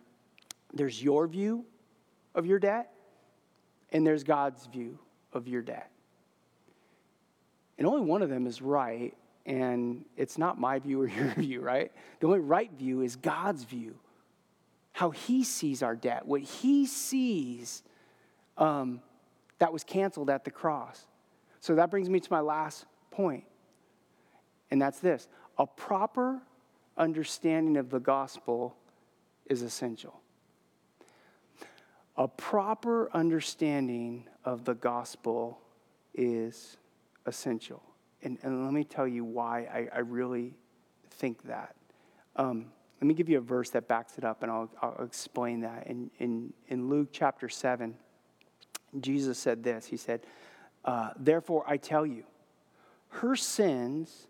there's 0.75 1.03
your 1.03 1.27
view 1.27 1.65
of 2.35 2.45
your 2.45 2.59
debt, 2.59 2.93
and 3.93 4.07
there's 4.07 4.25
God's 4.25 4.67
view 4.67 4.99
of 5.33 5.49
your 5.49 5.63
debt. 5.63 5.91
And 7.79 7.87
only 7.87 8.03
one 8.03 8.21
of 8.21 8.29
them 8.29 8.47
is 8.47 8.61
right, 8.61 9.15
and 9.51 10.05
it's 10.17 10.39
not 10.39 10.61
my 10.61 10.79
view 10.79 11.03
or 11.03 11.09
your 11.09 11.35
view, 11.35 11.61
right? 11.61 11.91
The 12.21 12.27
only 12.29 12.39
right 12.39 12.71
view 12.73 13.03
is 13.03 13.17
God's 13.17 13.65
view, 13.65 13.97
how 14.93 15.11
He 15.11 15.43
sees 15.43 15.83
our 15.83 15.97
debt, 15.97 16.25
what 16.25 16.41
He 16.41 16.87
sees 16.87 17.83
um, 18.57 19.01
that 19.59 19.73
was 19.73 19.83
canceled 19.83 20.31
at 20.31 20.45
the 20.45 20.53
cross. 20.53 21.05
So 21.59 21.75
that 21.75 21.91
brings 21.91 22.09
me 22.09 22.21
to 22.21 22.33
my 22.33 22.41
last 22.41 22.87
point, 23.11 23.45
and 24.71 24.81
that's 24.81 25.01
this 25.01 25.29
a 25.59 25.67
proper 25.67 26.41
understanding 26.97 27.77
of 27.77 27.91
the 27.91 28.01
gospel 28.01 28.77
is 29.47 29.63
essential. 29.63 30.21
A 32.17 32.29
proper 32.29 33.11
understanding 33.13 34.27
of 34.45 34.65
the 34.65 34.75
gospel 34.75 35.59
is 36.15 36.77
essential. 37.27 37.83
And, 38.23 38.39
and 38.43 38.65
let 38.65 38.73
me 38.73 38.85
tell 38.85 39.09
you 39.09 39.25
why 39.25 39.61
I, 39.61 39.97
I 39.97 39.99
really 40.01 40.55
think 41.11 41.43
that. 41.45 41.75
Um, 42.37 42.67
let 43.01 43.07
me 43.07 43.15
give 43.15 43.29
you 43.29 43.39
a 43.39 43.43
verse 43.43 43.71
that 43.71 43.89
backs 43.89 44.19
it 44.19 44.25
up, 44.25 44.43
and 44.43 44.53
I'll, 44.53 44.71
I'll 44.83 45.03
explain 45.05 45.61
that. 45.61 45.87
In, 45.87 46.11
in, 46.19 46.53
in 46.69 46.89
Luke 46.89 47.09
chapter 47.13 47.49
7, 47.49 47.95
Jesus 49.01 49.39
said 49.39 49.63
this 49.63 49.87
He 49.87 49.97
said, 49.97 50.21
uh, 50.85 51.11
Therefore 51.19 51.65
I 51.67 51.77
tell 51.77 52.05
you, 52.05 52.25
her 53.09 53.37
sins, 53.37 54.27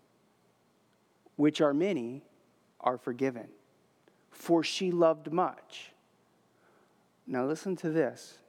which 1.35 1.61
are 1.61 1.73
many, 1.73 2.23
are 2.79 2.97
forgiven, 2.97 3.47
for 4.31 4.63
she 4.63 4.91
loved 4.91 5.31
much. 5.31 5.91
Now 7.27 7.45
listen 7.45 7.75
to 7.77 7.89
this. 7.89 8.39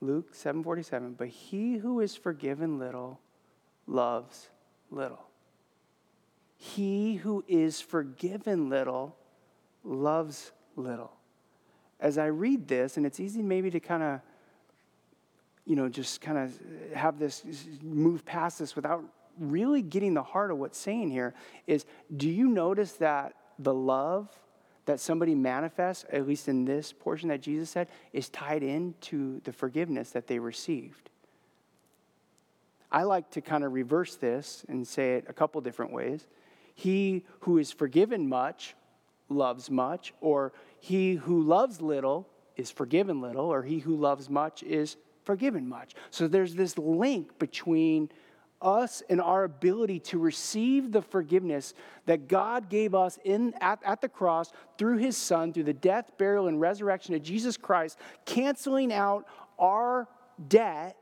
Luke 0.00 0.34
7:47, 0.34 1.16
but 1.16 1.28
he 1.28 1.76
who 1.76 2.00
is 2.00 2.16
forgiven 2.16 2.78
little 2.78 3.20
loves 3.86 4.48
little. 4.90 5.26
He 6.56 7.16
who 7.16 7.44
is 7.48 7.80
forgiven 7.80 8.68
little 8.68 9.16
loves 9.84 10.52
little. 10.76 11.12
As 11.98 12.18
I 12.18 12.26
read 12.26 12.68
this, 12.68 12.96
and 12.96 13.06
it's 13.06 13.20
easy 13.20 13.42
maybe 13.42 13.70
to 13.70 13.80
kind 13.80 14.02
of, 14.02 14.20
you 15.66 15.76
know, 15.76 15.88
just 15.88 16.20
kind 16.20 16.38
of 16.38 16.58
have 16.94 17.18
this 17.18 17.44
move 17.82 18.24
past 18.24 18.58
this 18.58 18.74
without 18.74 19.04
really 19.38 19.82
getting 19.82 20.14
the 20.14 20.22
heart 20.22 20.50
of 20.50 20.58
what's 20.58 20.78
saying 20.78 21.10
here, 21.10 21.34
is 21.66 21.84
do 22.16 22.28
you 22.28 22.48
notice 22.48 22.92
that 22.94 23.34
the 23.58 23.72
love 23.72 24.28
that 24.86 24.98
somebody 24.98 25.34
manifests, 25.34 26.04
at 26.10 26.26
least 26.26 26.48
in 26.48 26.64
this 26.64 26.92
portion 26.92 27.28
that 27.28 27.40
Jesus 27.40 27.70
said, 27.70 27.88
is 28.12 28.28
tied 28.28 28.62
into 28.62 29.40
the 29.44 29.52
forgiveness 29.52 30.10
that 30.10 30.26
they 30.26 30.38
received? 30.38 31.09
I 32.92 33.04
like 33.04 33.30
to 33.32 33.40
kind 33.40 33.64
of 33.64 33.72
reverse 33.72 34.16
this 34.16 34.64
and 34.68 34.86
say 34.86 35.14
it 35.14 35.26
a 35.28 35.32
couple 35.32 35.60
different 35.60 35.92
ways. 35.92 36.26
He 36.74 37.24
who 37.40 37.58
is 37.58 37.70
forgiven 37.70 38.28
much 38.28 38.74
loves 39.28 39.70
much, 39.70 40.12
or 40.20 40.52
he 40.80 41.14
who 41.14 41.42
loves 41.42 41.80
little 41.80 42.28
is 42.56 42.70
forgiven 42.70 43.20
little, 43.20 43.46
or 43.46 43.62
he 43.62 43.78
who 43.78 43.94
loves 43.96 44.28
much 44.28 44.62
is 44.62 44.96
forgiven 45.24 45.68
much. 45.68 45.94
So 46.10 46.26
there's 46.26 46.54
this 46.54 46.76
link 46.76 47.38
between 47.38 48.10
us 48.60 49.02
and 49.08 49.20
our 49.20 49.44
ability 49.44 50.00
to 50.00 50.18
receive 50.18 50.92
the 50.92 51.00
forgiveness 51.00 51.74
that 52.06 52.28
God 52.28 52.68
gave 52.68 52.94
us 52.94 53.18
in, 53.24 53.54
at, 53.60 53.78
at 53.84 54.00
the 54.00 54.08
cross 54.08 54.52
through 54.76 54.98
his 54.98 55.16
son, 55.16 55.52
through 55.52 55.64
the 55.64 55.72
death, 55.72 56.10
burial, 56.18 56.48
and 56.48 56.60
resurrection 56.60 57.14
of 57.14 57.22
Jesus 57.22 57.56
Christ, 57.56 57.98
canceling 58.26 58.92
out 58.92 59.26
our 59.58 60.08
debt 60.48 60.96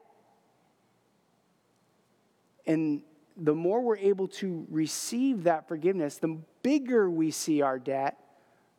and 2.68 3.00
the 3.36 3.54
more 3.54 3.80
we're 3.80 3.96
able 3.96 4.28
to 4.28 4.66
receive 4.70 5.44
that 5.44 5.66
forgiveness, 5.66 6.18
the 6.18 6.38
bigger 6.62 7.10
we 7.10 7.30
see 7.30 7.62
our 7.62 7.78
debt, 7.78 8.18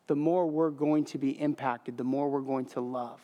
the 0.06 0.16
more 0.16 0.46
we're 0.46 0.70
going 0.70 1.04
to 1.06 1.18
be 1.18 1.30
impacted, 1.40 1.98
the 1.98 2.04
more 2.04 2.30
we're 2.30 2.40
going 2.40 2.66
to 2.66 2.80
love, 2.80 3.20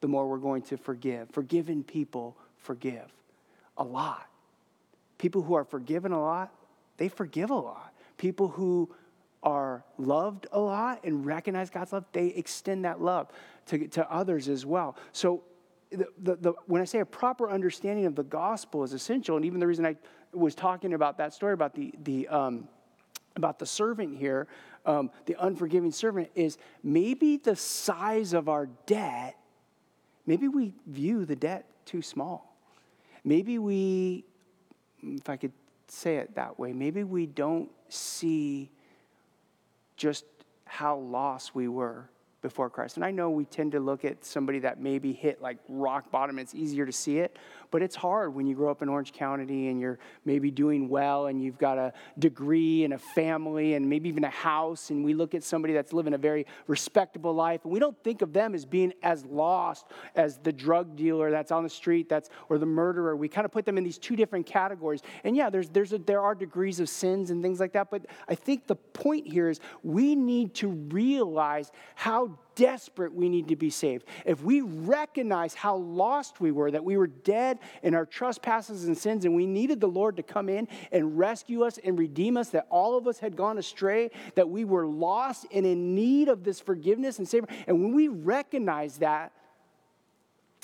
the 0.00 0.08
more 0.08 0.28
we're 0.28 0.38
going 0.38 0.62
to 0.62 0.76
forgive. 0.76 1.30
Forgiven 1.30 1.82
people 1.82 2.36
forgive 2.58 3.12
a 3.78 3.84
lot. 3.84 4.26
People 5.18 5.42
who 5.42 5.54
are 5.54 5.64
forgiven 5.64 6.12
a 6.12 6.20
lot, 6.20 6.52
they 6.96 7.08
forgive 7.08 7.50
a 7.50 7.54
lot. 7.54 7.92
People 8.18 8.48
who 8.48 8.90
are 9.42 9.82
loved 9.96 10.46
a 10.52 10.60
lot 10.60 11.04
and 11.04 11.24
recognize 11.24 11.70
God's 11.70 11.92
love, 11.92 12.04
they 12.12 12.28
extend 12.28 12.84
that 12.84 13.00
love 13.00 13.28
to, 13.66 13.88
to 13.88 14.10
others 14.10 14.48
as 14.48 14.66
well. 14.66 14.96
So 15.12 15.42
the, 15.90 16.36
the, 16.36 16.52
when 16.66 16.80
I 16.80 16.84
say 16.84 17.00
a 17.00 17.06
proper 17.06 17.50
understanding 17.50 18.06
of 18.06 18.14
the 18.14 18.22
gospel 18.22 18.84
is 18.84 18.92
essential, 18.92 19.36
and 19.36 19.44
even 19.44 19.60
the 19.60 19.66
reason 19.66 19.84
I 19.84 19.96
was 20.32 20.54
talking 20.54 20.94
about 20.94 21.18
that 21.18 21.34
story 21.34 21.52
about 21.52 21.74
the, 21.74 21.92
the, 22.04 22.28
um, 22.28 22.68
about 23.36 23.58
the 23.58 23.66
servant 23.66 24.16
here, 24.16 24.46
um, 24.86 25.10
the 25.26 25.36
unforgiving 25.40 25.90
servant, 25.90 26.30
is 26.34 26.58
maybe 26.82 27.36
the 27.36 27.56
size 27.56 28.32
of 28.32 28.48
our 28.48 28.66
debt, 28.86 29.36
maybe 30.26 30.48
we 30.48 30.72
view 30.86 31.24
the 31.24 31.36
debt 31.36 31.66
too 31.86 32.02
small. 32.02 32.56
Maybe 33.24 33.58
we, 33.58 34.24
if 35.02 35.28
I 35.28 35.36
could 35.36 35.52
say 35.88 36.16
it 36.16 36.36
that 36.36 36.58
way, 36.58 36.72
maybe 36.72 37.02
we 37.02 37.26
don't 37.26 37.68
see 37.88 38.70
just 39.96 40.24
how 40.64 40.96
lost 40.96 41.54
we 41.54 41.66
were 41.66 42.08
before 42.42 42.70
Christ. 42.70 42.96
And 42.96 43.04
I 43.04 43.10
know 43.10 43.30
we 43.30 43.44
tend 43.44 43.72
to 43.72 43.80
look 43.80 44.04
at 44.04 44.24
somebody 44.24 44.58
that 44.60 44.80
maybe 44.80 45.12
hit 45.12 45.42
like 45.42 45.58
rock 45.68 46.10
bottom, 46.10 46.38
it's 46.38 46.54
easier 46.54 46.86
to 46.86 46.92
see 46.92 47.18
it, 47.18 47.36
but 47.70 47.82
it's 47.82 47.96
hard 47.96 48.34
when 48.34 48.46
you 48.46 48.54
grow 48.54 48.70
up 48.70 48.82
in 48.82 48.88
Orange 48.88 49.12
County 49.12 49.68
and 49.68 49.80
you're 49.80 49.98
maybe 50.24 50.50
doing 50.50 50.88
well 50.88 51.26
and 51.26 51.42
you've 51.42 51.58
got 51.58 51.78
a 51.78 51.92
degree 52.18 52.84
and 52.84 52.94
a 52.94 52.98
family 52.98 53.74
and 53.74 53.88
maybe 53.88 54.08
even 54.08 54.24
a 54.24 54.30
house. 54.30 54.90
And 54.90 55.04
we 55.04 55.14
look 55.14 55.34
at 55.34 55.42
somebody 55.42 55.72
that's 55.74 55.92
living 55.92 56.14
a 56.14 56.18
very 56.18 56.46
respectable 56.66 57.32
life 57.32 57.64
and 57.64 57.72
we 57.72 57.78
don't 57.78 57.96
think 58.02 58.22
of 58.22 58.32
them 58.32 58.54
as 58.54 58.64
being 58.64 58.92
as 59.02 59.24
lost 59.24 59.86
as 60.14 60.38
the 60.38 60.52
drug 60.52 60.96
dealer 60.96 61.30
that's 61.30 61.52
on 61.52 61.62
the 61.62 61.70
street 61.70 62.08
that's 62.08 62.28
or 62.48 62.58
the 62.58 62.66
murderer. 62.66 63.16
We 63.16 63.28
kind 63.28 63.44
of 63.44 63.52
put 63.52 63.64
them 63.64 63.78
in 63.78 63.84
these 63.84 63.98
two 63.98 64.16
different 64.16 64.46
categories. 64.46 65.02
And 65.24 65.36
yeah, 65.36 65.50
there's, 65.50 65.68
there's 65.68 65.92
a, 65.92 65.98
there 65.98 66.20
are 66.20 66.34
degrees 66.34 66.80
of 66.80 66.88
sins 66.88 67.30
and 67.30 67.42
things 67.42 67.60
like 67.60 67.72
that. 67.72 67.90
But 67.90 68.06
I 68.28 68.34
think 68.34 68.66
the 68.66 68.76
point 68.76 69.26
here 69.26 69.48
is 69.48 69.60
we 69.82 70.14
need 70.14 70.54
to 70.56 70.68
realize 70.68 71.70
how 71.94 72.38
desperate 72.54 73.14
we 73.14 73.28
need 73.28 73.48
to 73.48 73.56
be 73.56 73.70
saved. 73.70 74.06
If 74.24 74.42
we 74.42 74.60
recognize 74.60 75.54
how 75.54 75.76
lost 75.76 76.40
we 76.40 76.50
were, 76.52 76.70
that 76.70 76.84
we 76.84 76.96
were 76.96 77.06
dead 77.06 77.58
in 77.82 77.94
our 77.94 78.06
trespasses 78.06 78.84
and 78.84 78.96
sins, 78.96 79.24
and 79.24 79.34
we 79.34 79.46
needed 79.46 79.80
the 79.80 79.88
Lord 79.88 80.16
to 80.16 80.22
come 80.22 80.48
in 80.48 80.68
and 80.92 81.18
rescue 81.18 81.62
us 81.62 81.78
and 81.82 81.98
redeem 81.98 82.36
us, 82.36 82.50
that 82.50 82.66
all 82.70 82.96
of 82.96 83.06
us 83.06 83.18
had 83.18 83.36
gone 83.36 83.58
astray, 83.58 84.10
that 84.34 84.48
we 84.48 84.64
were 84.64 84.86
lost 84.86 85.46
and 85.52 85.66
in 85.66 85.94
need 85.94 86.28
of 86.28 86.44
this 86.44 86.60
forgiveness 86.60 87.18
and 87.18 87.28
saving. 87.28 87.48
And 87.66 87.82
when 87.82 87.94
we 87.94 88.08
recognize 88.08 88.98
that, 88.98 89.32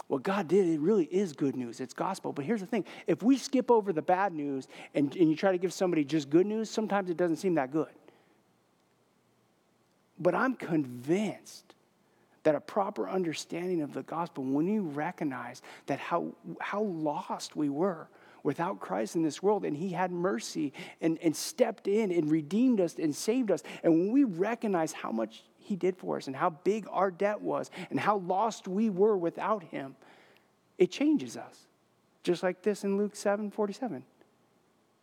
what 0.08 0.22
God 0.22 0.46
did, 0.46 0.66
it 0.66 0.78
really 0.80 1.06
is 1.06 1.32
good 1.32 1.56
news. 1.56 1.80
It's 1.80 1.92
gospel. 1.92 2.32
But 2.32 2.44
here's 2.44 2.60
the 2.60 2.66
thing 2.66 2.84
if 3.06 3.22
we 3.22 3.36
skip 3.36 3.70
over 3.70 3.92
the 3.92 4.02
bad 4.02 4.32
news 4.32 4.68
and, 4.94 5.14
and 5.16 5.28
you 5.28 5.36
try 5.36 5.52
to 5.52 5.58
give 5.58 5.72
somebody 5.72 6.04
just 6.04 6.30
good 6.30 6.46
news, 6.46 6.70
sometimes 6.70 7.10
it 7.10 7.16
doesn't 7.16 7.36
seem 7.36 7.54
that 7.54 7.72
good. 7.72 7.88
But 10.18 10.34
I'm 10.34 10.54
convinced 10.54 11.65
that 12.46 12.54
a 12.54 12.60
proper 12.60 13.10
understanding 13.10 13.82
of 13.82 13.92
the 13.92 14.04
gospel, 14.04 14.44
when 14.44 14.68
you 14.68 14.82
recognize 14.82 15.62
that 15.86 15.98
how, 15.98 16.32
how 16.60 16.80
lost 16.80 17.56
we 17.56 17.68
were 17.68 18.06
without 18.44 18.78
Christ 18.78 19.16
in 19.16 19.24
this 19.24 19.42
world, 19.42 19.64
and 19.64 19.76
He 19.76 19.88
had 19.88 20.12
mercy 20.12 20.72
and, 21.00 21.18
and 21.22 21.34
stepped 21.34 21.88
in 21.88 22.12
and 22.12 22.30
redeemed 22.30 22.80
us 22.80 22.94
and 23.00 23.12
saved 23.12 23.50
us, 23.50 23.64
and 23.82 23.92
when 23.92 24.12
we 24.12 24.22
recognize 24.22 24.92
how 24.92 25.10
much 25.10 25.42
He 25.58 25.74
did 25.74 25.96
for 25.96 26.18
us 26.18 26.28
and 26.28 26.36
how 26.36 26.50
big 26.50 26.86
our 26.92 27.10
debt 27.10 27.40
was 27.40 27.68
and 27.90 27.98
how 27.98 28.18
lost 28.18 28.68
we 28.68 28.90
were 28.90 29.16
without 29.16 29.64
Him, 29.64 29.96
it 30.78 30.92
changes 30.92 31.36
us. 31.36 31.66
Just 32.22 32.44
like 32.44 32.62
this 32.62 32.84
in 32.84 32.96
Luke 32.96 33.16
7 33.16 33.50
47. 33.50 34.04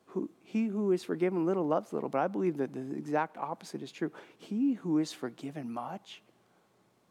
who, 0.05 0.29
he 0.43 0.67
who 0.67 0.93
is 0.93 1.03
forgiven 1.03 1.45
little 1.45 1.67
loves 1.67 1.91
little, 1.91 2.07
but 2.07 2.21
I 2.21 2.29
believe 2.29 2.55
that 2.55 2.71
the 2.71 2.95
exact 2.95 3.37
opposite 3.37 3.81
is 3.81 3.91
true. 3.91 4.13
He 4.37 4.75
who 4.75 4.99
is 4.99 5.11
forgiven 5.11 5.69
much 5.69 6.21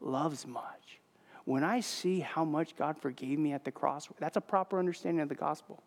loves 0.05 0.45
much. 0.47 0.99
When 1.45 1.63
I 1.63 1.81
see 1.81 2.19
how 2.19 2.45
much 2.45 2.75
God 2.75 2.97
forgave 2.97 3.37
me 3.37 3.53
at 3.53 3.65
the 3.65 3.71
cross, 3.71 4.07
that's 4.19 4.37
a 4.37 4.41
proper 4.41 4.79
understanding 4.79 5.21
of 5.21 5.29
the 5.29 5.35
gospel. 5.35 5.83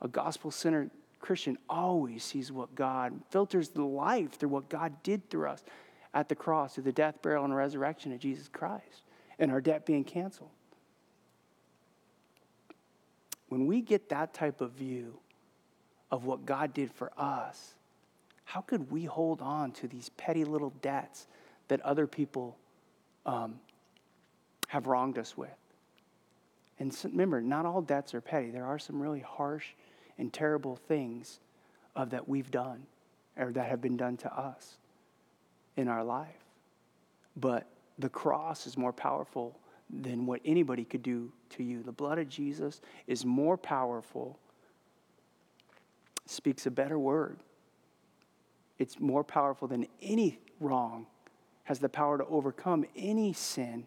A 0.00 0.08
gospel 0.08 0.50
centered 0.50 0.90
Christian 1.20 1.58
always 1.68 2.24
sees 2.24 2.50
what 2.50 2.74
God 2.74 3.20
filters 3.30 3.68
the 3.68 3.84
life 3.84 4.32
through 4.32 4.48
what 4.48 4.70
God 4.70 5.02
did 5.02 5.28
through 5.28 5.48
us 5.48 5.62
at 6.14 6.28
the 6.28 6.34
cross, 6.34 6.74
through 6.74 6.84
the 6.84 6.92
death, 6.92 7.20
burial, 7.20 7.44
and 7.44 7.54
resurrection 7.54 8.12
of 8.12 8.18
Jesus 8.18 8.48
Christ, 8.48 9.04
and 9.38 9.50
our 9.50 9.60
debt 9.60 9.84
being 9.84 10.04
canceled. 10.04 10.50
When 13.48 13.66
we 13.66 13.82
get 13.82 14.08
that 14.08 14.32
type 14.32 14.60
of 14.60 14.72
view, 14.72 15.20
of 16.10 16.24
what 16.24 16.44
God 16.44 16.74
did 16.74 16.92
for 16.92 17.12
us, 17.16 17.74
how 18.44 18.60
could 18.60 18.90
we 18.90 19.04
hold 19.04 19.40
on 19.40 19.70
to 19.72 19.88
these 19.88 20.08
petty 20.10 20.44
little 20.44 20.72
debts 20.82 21.26
that 21.68 21.80
other 21.82 22.06
people 22.06 22.56
um, 23.26 23.60
have 24.68 24.86
wronged 24.86 25.18
us 25.18 25.36
with? 25.36 25.50
And 26.78 26.96
remember, 27.04 27.40
not 27.40 27.66
all 27.66 27.82
debts 27.82 28.14
are 28.14 28.20
petty. 28.20 28.50
There 28.50 28.64
are 28.64 28.78
some 28.78 29.00
really 29.00 29.20
harsh 29.20 29.66
and 30.18 30.32
terrible 30.32 30.76
things 30.76 31.40
of 31.94 32.10
that 32.10 32.28
we've 32.28 32.50
done 32.50 32.86
or 33.36 33.52
that 33.52 33.68
have 33.68 33.80
been 33.80 33.96
done 33.96 34.16
to 34.18 34.34
us 34.34 34.78
in 35.76 35.88
our 35.88 36.02
life. 36.02 36.44
But 37.36 37.66
the 37.98 38.08
cross 38.08 38.66
is 38.66 38.76
more 38.76 38.92
powerful 38.92 39.58
than 39.90 40.24
what 40.24 40.40
anybody 40.44 40.84
could 40.84 41.02
do 41.02 41.32
to 41.50 41.62
you. 41.62 41.82
The 41.82 41.92
blood 41.92 42.18
of 42.18 42.28
Jesus 42.28 42.80
is 43.06 43.24
more 43.24 43.56
powerful 43.56 44.38
speaks 46.30 46.66
a 46.66 46.70
better 46.70 46.98
word. 46.98 47.38
It's 48.78 49.00
more 49.00 49.24
powerful 49.24 49.68
than 49.68 49.86
any 50.00 50.38
wrong, 50.60 51.06
has 51.64 51.78
the 51.78 51.88
power 51.88 52.18
to 52.18 52.26
overcome 52.26 52.84
any 52.96 53.32
sin. 53.32 53.86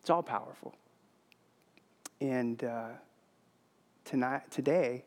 It's 0.00 0.10
all 0.10 0.22
powerful. 0.22 0.74
And 2.20 2.62
uh, 2.62 2.88
tonight, 4.04 4.50
today, 4.50 5.04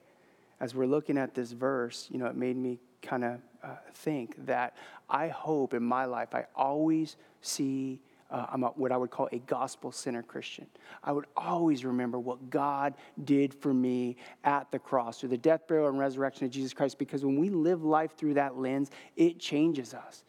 as 0.60 0.74
we're 0.74 0.88
looking 0.88 1.18
at 1.18 1.36
this 1.36 1.52
verse, 1.52 2.08
you 2.12 2.18
know, 2.18 2.26
it 2.26 2.36
made 2.36 2.58
me 2.58 2.80
kind 3.02 3.24
of 3.24 3.40
uh, 3.64 3.76
think 3.94 4.46
that 4.46 4.76
I 5.10 5.28
hope 5.28 5.74
in 5.74 5.84
my 5.84 6.06
life 6.06 6.34
I 6.34 6.46
always 6.56 7.16
see 7.42 8.00
uh, 8.30 8.46
I'm 8.52 8.64
a, 8.64 8.68
what 8.70 8.92
I 8.92 8.98
would 8.98 9.10
call 9.10 9.30
a 9.32 9.40
gospel 9.40 9.92
centered 9.92 10.28
Christian. 10.28 10.68
I 11.04 11.12
would 11.12 11.26
always 11.36 11.86
remember 11.86 12.20
what 12.20 12.50
God 12.50 12.94
did 13.24 13.54
for 13.54 13.74
me 13.74 14.18
at 14.44 14.70
the 14.72 14.80
cross 14.80 15.20
through 15.20 15.30
the 15.30 15.38
death, 15.38 15.68
burial, 15.68 15.88
and 15.88 15.98
resurrection 15.98 16.46
of 16.46 16.52
Jesus 16.52 16.74
Christ 16.74 16.98
because 16.98 17.24
when 17.24 17.38
we 17.38 17.50
live 17.50 17.84
life 17.84 18.18
through 18.18 18.34
that 18.34 18.58
lens, 18.58 18.92
it 19.16 19.40
changes 19.40 19.94
us. 19.94 20.24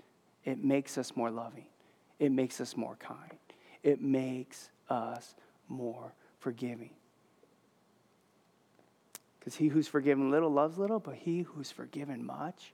It 0.49 0.65
makes 0.65 0.97
us 0.97 1.15
more 1.15 1.31
loving, 1.31 1.67
it 2.19 2.33
makes 2.33 2.59
us 2.59 2.75
more 2.75 2.97
kind, 2.97 3.39
it 3.83 4.01
makes 4.01 4.71
us 4.89 5.35
more 5.69 6.15
forgiving. 6.39 6.89
Because 9.39 9.55
he 9.55 9.69
who's 9.69 9.87
forgiven 9.87 10.31
little 10.31 10.49
loves 10.49 10.79
little, 10.79 11.01
but 11.01 11.17
he 11.17 11.43
who's 11.43 11.71
forgiven 11.71 12.25
much 12.25 12.73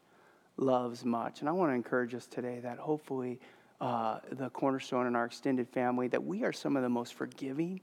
loves 0.56 1.04
much. 1.04 1.40
And 1.40 1.48
I 1.48 1.52
want 1.52 1.72
to 1.72 1.74
encourage 1.74 2.14
us 2.14 2.28
today 2.28 2.60
that 2.60 2.78
hopefully 2.78 3.40
uh, 3.80 4.20
the 4.30 4.50
cornerstone 4.50 5.08
in 5.08 5.16
our 5.16 5.24
extended 5.24 5.68
family 5.68 6.06
that 6.06 6.22
we 6.22 6.44
are 6.44 6.52
some 6.52 6.76
of 6.76 6.84
the 6.84 6.88
most 6.88 7.14
forgiving, 7.14 7.80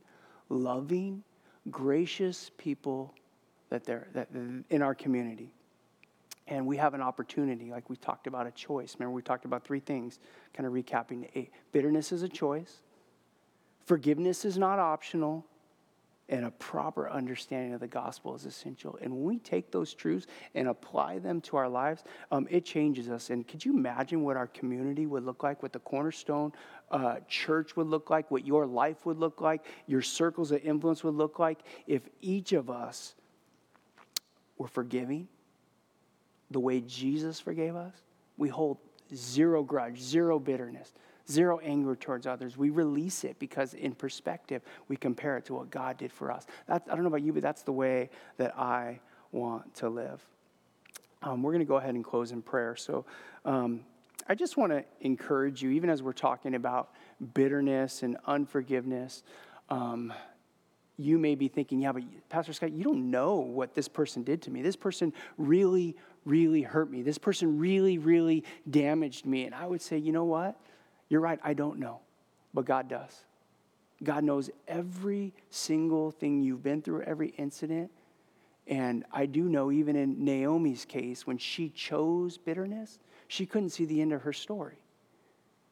loving, 0.48 1.22
gracious 1.70 2.50
people 2.58 3.14
that 3.68 3.84
there 3.84 4.08
that 4.14 4.30
in 4.70 4.82
our 4.82 4.96
community. 4.96 5.54
And 6.52 6.68
we 6.68 6.76
have 6.76 6.93
an 6.93 7.02
opportunity, 7.02 7.72
like 7.72 7.89
we 7.89 7.95
talked 7.95 8.28
about 8.28 8.45
a 8.45 8.52
choice. 8.52 8.97
Remember, 8.99 9.16
we 9.16 9.22
talked 9.22 9.45
about 9.45 9.64
three 9.64 9.80
things, 9.80 10.20
kind 10.54 10.68
of 10.68 10.74
recapping 10.74 11.30
eight. 11.34 11.49
Bitterness 11.72 12.12
is 12.12 12.24
a 12.24 12.28
choice. 12.28 12.82
Forgiveness 13.86 14.43
is 14.43 14.58
not 14.58 14.78
optional 14.78 15.45
and 16.28 16.43
a 16.43 16.52
proper 16.52 17.10
understanding 17.10 17.74
of 17.74 17.80
the 17.80 17.88
gospel 17.88 18.36
is 18.36 18.45
essential. 18.45 18.99
And 19.02 19.14
when 19.14 19.24
we 19.24 19.39
take 19.39 19.72
those 19.72 19.93
truths 19.93 20.28
and 20.54 20.68
apply 20.68 21.20
them 21.20 21.39
to 21.41 21.56
our 21.56 21.70
lives, 21.70 22.04
um, 22.34 22.47
it 22.49 22.66
changes 22.66 23.10
us. 23.10 23.30
And 23.30 23.47
could 23.47 23.64
you 23.64 23.74
imagine 23.74 24.22
what 24.22 24.36
our 24.36 24.47
community 24.47 25.06
would 25.06 25.24
look 25.24 25.43
like, 25.43 25.64
what 25.64 25.72
the 25.72 25.80
cornerstone 25.80 26.52
uh, 26.89 27.20
church 27.30 27.78
would 27.78 27.88
look 27.88 28.10
like, 28.10 28.30
what 28.30 28.45
your 28.45 28.66
life 28.66 29.06
would 29.06 29.20
look 29.20 29.39
like, 29.39 29.66
your 29.88 30.02
circles 30.02 30.52
of 30.52 30.62
influence 30.66 31.02
would 31.02 31.16
look 31.16 31.39
like 31.39 31.60
if 31.88 32.10
each 32.20 32.52
of 32.52 32.70
us 32.70 33.16
were 34.58 34.68
forgiving 34.68 35.30
the 36.52 36.60
way 36.60 36.82
Jesus 36.82 37.39
forgave 37.39 37.76
us? 37.76 37.93
We 38.38 38.49
hold 38.49 38.78
zero 39.14 39.64
grudge, 39.64 39.99
zero 39.99 40.39
bitterness 40.39 40.93
zero 41.32 41.60
anger 41.60 41.95
towards 41.95 42.28
others. 42.28 42.58
We 42.58 42.70
release 42.70 43.24
it 43.24 43.39
because, 43.39 43.74
in 43.74 43.93
perspective, 43.93 44.62
we 44.88 44.97
compare 44.97 45.38
it 45.38 45.45
to 45.45 45.54
what 45.54 45.72
God 45.72 45.97
did 45.97 46.12
for 46.12 46.32
us. 46.32 46.45
That's, 46.68 46.88
I 46.89 46.93
don't 46.93 47.04
know 47.04 47.08
about 47.08 47.24
you, 47.24 47.34
but 47.34 47.41
that's 47.41 47.64
the 47.64 47.72
way 47.72 48.10
that 48.38 48.58
I 48.58 48.99
want 49.32 49.74
to 49.76 49.89
live. 49.89 50.22
Um, 51.24 51.43
we're 51.43 51.52
going 51.52 51.66
to 51.66 51.70
go 51.70 51.78
ahead 51.78 51.95
and 51.95 52.04
close 52.04 52.32
in 52.32 52.41
prayer. 52.41 52.76
So, 52.76 53.06
um, 53.45 53.82
I 54.28 54.36
just 54.36 54.56
want 54.56 54.72
to 54.72 54.84
encourage 55.02 55.62
you, 55.62 55.72
even 55.72 55.89
as 55.89 56.04
we're 56.04 56.14
talking 56.14 56.56
about 56.56 56.91
bitterness 57.34 58.04
and 58.04 58.18
unforgiveness. 58.28 59.24
Um, 59.70 60.14
you 61.02 61.18
may 61.18 61.36
be 61.36 61.47
thinking, 61.47 61.82
yeah, 61.82 61.91
but 61.91 62.04
Pastor 62.30 62.54
Scott, 62.54 62.72
you 62.72 62.84
don't 62.84 63.10
know 63.10 63.36
what 63.36 63.74
this 63.74 63.88
person 63.88 64.24
did 64.24 64.41
to 64.43 64.52
me. 64.52 64.62
This 64.62 64.76
person 64.76 65.14
really, 65.38 65.95
really 66.26 66.62
hurt 66.62 66.89
me. 66.89 67.02
This 67.02 67.18
person 67.18 67.60
really, 67.60 67.97
really 67.97 68.43
damaged 68.70 69.26
me. 69.26 69.45
And 69.45 69.56
I 69.56 69.66
would 69.66 69.82
say, 69.82 69.97
you 69.97 70.12
know 70.12 70.26
what? 70.26 70.60
You're 71.10 71.22
right, 71.22 71.39
I 71.43 71.54
don't 71.54 71.80
know, 71.80 71.99
but 72.54 72.66
God 72.66 72.88
does. 72.88 73.26
God 74.04 74.24
knows 74.24 74.49
every 74.68 75.34
single 75.49 76.12
thing 76.12 76.41
you've 76.41 76.64
been 76.64 76.82
through, 76.82 77.02
every 77.02 77.30
incident. 77.38 77.91
And 78.68 79.04
I 79.12 79.26
do 79.26 79.43
know, 79.43 79.72
even 79.72 79.95
in 79.95 80.24
Naomi's 80.24 80.86
case, 80.86 81.28
when 81.28 81.38
she 81.38 81.70
chose 81.70 82.38
bitterness, 82.38 82.99
she 83.28 83.45
couldn't 83.45 83.70
see 83.70 83.86
the 83.86 84.02
end 84.02 84.14
of 84.14 84.22
her 84.22 84.34
story. 84.34 84.78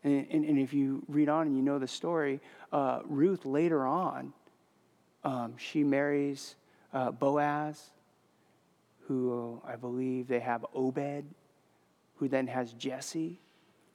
And, 0.04 0.28
and, 0.32 0.46
and 0.46 0.60
if 0.60 0.74
you 0.74 1.04
read 1.08 1.30
on 1.30 1.48
and 1.48 1.56
you 1.56 1.62
know 1.62 1.80
the 1.80 1.88
story, 1.88 2.40
uh, 2.72 3.00
Ruth 3.06 3.46
later 3.46 3.86
on, 3.86 4.34
um, 5.24 5.56
she 5.58 5.84
marries 5.84 6.56
uh, 6.94 7.12
Boaz, 7.12 7.92
who 9.08 9.62
I 9.66 9.76
believe 9.76 10.28
they 10.28 10.40
have 10.40 10.66
Obed, 10.74 11.26
who 12.18 12.28
then 12.28 12.48
has 12.48 12.74
Jesse, 12.74 13.40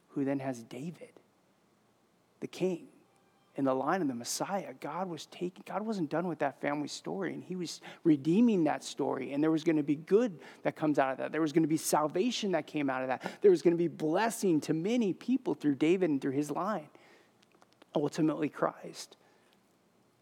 who 0.08 0.24
then 0.24 0.38
has 0.38 0.62
David 0.62 1.10
the 2.44 2.48
king 2.48 2.88
in 3.56 3.64
the 3.64 3.72
line 3.72 4.02
of 4.02 4.08
the 4.08 4.14
Messiah. 4.14 4.74
God 4.78 5.08
was 5.08 5.24
taking, 5.24 5.62
God 5.64 5.80
wasn't 5.80 6.10
done 6.10 6.28
with 6.28 6.40
that 6.40 6.60
family 6.60 6.88
story, 6.88 7.32
and 7.32 7.42
He 7.42 7.56
was 7.56 7.80
redeeming 8.02 8.64
that 8.64 8.84
story. 8.84 9.32
And 9.32 9.42
there 9.42 9.50
was 9.50 9.64
going 9.64 9.76
to 9.76 9.82
be 9.82 9.96
good 9.96 10.38
that 10.62 10.76
comes 10.76 10.98
out 10.98 11.12
of 11.12 11.16
that. 11.16 11.32
There 11.32 11.40
was 11.40 11.54
going 11.54 11.62
to 11.62 11.68
be 11.68 11.78
salvation 11.78 12.52
that 12.52 12.66
came 12.66 12.90
out 12.90 13.00
of 13.00 13.08
that. 13.08 13.24
There 13.40 13.50
was 13.50 13.62
going 13.62 13.72
to 13.72 13.78
be 13.78 13.88
blessing 13.88 14.60
to 14.62 14.74
many 14.74 15.14
people 15.14 15.54
through 15.54 15.76
David 15.76 16.10
and 16.10 16.20
through 16.20 16.32
his 16.32 16.50
line. 16.50 16.88
Ultimately, 17.94 18.50
Christ. 18.50 19.16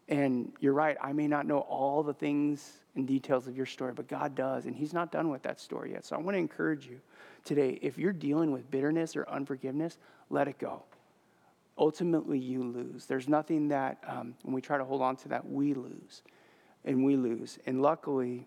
And 0.09 0.51
you're 0.59 0.73
right, 0.73 0.97
I 1.01 1.13
may 1.13 1.27
not 1.27 1.45
know 1.45 1.59
all 1.59 2.03
the 2.03 2.13
things 2.13 2.79
and 2.95 3.07
details 3.07 3.47
of 3.47 3.55
your 3.55 3.65
story, 3.65 3.93
but 3.93 4.07
God 4.07 4.35
does, 4.35 4.65
and 4.65 4.75
He's 4.75 4.93
not 4.93 5.11
done 5.11 5.29
with 5.29 5.43
that 5.43 5.59
story 5.59 5.93
yet. 5.93 6.05
So 6.05 6.15
I 6.15 6.19
want 6.19 6.35
to 6.35 6.39
encourage 6.39 6.85
you 6.85 6.99
today 7.43 7.79
if 7.81 7.97
you're 7.97 8.13
dealing 8.13 8.51
with 8.51 8.69
bitterness 8.69 9.15
or 9.15 9.27
unforgiveness, 9.29 9.97
let 10.29 10.47
it 10.47 10.59
go 10.59 10.83
ultimately 11.77 12.37
you 12.37 12.63
lose. 12.63 13.05
There's 13.05 13.27
nothing 13.27 13.69
that, 13.69 13.97
um, 14.07 14.35
when 14.43 14.53
we 14.53 14.61
try 14.61 14.77
to 14.77 14.85
hold 14.85 15.01
on 15.01 15.15
to 15.17 15.29
that, 15.29 15.49
we 15.49 15.73
lose. 15.73 16.21
And 16.85 17.03
we 17.03 17.15
lose. 17.15 17.59
And 17.65 17.81
luckily, 17.81 18.45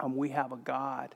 um, 0.00 0.16
we 0.16 0.28
have 0.30 0.52
a 0.52 0.56
God 0.56 1.14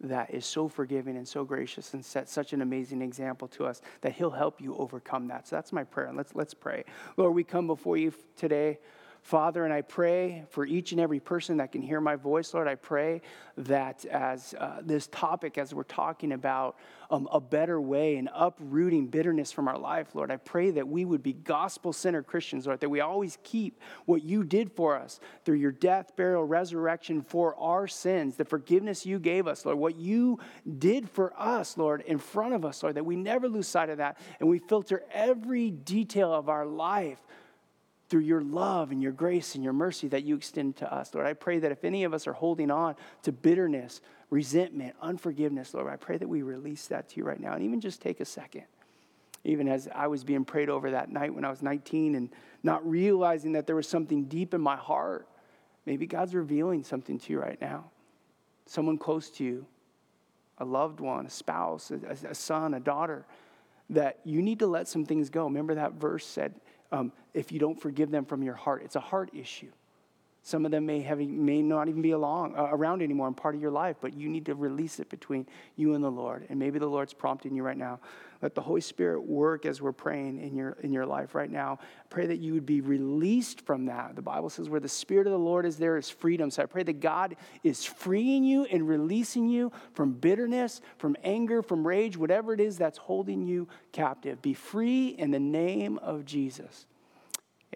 that 0.00 0.32
is 0.32 0.46
so 0.46 0.68
forgiving 0.68 1.16
and 1.16 1.26
so 1.26 1.44
gracious 1.44 1.94
and 1.94 2.04
sets 2.04 2.32
such 2.32 2.52
an 2.52 2.62
amazing 2.62 3.02
example 3.02 3.48
to 3.48 3.64
us 3.64 3.82
that 4.00 4.12
he'll 4.12 4.30
help 4.30 4.60
you 4.60 4.76
overcome 4.76 5.26
that. 5.28 5.48
So 5.48 5.56
that's 5.56 5.72
my 5.72 5.84
prayer. 5.84 6.06
And 6.06 6.16
let's, 6.16 6.34
let's 6.34 6.54
pray. 6.54 6.84
Lord, 7.16 7.34
we 7.34 7.42
come 7.42 7.66
before 7.66 7.96
you 7.96 8.12
today 8.36 8.78
Father, 9.22 9.64
and 9.64 9.72
I 9.72 9.82
pray 9.82 10.44
for 10.50 10.64
each 10.64 10.92
and 10.92 11.00
every 11.00 11.20
person 11.20 11.58
that 11.58 11.72
can 11.72 11.82
hear 11.82 12.00
my 12.00 12.16
voice, 12.16 12.54
Lord. 12.54 12.66
I 12.66 12.76
pray 12.76 13.20
that 13.58 14.04
as 14.06 14.54
uh, 14.54 14.80
this 14.82 15.08
topic, 15.08 15.58
as 15.58 15.74
we're 15.74 15.82
talking 15.82 16.32
about 16.32 16.76
um, 17.10 17.28
a 17.32 17.40
better 17.40 17.80
way 17.80 18.16
and 18.16 18.28
uprooting 18.34 19.08
bitterness 19.08 19.50
from 19.50 19.68
our 19.68 19.78
life, 19.78 20.14
Lord, 20.14 20.30
I 20.30 20.36
pray 20.36 20.70
that 20.72 20.86
we 20.86 21.04
would 21.04 21.22
be 21.22 21.32
gospel 21.32 21.92
centered 21.92 22.26
Christians, 22.26 22.66
Lord, 22.66 22.80
that 22.80 22.88
we 22.88 23.00
always 23.00 23.38
keep 23.42 23.80
what 24.06 24.22
you 24.22 24.44
did 24.44 24.72
for 24.72 24.96
us 24.96 25.20
through 25.44 25.56
your 25.56 25.72
death, 25.72 26.14
burial, 26.16 26.44
resurrection 26.44 27.22
for 27.22 27.54
our 27.56 27.86
sins, 27.86 28.36
the 28.36 28.44
forgiveness 28.44 29.04
you 29.04 29.18
gave 29.18 29.46
us, 29.46 29.64
Lord, 29.64 29.78
what 29.78 29.96
you 29.96 30.38
did 30.78 31.08
for 31.08 31.32
us, 31.36 31.76
Lord, 31.76 32.02
in 32.02 32.18
front 32.18 32.54
of 32.54 32.64
us, 32.64 32.82
Lord, 32.82 32.94
that 32.94 33.04
we 33.04 33.16
never 33.16 33.48
lose 33.48 33.66
sight 33.66 33.90
of 33.90 33.98
that 33.98 34.18
and 34.40 34.48
we 34.48 34.58
filter 34.58 35.02
every 35.12 35.70
detail 35.70 36.32
of 36.32 36.48
our 36.48 36.66
life 36.66 37.18
through 38.08 38.22
your 38.22 38.40
love 38.40 38.90
and 38.90 39.02
your 39.02 39.12
grace 39.12 39.54
and 39.54 39.62
your 39.62 39.72
mercy 39.72 40.08
that 40.08 40.24
you 40.24 40.34
extend 40.34 40.76
to 40.76 40.92
us. 40.92 41.14
Lord, 41.14 41.26
I 41.26 41.34
pray 41.34 41.58
that 41.58 41.72
if 41.72 41.84
any 41.84 42.04
of 42.04 42.14
us 42.14 42.26
are 42.26 42.32
holding 42.32 42.70
on 42.70 42.96
to 43.22 43.32
bitterness, 43.32 44.00
resentment, 44.30 44.94
unforgiveness, 45.02 45.74
Lord, 45.74 45.92
I 45.92 45.96
pray 45.96 46.16
that 46.16 46.28
we 46.28 46.42
release 46.42 46.86
that 46.86 47.10
to 47.10 47.16
you 47.18 47.24
right 47.24 47.40
now 47.40 47.52
and 47.52 47.62
even 47.62 47.80
just 47.80 48.00
take 48.00 48.20
a 48.20 48.24
second. 48.24 48.64
Even 49.44 49.68
as 49.68 49.88
I 49.94 50.06
was 50.06 50.24
being 50.24 50.44
prayed 50.44 50.68
over 50.68 50.90
that 50.92 51.10
night 51.10 51.34
when 51.34 51.44
I 51.44 51.50
was 51.50 51.62
19 51.62 52.14
and 52.14 52.30
not 52.62 52.88
realizing 52.88 53.52
that 53.52 53.66
there 53.66 53.76
was 53.76 53.88
something 53.88 54.24
deep 54.24 54.54
in 54.54 54.60
my 54.60 54.76
heart, 54.76 55.28
maybe 55.86 56.06
God's 56.06 56.34
revealing 56.34 56.82
something 56.82 57.18
to 57.18 57.32
you 57.32 57.40
right 57.40 57.60
now. 57.60 57.90
Someone 58.66 58.98
close 58.98 59.30
to 59.30 59.44
you, 59.44 59.66
a 60.58 60.64
loved 60.64 61.00
one, 61.00 61.26
a 61.26 61.30
spouse, 61.30 61.90
a, 61.90 62.28
a 62.28 62.34
son, 62.34 62.74
a 62.74 62.80
daughter, 62.80 63.26
that 63.90 64.18
you 64.24 64.42
need 64.42 64.58
to 64.58 64.66
let 64.66 64.88
some 64.88 65.04
things 65.04 65.30
go. 65.30 65.44
Remember 65.44 65.74
that 65.74 65.94
verse 65.94 66.26
said, 66.26 66.54
um, 66.92 67.12
if 67.34 67.52
you 67.52 67.58
don't 67.58 67.80
forgive 67.80 68.10
them 68.10 68.24
from 68.24 68.42
your 68.42 68.54
heart, 68.54 68.82
it's 68.84 68.96
a 68.96 69.00
heart 69.00 69.30
issue. 69.34 69.70
Some 70.48 70.64
of 70.64 70.70
them 70.70 70.86
may, 70.86 71.00
have, 71.02 71.18
may 71.18 71.60
not 71.60 71.88
even 71.88 72.00
be 72.00 72.12
along, 72.12 72.56
uh, 72.56 72.68
around 72.70 73.02
anymore 73.02 73.26
and 73.26 73.36
part 73.36 73.54
of 73.54 73.60
your 73.60 73.70
life, 73.70 73.96
but 74.00 74.14
you 74.14 74.30
need 74.30 74.46
to 74.46 74.54
release 74.54 74.98
it 74.98 75.10
between 75.10 75.46
you 75.76 75.92
and 75.92 76.02
the 76.02 76.10
Lord. 76.10 76.46
And 76.48 76.58
maybe 76.58 76.78
the 76.78 76.86
Lord's 76.86 77.12
prompting 77.12 77.54
you 77.54 77.62
right 77.62 77.76
now. 77.76 78.00
Let 78.40 78.54
the 78.54 78.62
Holy 78.62 78.80
Spirit 78.80 79.20
work 79.20 79.66
as 79.66 79.82
we're 79.82 79.92
praying 79.92 80.40
in 80.40 80.56
your, 80.56 80.78
in 80.80 80.90
your 80.90 81.04
life 81.04 81.34
right 81.34 81.50
now. 81.50 81.80
Pray 82.08 82.24
that 82.24 82.38
you 82.38 82.54
would 82.54 82.64
be 82.64 82.80
released 82.80 83.60
from 83.66 83.84
that. 83.86 84.16
The 84.16 84.22
Bible 84.22 84.48
says, 84.48 84.70
where 84.70 84.80
the 84.80 84.88
Spirit 84.88 85.26
of 85.26 85.34
the 85.34 85.38
Lord 85.38 85.66
is, 85.66 85.76
there 85.76 85.98
is 85.98 86.08
freedom. 86.08 86.50
So 86.50 86.62
I 86.62 86.66
pray 86.66 86.82
that 86.84 87.00
God 87.00 87.36
is 87.62 87.84
freeing 87.84 88.42
you 88.42 88.64
and 88.64 88.88
releasing 88.88 89.50
you 89.50 89.70
from 89.92 90.12
bitterness, 90.12 90.80
from 90.96 91.14
anger, 91.24 91.60
from 91.60 91.86
rage, 91.86 92.16
whatever 92.16 92.54
it 92.54 92.60
is 92.60 92.78
that's 92.78 92.96
holding 92.96 93.42
you 93.42 93.68
captive. 93.92 94.40
Be 94.40 94.54
free 94.54 95.08
in 95.08 95.30
the 95.30 95.40
name 95.40 95.98
of 95.98 96.24
Jesus. 96.24 96.86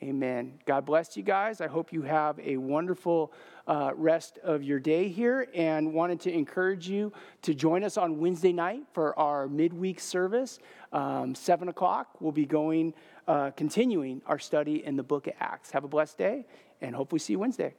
Amen. 0.01 0.59
God 0.65 0.87
bless 0.87 1.17
you 1.17 1.23
guys. 1.23 1.61
I 1.61 1.67
hope 1.67 1.93
you 1.93 2.03
have 2.03 2.41
a 2.41 2.57
wonderful 2.57 3.33
uh, 3.67 3.93
rest 3.95 4.39
of 4.43 4.63
your 4.63 4.81
day 4.81 5.09
here 5.09 5.47
and 5.55 5.93
wanted 5.93 6.21
to 6.21 6.33
encourage 6.33 6.89
you 6.89 7.13
to 7.43 7.55
join 7.55 7.85
us 7.85 7.99
on 7.99 8.19
Wednesday 8.19 8.53
night 8.53 8.85
for 8.95 9.17
our 9.19 9.47
midweek 9.49 10.01
service. 10.01 10.59
Um, 10.93 11.35
7 11.35 11.69
o'clock, 11.69 12.17
we'll 12.21 12.33
be 12.33 12.47
going, 12.47 12.95
uh, 13.29 13.51
continuing 13.51 14.23
our 14.27 14.39
study 14.39 14.85
in 14.85 14.97
the 14.97 15.03
book 15.03 15.27
of 15.27 15.35
Acts. 15.39 15.71
Have 15.73 15.85
a 15.85 15.89
blessed 15.89 16.17
day 16.17 16.47
and 16.81 16.97
hope 16.97 17.13
we 17.13 17.19
see 17.19 17.35
you 17.35 17.39
Wednesday. 17.39 17.75